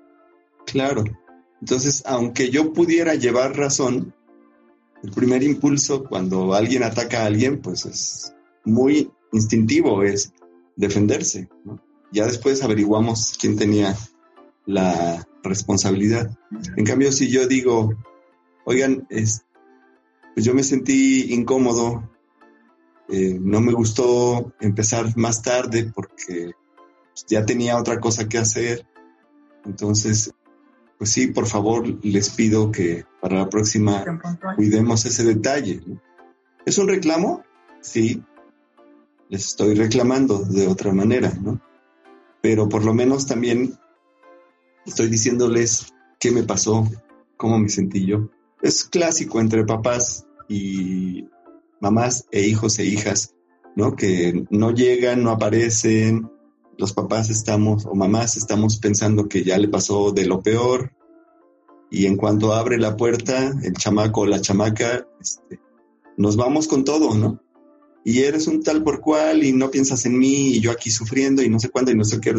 Claro. 0.66 1.04
Entonces, 1.60 2.02
aunque 2.06 2.50
yo 2.50 2.72
pudiera 2.72 3.14
llevar 3.14 3.56
razón, 3.56 4.12
el 5.02 5.10
primer 5.12 5.42
impulso 5.42 6.04
cuando 6.04 6.52
alguien 6.54 6.82
ataca 6.82 7.22
a 7.22 7.26
alguien, 7.26 7.60
pues 7.62 7.86
es 7.86 8.34
muy 8.64 9.10
instintivo, 9.32 10.02
es 10.02 10.32
defenderse. 10.76 11.48
¿no? 11.64 11.80
Ya 12.12 12.26
después 12.26 12.62
averiguamos 12.62 13.36
quién 13.40 13.56
tenía 13.56 13.96
la 14.66 15.26
responsabilidad. 15.42 16.30
En 16.76 16.84
cambio, 16.84 17.12
si 17.12 17.30
yo 17.30 17.46
digo, 17.46 17.94
oigan, 18.64 19.06
es, 19.10 19.44
pues 20.34 20.44
yo 20.44 20.54
me 20.54 20.62
sentí 20.62 21.32
incómodo, 21.32 22.10
eh, 23.08 23.38
no 23.40 23.60
me 23.60 23.72
gustó 23.72 24.52
empezar 24.60 25.16
más 25.16 25.42
tarde 25.42 25.90
porque 25.94 26.52
pues, 27.12 27.26
ya 27.28 27.44
tenía 27.44 27.78
otra 27.78 28.00
cosa 28.00 28.28
que 28.28 28.38
hacer. 28.38 28.86
Entonces, 29.64 30.32
pues 30.98 31.10
sí, 31.10 31.28
por 31.28 31.46
favor, 31.46 31.86
les 32.04 32.30
pido 32.30 32.70
que 32.70 33.04
para 33.20 33.38
la 33.38 33.48
próxima 33.48 34.04
cuidemos 34.56 35.04
ese 35.04 35.24
detalle. 35.24 35.82
¿Es 36.64 36.78
un 36.78 36.88
reclamo? 36.88 37.42
Sí, 37.80 38.22
les 39.28 39.46
estoy 39.46 39.74
reclamando 39.74 40.38
de 40.40 40.66
otra 40.66 40.92
manera, 40.92 41.32
¿no? 41.40 41.60
Pero 42.40 42.68
por 42.68 42.84
lo 42.84 42.94
menos 42.94 43.26
también 43.26 43.78
estoy 44.86 45.08
diciéndoles 45.08 45.92
qué 46.18 46.30
me 46.30 46.42
pasó, 46.42 46.88
cómo 47.36 47.58
me 47.58 47.68
sentí 47.68 48.06
yo. 48.06 48.30
Es 48.64 48.84
clásico 48.84 49.40
entre 49.40 49.62
papás 49.66 50.24
y 50.48 51.28
mamás 51.80 52.26
e 52.30 52.46
hijos 52.46 52.78
e 52.78 52.86
hijas, 52.86 53.34
¿no? 53.76 53.94
Que 53.94 54.46
no 54.48 54.70
llegan, 54.70 55.22
no 55.22 55.32
aparecen, 55.32 56.30
los 56.78 56.94
papás 56.94 57.28
estamos 57.28 57.84
o 57.84 57.94
mamás 57.94 58.38
estamos 58.38 58.78
pensando 58.78 59.28
que 59.28 59.44
ya 59.44 59.58
le 59.58 59.68
pasó 59.68 60.12
de 60.12 60.24
lo 60.24 60.42
peor 60.42 60.92
y 61.90 62.06
en 62.06 62.16
cuanto 62.16 62.54
abre 62.54 62.78
la 62.78 62.96
puerta, 62.96 63.52
el 63.62 63.74
chamaco 63.74 64.22
o 64.22 64.26
la 64.26 64.40
chamaca, 64.40 65.06
este, 65.20 65.60
nos 66.16 66.38
vamos 66.38 66.66
con 66.66 66.84
todo, 66.84 67.14
¿no? 67.14 67.42
Y 68.02 68.20
eres 68.20 68.46
un 68.46 68.62
tal 68.62 68.82
por 68.82 69.02
cual 69.02 69.44
y 69.44 69.52
no 69.52 69.70
piensas 69.70 70.06
en 70.06 70.18
mí 70.18 70.52
y 70.52 70.60
yo 70.60 70.70
aquí 70.70 70.90
sufriendo 70.90 71.42
y 71.42 71.50
no 71.50 71.60
sé 71.60 71.68
cuándo 71.68 71.90
y 71.90 71.96
no 71.96 72.04
sé 72.04 72.18
qué. 72.18 72.34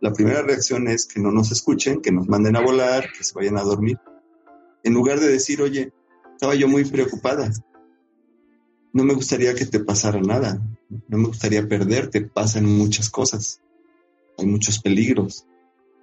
La 0.00 0.12
primera 0.12 0.42
reacción 0.42 0.88
es 0.88 1.06
que 1.06 1.20
no 1.20 1.30
nos 1.30 1.52
escuchen, 1.52 2.02
que 2.02 2.10
nos 2.10 2.26
manden 2.26 2.56
a 2.56 2.60
volar, 2.60 3.06
que 3.16 3.22
se 3.22 3.34
vayan 3.34 3.56
a 3.56 3.62
dormir. 3.62 4.00
En 4.86 4.94
lugar 4.94 5.18
de 5.18 5.26
decir, 5.26 5.60
oye, 5.62 5.92
estaba 6.34 6.54
yo 6.54 6.68
muy 6.68 6.84
preocupada. 6.84 7.50
No 8.92 9.02
me 9.02 9.14
gustaría 9.14 9.52
que 9.52 9.66
te 9.66 9.80
pasara 9.80 10.20
nada. 10.20 10.62
No 11.08 11.18
me 11.18 11.26
gustaría 11.26 11.66
perderte. 11.66 12.20
Pasan 12.20 12.66
muchas 12.66 13.10
cosas. 13.10 13.60
Hay 14.38 14.46
muchos 14.46 14.78
peligros. 14.78 15.44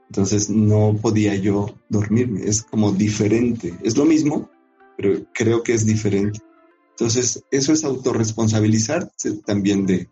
Entonces 0.09 0.49
no 0.49 0.99
podía 1.01 1.33
yo 1.35 1.79
dormirme. 1.87 2.43
Es 2.43 2.61
como 2.61 2.91
diferente. 2.91 3.73
Es 3.83 3.95
lo 3.95 4.03
mismo, 4.03 4.49
pero 4.97 5.25
creo 5.33 5.63
que 5.63 5.75
es 5.75 5.85
diferente. 5.85 6.41
Entonces, 6.89 7.41
eso 7.51 7.71
es 7.71 7.85
autorresponsabilizarse 7.85 9.37
también 9.45 9.85
de, 9.85 10.09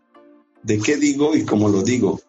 de 0.62 0.78
qué 0.78 0.96
digo 0.96 1.36
y 1.36 1.44
cómo 1.44 1.68
lo 1.68 1.82
digo. 1.82 2.22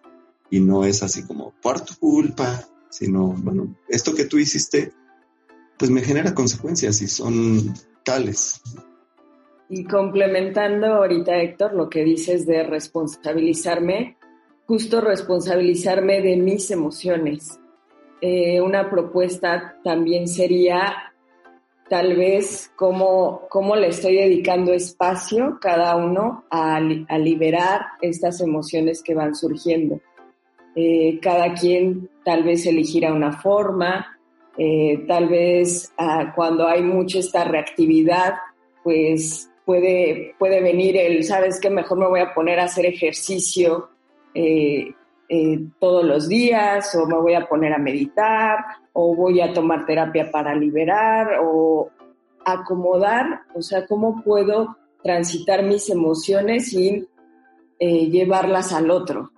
Y 0.49 0.59
no 0.59 0.83
es 0.83 1.03
así 1.03 1.23
como 1.23 1.53
por 1.61 1.79
tu 1.79 1.95
culpa, 1.95 2.67
sino, 2.89 3.27
bueno, 3.29 3.77
esto 3.87 4.13
que 4.13 4.25
tú 4.25 4.37
hiciste, 4.37 4.91
pues 5.77 5.91
me 5.91 6.01
genera 6.01 6.33
consecuencias 6.33 7.01
y 7.01 7.07
son 7.07 7.73
tales. 8.03 8.61
Y 9.69 9.85
complementando 9.85 10.87
ahorita, 10.87 11.37
Héctor, 11.37 11.73
lo 11.73 11.89
que 11.89 12.03
dices 12.03 12.45
de 12.45 12.63
responsabilizarme, 12.63 14.17
justo 14.67 15.01
responsabilizarme 15.01 16.21
de 16.21 16.37
mis 16.37 16.69
emociones. 16.71 17.59
Eh, 18.21 18.61
una 18.61 18.89
propuesta 18.89 19.77
también 19.83 20.27
sería 20.27 21.13
tal 21.89 22.15
vez 22.15 22.71
cómo, 22.75 23.47
cómo 23.49 23.75
le 23.75 23.87
estoy 23.87 24.15
dedicando 24.15 24.73
espacio 24.73 25.57
cada 25.59 25.95
uno 25.95 26.45
a, 26.49 26.77
a 26.77 27.17
liberar 27.17 27.81
estas 28.01 28.41
emociones 28.41 29.03
que 29.03 29.13
van 29.13 29.35
surgiendo. 29.35 29.99
Eh, 30.75 31.19
cada 31.21 31.53
quien 31.53 32.09
tal 32.25 32.43
vez 32.43 32.65
elegirá 32.65 33.13
una 33.13 33.33
forma, 33.33 34.17
eh, 34.57 35.03
tal 35.07 35.27
vez 35.27 35.91
ah, 35.97 36.31
cuando 36.35 36.67
hay 36.67 36.81
mucha 36.83 37.19
esta 37.19 37.43
reactividad, 37.43 38.35
pues 38.83 39.49
puede, 39.65 40.35
puede 40.37 40.61
venir 40.61 40.97
el, 40.97 41.23
¿sabes 41.23 41.59
qué? 41.59 41.69
Mejor 41.69 41.97
me 41.97 42.07
voy 42.07 42.19
a 42.19 42.33
poner 42.33 42.59
a 42.59 42.65
hacer 42.65 42.85
ejercicio 42.85 43.89
eh, 44.33 44.93
eh, 45.29 45.59
todos 45.79 46.03
los 46.03 46.27
días, 46.27 46.93
o 46.95 47.07
me 47.07 47.17
voy 47.17 47.33
a 47.33 47.47
poner 47.47 47.73
a 47.73 47.79
meditar, 47.79 48.59
o 48.93 49.15
voy 49.15 49.41
a 49.41 49.53
tomar 49.53 49.85
terapia 49.85 50.29
para 50.29 50.53
liberar, 50.53 51.39
o 51.43 51.89
acomodar, 52.45 53.41
o 53.55 53.61
sea, 53.61 53.87
cómo 53.87 54.21
puedo 54.23 54.77
transitar 55.01 55.63
mis 55.63 55.89
emociones 55.89 56.69
sin 56.69 57.07
llevarlas 57.79 58.71
al 58.71 58.89
otro. 58.91 59.31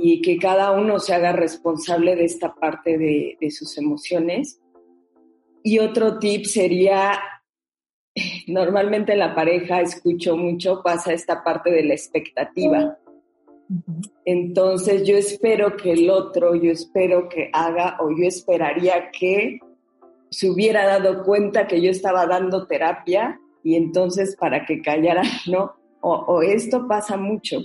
Y 0.00 0.22
que 0.22 0.38
cada 0.38 0.72
uno 0.72 0.98
se 0.98 1.14
haga 1.14 1.32
responsable 1.32 2.16
de 2.16 2.24
esta 2.24 2.54
parte 2.54 2.98
de, 2.98 3.36
de 3.40 3.50
sus 3.50 3.76
emociones. 3.78 4.60
Y 5.62 5.78
otro 5.78 6.18
tip 6.18 6.44
sería 6.44 7.18
normalmente 8.46 9.12
en 9.12 9.18
la 9.18 9.34
pareja, 9.34 9.80
escucho 9.80 10.36
mucho, 10.36 10.82
pasa 10.82 11.12
esta 11.12 11.42
parte 11.42 11.70
de 11.70 11.84
la 11.84 11.94
expectativa. 11.94 12.98
Entonces 14.24 15.06
yo 15.06 15.16
espero 15.16 15.76
que 15.76 15.92
el 15.92 16.08
otro, 16.08 16.54
yo 16.54 16.70
espero 16.70 17.28
que 17.28 17.50
haga 17.52 17.98
o 18.00 18.10
yo 18.10 18.26
esperaría 18.26 19.10
que 19.10 19.60
se 20.30 20.50
hubiera 20.50 20.86
dado 20.86 21.22
cuenta 21.22 21.66
que 21.66 21.80
yo 21.80 21.90
estaba 21.90 22.26
dando 22.26 22.66
terapia 22.66 23.38
y 23.62 23.76
entonces 23.76 24.36
para 24.36 24.64
que 24.64 24.80
callara, 24.80 25.22
¿no? 25.46 25.74
O, 26.00 26.14
o 26.14 26.42
esto 26.42 26.86
pasa 26.86 27.16
mucho. 27.16 27.60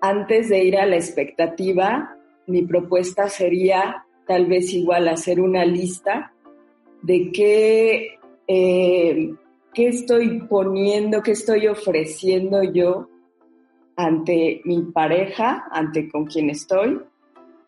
Antes 0.00 0.48
de 0.48 0.64
ir 0.64 0.76
a 0.76 0.86
la 0.86 0.96
expectativa, 0.96 2.16
mi 2.46 2.62
propuesta 2.62 3.28
sería 3.28 4.04
tal 4.26 4.46
vez 4.46 4.72
igual 4.72 5.08
hacer 5.08 5.40
una 5.40 5.64
lista 5.64 6.32
de 7.02 7.30
qué, 7.32 8.18
eh, 8.46 9.34
qué 9.72 9.88
estoy 9.88 10.40
poniendo, 10.40 11.22
qué 11.22 11.32
estoy 11.32 11.68
ofreciendo 11.68 12.62
yo 12.62 13.08
ante 13.96 14.60
mi 14.64 14.82
pareja, 14.82 15.66
ante 15.70 16.08
con 16.08 16.26
quien 16.26 16.50
estoy, 16.50 17.00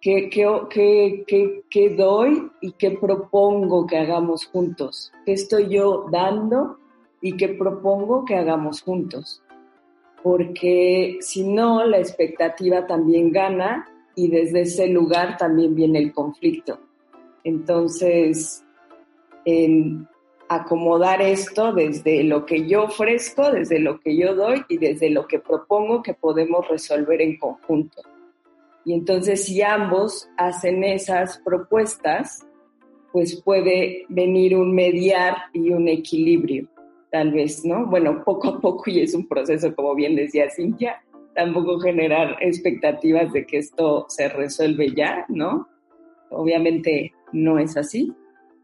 qué, 0.01 0.29
qué, 0.31 1.24
qué, 1.27 1.62
qué 1.68 1.91
doy 1.91 2.51
y 2.61 2.72
qué 2.72 2.93
propongo 2.93 3.87
que 3.87 3.99
hagamos 3.99 4.47
juntos, 4.47 5.12
qué 5.24 5.33
estoy 5.33 5.68
yo 5.68 6.07
dando 6.11 6.79
y 7.20 7.37
qué 7.37 7.49
propongo 7.49 8.24
que 8.24 8.37
hagamos 8.37 8.83
juntos. 8.83 9.43
Porque 10.27 11.18
si 11.20 11.45
no, 11.45 11.85
la 11.85 11.99
expectativa 11.99 12.85
también 12.85 13.31
gana 13.31 13.89
y 14.16 14.27
desde 14.27 14.62
ese 14.62 14.89
lugar 14.89 15.37
también 15.37 15.77
viene 15.77 16.01
el 16.01 16.12
conflicto. 16.12 16.81
Entonces, 17.45 18.64
en 19.45 20.09
acomodar 20.49 21.22
esto 21.22 21.72
desde 21.72 22.24
lo 22.24 22.45
que 22.45 22.66
yo 22.66 22.87
ofrezco, 22.87 23.53
desde 23.53 23.79
lo 23.79 24.01
que 24.01 24.16
yo 24.16 24.35
doy 24.35 24.64
y 24.68 24.79
desde 24.79 25.11
lo 25.11 25.29
que 25.29 25.39
propongo 25.39 26.03
que 26.03 26.14
podemos 26.14 26.66
resolver 26.66 27.22
en 27.22 27.39
conjunto. 27.39 28.03
Y 28.85 28.95
entonces 28.95 29.45
si 29.45 29.62
ambos 29.62 30.29
hacen 30.37 30.83
esas 30.83 31.39
propuestas, 31.39 32.45
pues 33.12 33.41
puede 33.43 34.07
venir 34.09 34.57
un 34.57 34.74
mediar 34.74 35.37
y 35.53 35.70
un 35.70 35.87
equilibrio, 35.87 36.66
tal 37.11 37.32
vez, 37.32 37.64
¿no? 37.64 37.86
Bueno, 37.86 38.22
poco 38.24 38.48
a 38.48 38.61
poco 38.61 38.84
y 38.90 39.00
es 39.00 39.14
un 39.14 39.26
proceso, 39.26 39.74
como 39.74 39.94
bien 39.94 40.16
decía 40.16 40.50
Cintia, 40.50 41.02
tampoco 41.34 41.78
generar 41.80 42.36
expectativas 42.40 43.32
de 43.32 43.46
que 43.46 43.59
esto 43.59 44.07
se 44.09 44.28
resuelve 44.28 44.94
ya, 44.94 45.26
¿no? 45.28 45.68
Obviamente 46.30 47.12
no 47.32 47.59
es 47.59 47.76
así. 47.76 48.12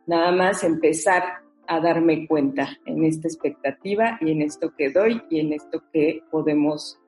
Nada 0.06 0.32
más 0.32 0.64
empezar 0.64 1.22
a 1.68 1.80
darme 1.80 2.26
cuenta 2.26 2.68
en 2.86 3.04
esta 3.04 3.28
expectativa 3.28 4.18
y 4.20 4.32
en 4.32 4.42
esto 4.42 4.72
que 4.76 4.90
doy 4.90 5.22
y 5.30 5.40
en 5.40 5.52
esto 5.52 5.82
que 5.92 6.22
podemos 6.30 6.98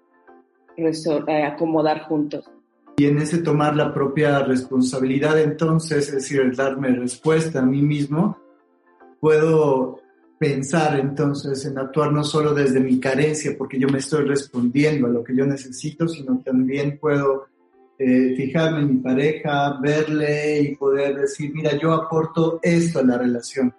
eh, 0.76 1.42
acomodar 1.42 2.02
juntos. 2.04 2.50
Y 2.96 3.06
en 3.06 3.18
ese 3.18 3.38
tomar 3.38 3.74
la 3.74 3.92
propia 3.92 4.40
responsabilidad 4.40 5.40
entonces, 5.40 6.08
es 6.08 6.14
decir, 6.14 6.54
darme 6.54 6.88
respuesta 6.90 7.58
a 7.58 7.66
mí 7.66 7.82
mismo, 7.82 8.38
puedo 9.18 10.03
pensar 10.44 11.00
entonces 11.00 11.64
en 11.64 11.78
actuar 11.78 12.12
no 12.12 12.22
solo 12.22 12.52
desde 12.52 12.78
mi 12.78 13.00
carencia, 13.00 13.54
porque 13.56 13.78
yo 13.78 13.88
me 13.88 14.00
estoy 14.00 14.26
respondiendo 14.26 15.06
a 15.06 15.10
lo 15.10 15.24
que 15.24 15.34
yo 15.34 15.46
necesito, 15.46 16.06
sino 16.06 16.42
también 16.44 16.98
puedo 16.98 17.46
eh, 17.98 18.34
fijarme 18.36 18.80
en 18.80 18.96
mi 18.96 19.00
pareja, 19.00 19.78
verle 19.80 20.60
y 20.60 20.76
poder 20.76 21.16
decir, 21.16 21.50
mira, 21.54 21.78
yo 21.78 21.94
aporto 21.94 22.60
esto 22.62 22.98
a 22.98 23.04
la 23.04 23.16
relación. 23.16 23.74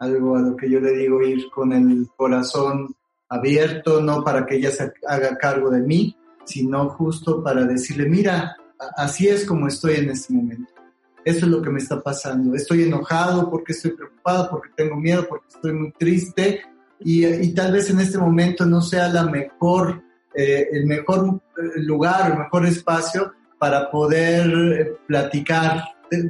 Algo 0.00 0.36
a 0.36 0.40
lo 0.40 0.56
que 0.56 0.68
yo 0.68 0.80
le 0.80 0.90
digo, 0.90 1.22
ir 1.22 1.48
con 1.54 1.72
el 1.72 2.08
corazón 2.16 2.92
abierto, 3.28 4.02
no 4.02 4.24
para 4.24 4.44
que 4.44 4.56
ella 4.56 4.72
se 4.72 4.92
haga 5.06 5.38
cargo 5.38 5.70
de 5.70 5.82
mí, 5.82 6.16
sino 6.44 6.88
justo 6.88 7.44
para 7.44 7.62
decirle, 7.62 8.08
mira, 8.08 8.56
así 8.96 9.28
es 9.28 9.46
como 9.46 9.68
estoy 9.68 9.98
en 9.98 10.10
este 10.10 10.32
momento. 10.32 10.71
Eso 11.24 11.46
es 11.46 11.52
lo 11.52 11.62
que 11.62 11.70
me 11.70 11.78
está 11.78 12.00
pasando. 12.00 12.54
Estoy 12.54 12.82
enojado 12.82 13.48
porque 13.48 13.72
estoy 13.72 13.92
preocupado, 13.92 14.50
porque 14.50 14.70
tengo 14.76 14.96
miedo, 14.96 15.26
porque 15.28 15.46
estoy 15.48 15.72
muy 15.72 15.92
triste 15.92 16.62
y, 17.00 17.26
y 17.26 17.54
tal 17.54 17.72
vez 17.72 17.90
en 17.90 18.00
este 18.00 18.18
momento 18.18 18.66
no 18.66 18.80
sea 18.80 19.08
la 19.08 19.24
mejor, 19.24 20.02
eh, 20.34 20.68
el 20.72 20.86
mejor 20.86 21.40
eh, 21.56 21.80
lugar, 21.82 22.32
el 22.32 22.38
mejor 22.38 22.66
espacio 22.66 23.32
para 23.58 23.90
poder 23.90 24.46
eh, 24.50 24.96
platicar. 25.06 25.84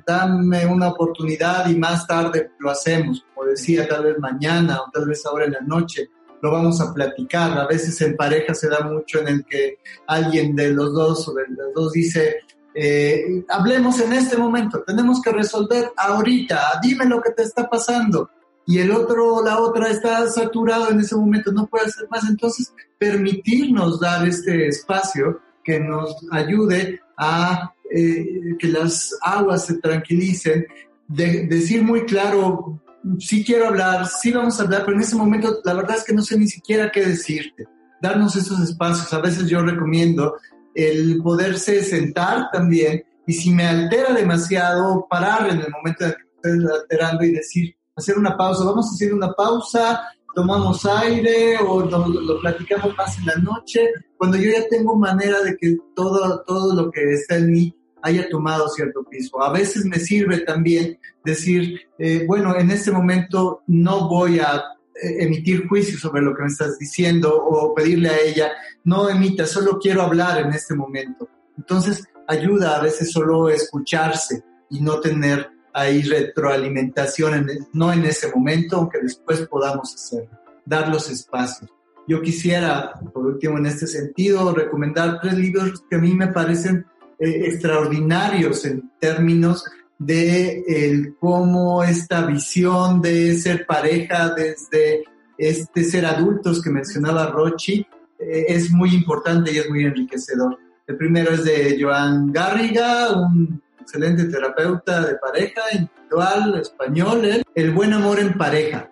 Dame 0.07 0.65
una 0.67 0.89
oportunidad 0.89 1.69
y 1.69 1.77
más 1.77 2.07
tarde 2.07 2.53
lo 2.61 2.71
hacemos, 2.71 3.25
como 3.35 3.49
decía, 3.49 3.89
tal 3.89 4.05
vez 4.05 4.19
mañana 4.19 4.81
o 4.81 4.91
tal 4.93 5.09
vez 5.09 5.27
ahora 5.27 5.47
en 5.47 5.53
la 5.53 5.61
noche 5.61 6.09
lo 6.41 6.51
vamos 6.51 6.81
a 6.81 6.93
platicar. 6.93 7.59
A 7.59 7.67
veces 7.67 8.01
en 8.01 8.17
pareja 8.17 8.55
se 8.55 8.69
da 8.69 8.81
mucho 8.81 9.21
en 9.21 9.29
el 9.29 9.45
que 9.45 9.79
alguien 10.07 10.55
de 10.55 10.71
los 10.71 10.93
dos 10.93 11.29
o 11.29 11.35
de 11.35 11.45
los 11.49 11.73
dos 11.75 11.93
dice, 11.93 12.41
eh, 12.75 13.45
hablemos 13.49 14.01
en 14.01 14.13
este 14.13 14.37
momento, 14.37 14.83
tenemos 14.87 15.21
que 15.21 15.31
resolver 15.31 15.93
ahorita, 15.97 16.81
dime 16.83 17.05
lo 17.07 17.21
que 17.21 17.33
te 17.33 17.43
está 17.43 17.69
pasando. 17.69 18.31
Y 18.65 18.79
el 18.79 18.93
otro, 18.93 19.45
la 19.45 19.59
otra 19.59 19.89
está 19.89 20.27
saturado 20.29 20.91
en 20.91 21.01
ese 21.01 21.17
momento, 21.17 21.51
no 21.51 21.67
puede 21.67 21.87
hacer 21.87 22.09
más. 22.09 22.29
Entonces, 22.29 22.73
permitirnos 22.97 23.99
dar 23.99 24.27
este 24.27 24.69
espacio 24.69 25.41
que 25.65 25.81
nos 25.81 26.17
ayude 26.31 27.01
a 27.17 27.73
eh, 27.91 28.57
que 28.59 28.69
las 28.69 29.17
aguas 29.21 29.67
se 29.67 29.79
tranquilicen, 29.79 30.67
de, 31.09 31.47
decir 31.47 31.83
muy 31.83 32.07
claro, 32.07 32.81
sí 33.19 33.45
quiero 33.45 33.67
hablar, 33.67 34.07
sí 34.07 34.33
vamos 34.33 34.59
a 34.59 34.63
hablar, 34.63 34.85
pero 34.85 34.97
en 34.97 35.03
ese 35.03 35.17
momento 35.17 35.61
la 35.65 35.75
verdad 35.75 35.97
es 35.99 36.05
que 36.05 36.15
no 36.15 36.23
sé 36.23 36.39
ni 36.39 36.47
siquiera 36.47 36.91
qué 36.91 37.05
decirte. 37.05 37.67
Darnos 38.01 38.35
esos 38.35 38.61
espacios. 38.61 39.13
A 39.13 39.21
veces 39.21 39.47
yo 39.47 39.63
recomiendo 39.63 40.37
el 40.75 41.21
poderse 41.23 41.83
sentar 41.83 42.51
también 42.53 43.05
y 43.27 43.33
si 43.33 43.51
me 43.51 43.67
altera 43.67 44.13
demasiado, 44.13 45.07
parar 45.09 45.49
en 45.51 45.61
el 45.61 45.71
momento 45.71 46.05
en 46.05 46.13
que 46.13 46.23
estoy 46.35 46.75
alterando 46.81 47.25
y 47.25 47.33
decir, 47.33 47.77
hacer 47.95 48.19
una 48.19 48.37
pausa, 48.37 48.65
vamos 48.65 48.91
a 48.91 48.95
hacer 48.95 49.15
una 49.15 49.33
pausa, 49.33 50.03
tomamos 50.35 50.85
aire 50.87 51.59
o 51.59 51.83
lo, 51.83 52.41
platicamos 52.41 52.97
más 52.97 53.19
en 53.19 53.27
la 53.27 53.37
noche, 53.37 53.89
cuando 54.17 54.37
yo 54.37 54.51
ya 54.51 54.67
tengo 54.69 54.97
manera 54.97 55.41
de 55.43 55.57
que 55.57 55.77
todo, 55.95 56.43
todo 56.47 56.75
lo 56.75 56.91
que 56.91 57.13
está 57.13 57.37
en 57.37 57.53
mí 57.53 57.77
haya 58.03 58.29
tomado 58.29 58.69
cierto 58.69 59.05
piso. 59.05 59.41
A 59.43 59.53
veces 59.53 59.85
me 59.85 59.99
sirve 59.99 60.39
también 60.39 60.99
decir, 61.25 61.81
eh, 61.99 62.25
bueno, 62.27 62.57
en 62.57 62.71
este 62.71 62.91
momento 62.91 63.63
no 63.69 64.09
voy 64.09 64.41
a 64.41 64.57
eh, 65.01 65.25
emitir 65.25 65.69
juicio 65.69 65.97
sobre 65.99 66.23
lo 66.23 66.35
que 66.35 66.43
me 66.43 66.49
estás 66.49 66.79
diciendo 66.79 67.35
o 67.35 67.73
pedirle 67.75 68.09
a 68.09 68.21
ella, 68.21 68.51
no 68.85 69.09
emita, 69.09 69.47
solo 69.47 69.79
quiero 69.79 70.03
hablar 70.03 70.41
en 70.41 70.53
este 70.53 70.75
momento. 70.75 71.29
Entonces 71.57 72.05
ayuda 72.27 72.77
a 72.77 72.83
veces 72.83 73.11
solo 73.11 73.49
escucharse 73.49 74.43
y 74.71 74.81
no 74.81 75.01
tener 75.01 75.51
ahí 75.73 76.03
retroalimentación, 76.03 77.47
no 77.73 77.93
en 77.93 78.05
ese 78.05 78.31
momento, 78.35 78.77
aunque 78.77 78.99
después 79.01 79.47
podamos 79.47 79.95
hacerlo, 79.95 80.39
dar 80.65 80.89
los 80.89 81.11
espacios. 81.11 81.71
Yo 82.07 82.21
quisiera, 82.21 82.93
por 83.13 83.27
último, 83.27 83.59
en 83.59 83.67
este 83.67 83.87
sentido, 83.87 84.53
recomendar 84.53 85.21
tres 85.21 85.35
libros 85.35 85.85
que 85.89 85.97
a 85.97 86.01
mí 86.01 86.15
me 86.15 86.29
parecen 86.29 86.85
eh, 87.19 87.47
extraordinarios 87.47 88.65
en 88.65 88.91
términos 88.99 89.65
de 89.99 90.65
el 90.67 91.15
cómo 91.19 91.85
esta 91.85 92.27
visión 92.27 93.01
de 93.01 93.37
ser 93.37 93.67
pareja 93.67 94.35
desde 94.35 95.05
este 95.39 95.85
ser 95.85 96.07
adultos 96.07 96.61
que 96.61 96.71
mencionaba 96.71 97.27
Rochi 97.27 97.87
eh, 98.23 98.47
es 98.49 98.71
muy 98.71 98.95
importante 98.95 99.53
y 99.53 99.59
es 99.59 99.69
muy 99.69 99.85
enriquecedor. 99.85 100.59
El 100.87 100.97
primero 100.97 101.33
es 101.33 101.45
de 101.45 101.79
Joan 101.81 102.33
Garriga, 102.33 103.13
un 103.13 103.63
excelente 103.81 104.25
terapeuta 104.25 105.05
de 105.05 105.17
pareja 105.17 105.63
individual 105.73 106.61
español, 106.61 107.45
El 107.55 107.71
buen 107.73 107.93
amor 107.93 108.21
en 108.21 108.37
pareja. 108.37 108.89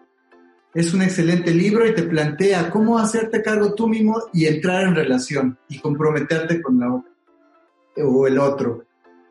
Es 0.73 0.95
un 0.95 1.03
excelente 1.03 1.53
libro 1.53 1.87
y 1.87 1.95
te 1.95 2.05
plantea 2.05 2.71
cómo 2.71 2.99
hacerte 2.99 3.43
cargo 3.43 3.75
tú 3.75 3.89
mismo 3.89 4.23
y 4.33 4.47
entrar 4.47 4.85
en 4.85 4.95
relación 4.95 5.59
y 5.69 5.81
comprometerte 5.81 6.63
con 6.63 6.79
la 6.79 6.95
otra 6.95 7.11
o 7.97 8.27
el 8.27 8.39
otro. 8.39 8.85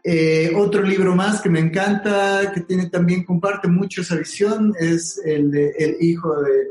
Eh, 0.03 0.51
otro 0.55 0.81
libro 0.81 1.15
más 1.15 1.41
que 1.41 1.49
me 1.49 1.59
encanta, 1.59 2.51
que 2.53 2.61
tiene 2.61 2.89
también, 2.89 3.23
comparte 3.23 3.67
mucho 3.67 4.01
esa 4.01 4.15
visión, 4.15 4.73
es 4.79 5.21
el 5.23 5.51
de 5.51 5.73
El 5.77 5.97
hijo 5.99 6.41
de, 6.41 6.61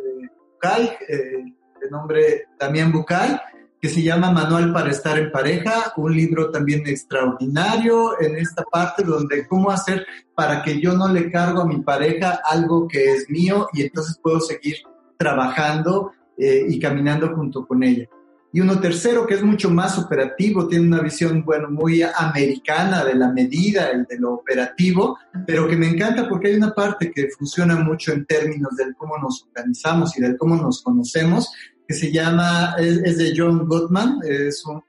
eh, 1.09 1.55
nombre 1.91 2.47
Damián 2.59 2.93
Bucay, 2.93 3.39
que 3.81 3.89
se 3.89 4.03
llama 4.03 4.33
Manual 4.33 4.73
para 4.73 4.91
estar 4.91 5.19
en 5.19 5.31
pareja, 5.31 5.93
un 5.97 6.15
libro 6.15 6.51
también 6.51 6.87
extraordinario 6.87 8.21
en 8.21 8.37
esta 8.37 8.65
parte 8.65 9.05
donde 9.05 9.47
cómo 9.47 9.71
hacer 9.71 10.05
para 10.35 10.63
que 10.63 10.81
yo 10.81 10.95
no 10.95 11.09
le 11.09 11.31
cargo 11.31 11.63
a 11.63 11.67
mi 11.67 11.81
pareja 11.83 12.41
algo 12.45 12.89
que 12.89 13.13
es 13.13 13.31
mío 13.31 13.69
y 13.73 13.83
entonces 13.83 14.19
puedo 14.21 14.41
seguir 14.41 14.77
trabajando 15.17 16.13
eh, 16.37 16.65
y 16.69 16.79
caminando 16.79 17.35
junto 17.35 17.67
con 17.67 17.83
ella. 17.83 18.07
y 18.51 18.61
uno 18.61 18.81
tercero 18.81 19.27
que 19.27 19.35
es 19.35 19.43
mucho 19.43 19.71
más 19.71 19.99
operativo, 19.99 20.67
tiene 20.67 20.87
una 20.87 21.03
visión, 21.03 21.45
bueno, 21.45 21.69
muy 21.71 22.03
americana 22.03 23.05
de 23.05 23.15
la 23.15 23.31
medida 23.31 23.93
y 23.93 24.07
de 24.09 24.19
lo 24.19 24.35
operativo, 24.35 25.19
pero 25.47 25.69
que 25.69 25.77
me 25.77 25.89
encanta 25.89 26.29
porque 26.29 26.49
hay 26.49 26.55
una 26.55 26.73
parte 26.73 27.13
que 27.13 27.29
funciona 27.37 27.77
mucho 27.77 28.13
en 28.13 28.25
términos 28.25 28.75
de 28.77 28.95
cómo 28.97 29.19
nos 29.19 29.45
organizamos 29.49 30.17
y 30.17 30.23
de 30.23 30.37
cómo 30.37 30.57
nos 30.57 30.83
conocemos, 30.83 31.51
que 31.89 31.95
se 31.95 32.13
llama, 32.13 32.75
es, 32.79 33.17
de 33.17 33.33
John 33.35 33.67
Gottman, 33.67 34.21
es 34.23 34.63
un 34.67 34.83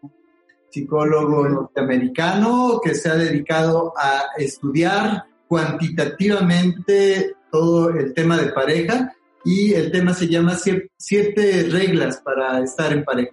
psicólogo 0.70 1.48
norteamericano 1.48 2.82
que 2.84 2.94
se 2.94 3.10
ha 3.10 3.16
dedicado 3.16 3.94
a 3.98 4.24
estudiar 4.38 5.24
cuantitativamente 5.48 7.36
todo 7.50 7.90
el 7.92 8.14
tema 8.14 8.38
de 8.38 8.52
pareja 8.52 9.14
y 9.46 9.74
el 9.74 9.92
tema 9.92 10.14
se 10.14 10.28
llama 10.28 10.58
siete 10.98 11.70
reglas 11.72 12.18
para 12.18 12.60
estar 12.60 12.92
en 12.92 13.06
pareja. 13.06 13.32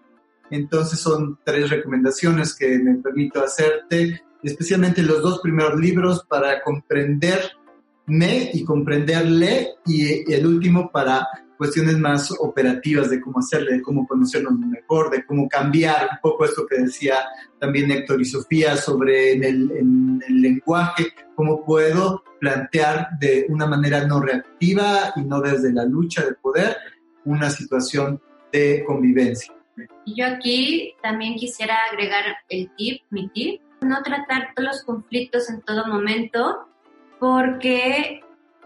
Entonces 0.49 1.01
son 1.01 1.41
tres 1.45 1.69
recomendaciones 1.69 2.55
que 2.55 2.79
me 2.79 2.95
permito 2.95 3.43
hacerte, 3.43 4.23
especialmente 4.45 5.03
los 5.03 5.21
dos 5.23 5.41
primeros 5.41 5.79
libros 5.81 6.25
para 6.29 6.63
comprenderme 6.63 7.51
y 8.53 8.65
comprenderle 8.65 9.71
y 9.85 10.33
el 10.33 10.47
último 10.47 10.89
para 10.93 11.27
cuestiones 11.57 11.99
más 11.99 12.31
operativas 12.39 13.11
de 13.11 13.21
cómo 13.21 13.39
hacerle, 13.39 13.75
de 13.75 13.83
cómo 13.83 14.07
conocernos 14.07 14.59
mejor, 14.59 15.11
de 15.11 15.25
cómo 15.25 15.49
cambiar 15.49 16.09
un 16.13 16.19
poco 16.23 16.45
esto 16.45 16.67
que 16.67 16.79
decía 16.79 17.17
también 17.59 17.91
Héctor 17.91 18.21
y 18.21 18.25
Sofía 18.25 18.77
sobre 18.77 19.33
el, 19.33 19.45
el 19.45 20.41
lenguaje, 20.43 21.07
cómo 21.35 21.65
puedo 21.65 22.23
plantear 22.39 23.09
de 23.19 23.47
una 23.49 23.67
manera 23.67 24.07
no 24.07 24.21
reactiva 24.21 25.13
y 25.17 25.23
no 25.23 25.41
desde 25.41 25.73
la 25.73 25.85
lucha 25.85 26.25
de 26.25 26.35
poder 26.35 26.77
una 27.25 27.51
situación 27.51 28.21
de 28.53 28.85
convivencia. 28.87 29.55
Y 30.05 30.15
yo 30.17 30.27
aquí 30.27 30.95
también 31.03 31.35
quisiera 31.35 31.77
agregar 31.91 32.25
el 32.49 32.71
tip, 32.77 33.03
mi 33.11 33.29
tip, 33.29 33.61
no 33.81 34.03
tratar 34.03 34.55
todos 34.55 34.69
los 34.69 34.85
conflictos 34.85 35.51
en 35.51 35.61
todo 35.63 35.87
momento 35.87 36.69
porque 37.19 38.21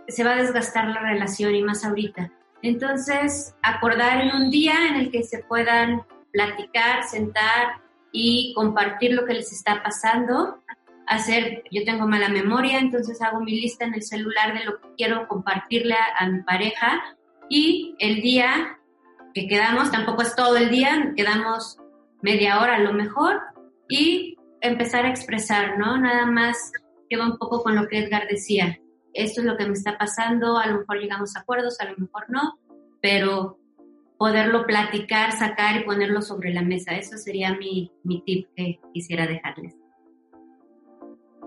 se 0.08 0.24
va 0.24 0.32
a 0.32 0.36
desgastar 0.36 0.88
la 0.88 1.00
relación 1.00 1.54
y 1.54 1.62
más 1.62 1.84
ahorita. 1.84 2.30
Entonces, 2.62 3.54
acordar 3.62 4.20
en 4.20 4.34
un 4.34 4.50
día 4.50 4.74
en 4.88 4.96
el 4.96 5.10
que 5.10 5.22
se 5.22 5.38
puedan 5.38 6.02
platicar, 6.32 7.04
sentar 7.04 7.80
y 8.12 8.52
compartir 8.54 9.12
lo 9.12 9.24
que 9.26 9.34
les 9.34 9.52
está 9.52 9.82
pasando. 9.82 10.62
Hacer, 11.06 11.64
yo 11.70 11.84
tengo 11.84 12.06
mala 12.06 12.28
memoria, 12.28 12.78
entonces 12.78 13.20
hago 13.22 13.40
mi 13.40 13.60
lista 13.60 13.84
en 13.84 13.94
el 13.94 14.02
celular 14.02 14.56
de 14.56 14.64
lo 14.64 14.80
que 14.80 14.88
quiero 14.96 15.26
compartirle 15.26 15.94
a, 15.94 16.24
a 16.24 16.28
mi 16.28 16.42
pareja 16.42 17.02
y 17.48 17.96
el 17.98 18.20
día 18.20 18.78
que 19.34 19.46
quedamos, 19.46 19.90
tampoco 19.90 20.22
es 20.22 20.34
todo 20.36 20.56
el 20.56 20.70
día, 20.70 21.12
quedamos 21.16 21.78
media 22.22 22.60
hora 22.60 22.76
a 22.76 22.80
lo 22.80 22.92
mejor, 22.92 23.40
y 23.88 24.36
empezar 24.60 25.04
a 25.04 25.10
expresar, 25.10 25.78
¿no? 25.78 25.98
Nada 25.98 26.26
más 26.26 26.72
que 27.08 27.16
va 27.16 27.26
un 27.26 27.38
poco 27.38 27.62
con 27.62 27.74
lo 27.74 27.88
que 27.88 27.98
Edgar 27.98 28.28
decía. 28.28 28.79
Esto 29.12 29.40
es 29.40 29.46
lo 29.46 29.56
que 29.56 29.66
me 29.66 29.72
está 29.72 29.98
pasando, 29.98 30.58
a 30.58 30.66
lo 30.66 30.80
mejor 30.80 30.98
llegamos 30.98 31.36
a 31.36 31.40
acuerdos, 31.40 31.80
a 31.80 31.90
lo 31.90 31.96
mejor 31.96 32.24
no, 32.28 32.58
pero 33.00 33.58
poderlo 34.18 34.66
platicar, 34.66 35.32
sacar 35.32 35.80
y 35.80 35.84
ponerlo 35.84 36.20
sobre 36.22 36.52
la 36.52 36.62
mesa. 36.62 36.96
Eso 36.96 37.16
sería 37.16 37.56
mi, 37.56 37.90
mi 38.04 38.22
tip 38.22 38.48
que 38.54 38.78
quisiera 38.92 39.26
dejarles. 39.26 39.74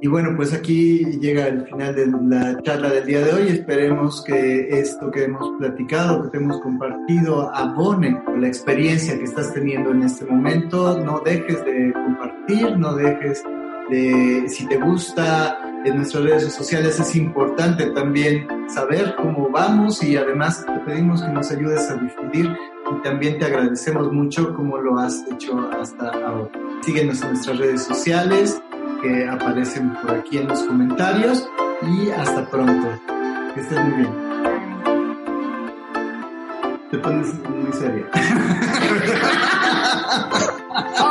Y 0.04 0.08
bueno, 0.10 0.34
pues 0.36 0.54
aquí 0.54 1.06
llega 1.22 1.48
el 1.48 1.66
final 1.66 1.96
de 1.96 2.08
la 2.08 2.62
charla 2.62 2.90
del 2.90 3.06
día 3.06 3.22
de 3.22 3.32
hoy. 3.32 3.48
Esperemos 3.48 4.22
que 4.22 4.68
esto 4.68 5.10
que 5.10 5.24
hemos 5.24 5.58
platicado, 5.58 6.24
que 6.24 6.30
te 6.30 6.44
hemos 6.44 6.60
compartido, 6.60 7.56
abone 7.56 8.22
la 8.38 8.48
experiencia 8.48 9.18
que 9.18 9.24
estás 9.24 9.54
teniendo 9.54 9.92
en 9.92 10.04
este 10.04 10.26
momento. 10.26 11.00
No 11.00 11.22
dejes 11.22 11.64
de 11.64 11.94
compartir, 11.94 12.78
no 12.78 12.96
dejes 12.96 13.44
de, 13.90 14.44
si 14.50 14.68
te 14.68 14.76
gusta 14.76 15.63
en 15.86 15.98
nuestras 15.98 16.24
redes 16.24 16.54
sociales, 16.54 17.00
es 17.00 17.16
importante 17.16 17.88
también 17.88 18.48
saber 18.70 19.16
cómo 19.16 19.50
vamos 19.50 20.02
y 20.04 20.16
además 20.16 20.66
te 20.66 20.80
pedimos 20.86 21.22
que 21.22 21.30
nos 21.30 21.52
ayudes 21.52 21.90
a 21.90 21.96
difundir 21.96 22.56
y 22.92 23.02
también 23.02 23.40
te 23.40 23.46
agradecemos 23.46 24.12
mucho 24.12 24.54
como 24.54 24.78
lo 24.78 24.98
has 24.98 25.24
hecho 25.32 25.70
hasta 25.80 26.10
ahora. 26.10 26.50
Síguenos 26.82 27.22
en 27.22 27.30
nuestras 27.30 27.58
redes 27.58 27.84
sociales 27.84 28.62
que 29.02 29.28
aparecen 29.28 29.94
por 29.96 30.12
aquí 30.12 30.38
en 30.38 30.48
los 30.48 30.64
comentarios 30.64 31.48
y 31.82 32.10
hasta 32.12 32.50
pronto. 32.50 32.88
Que 33.54 33.62
estés 33.62 33.84
muy 33.84 33.98
bien. 33.98 34.14
Te 36.92 36.98
pones 36.98 37.34
muy 37.50 37.74
seria. 37.74 38.06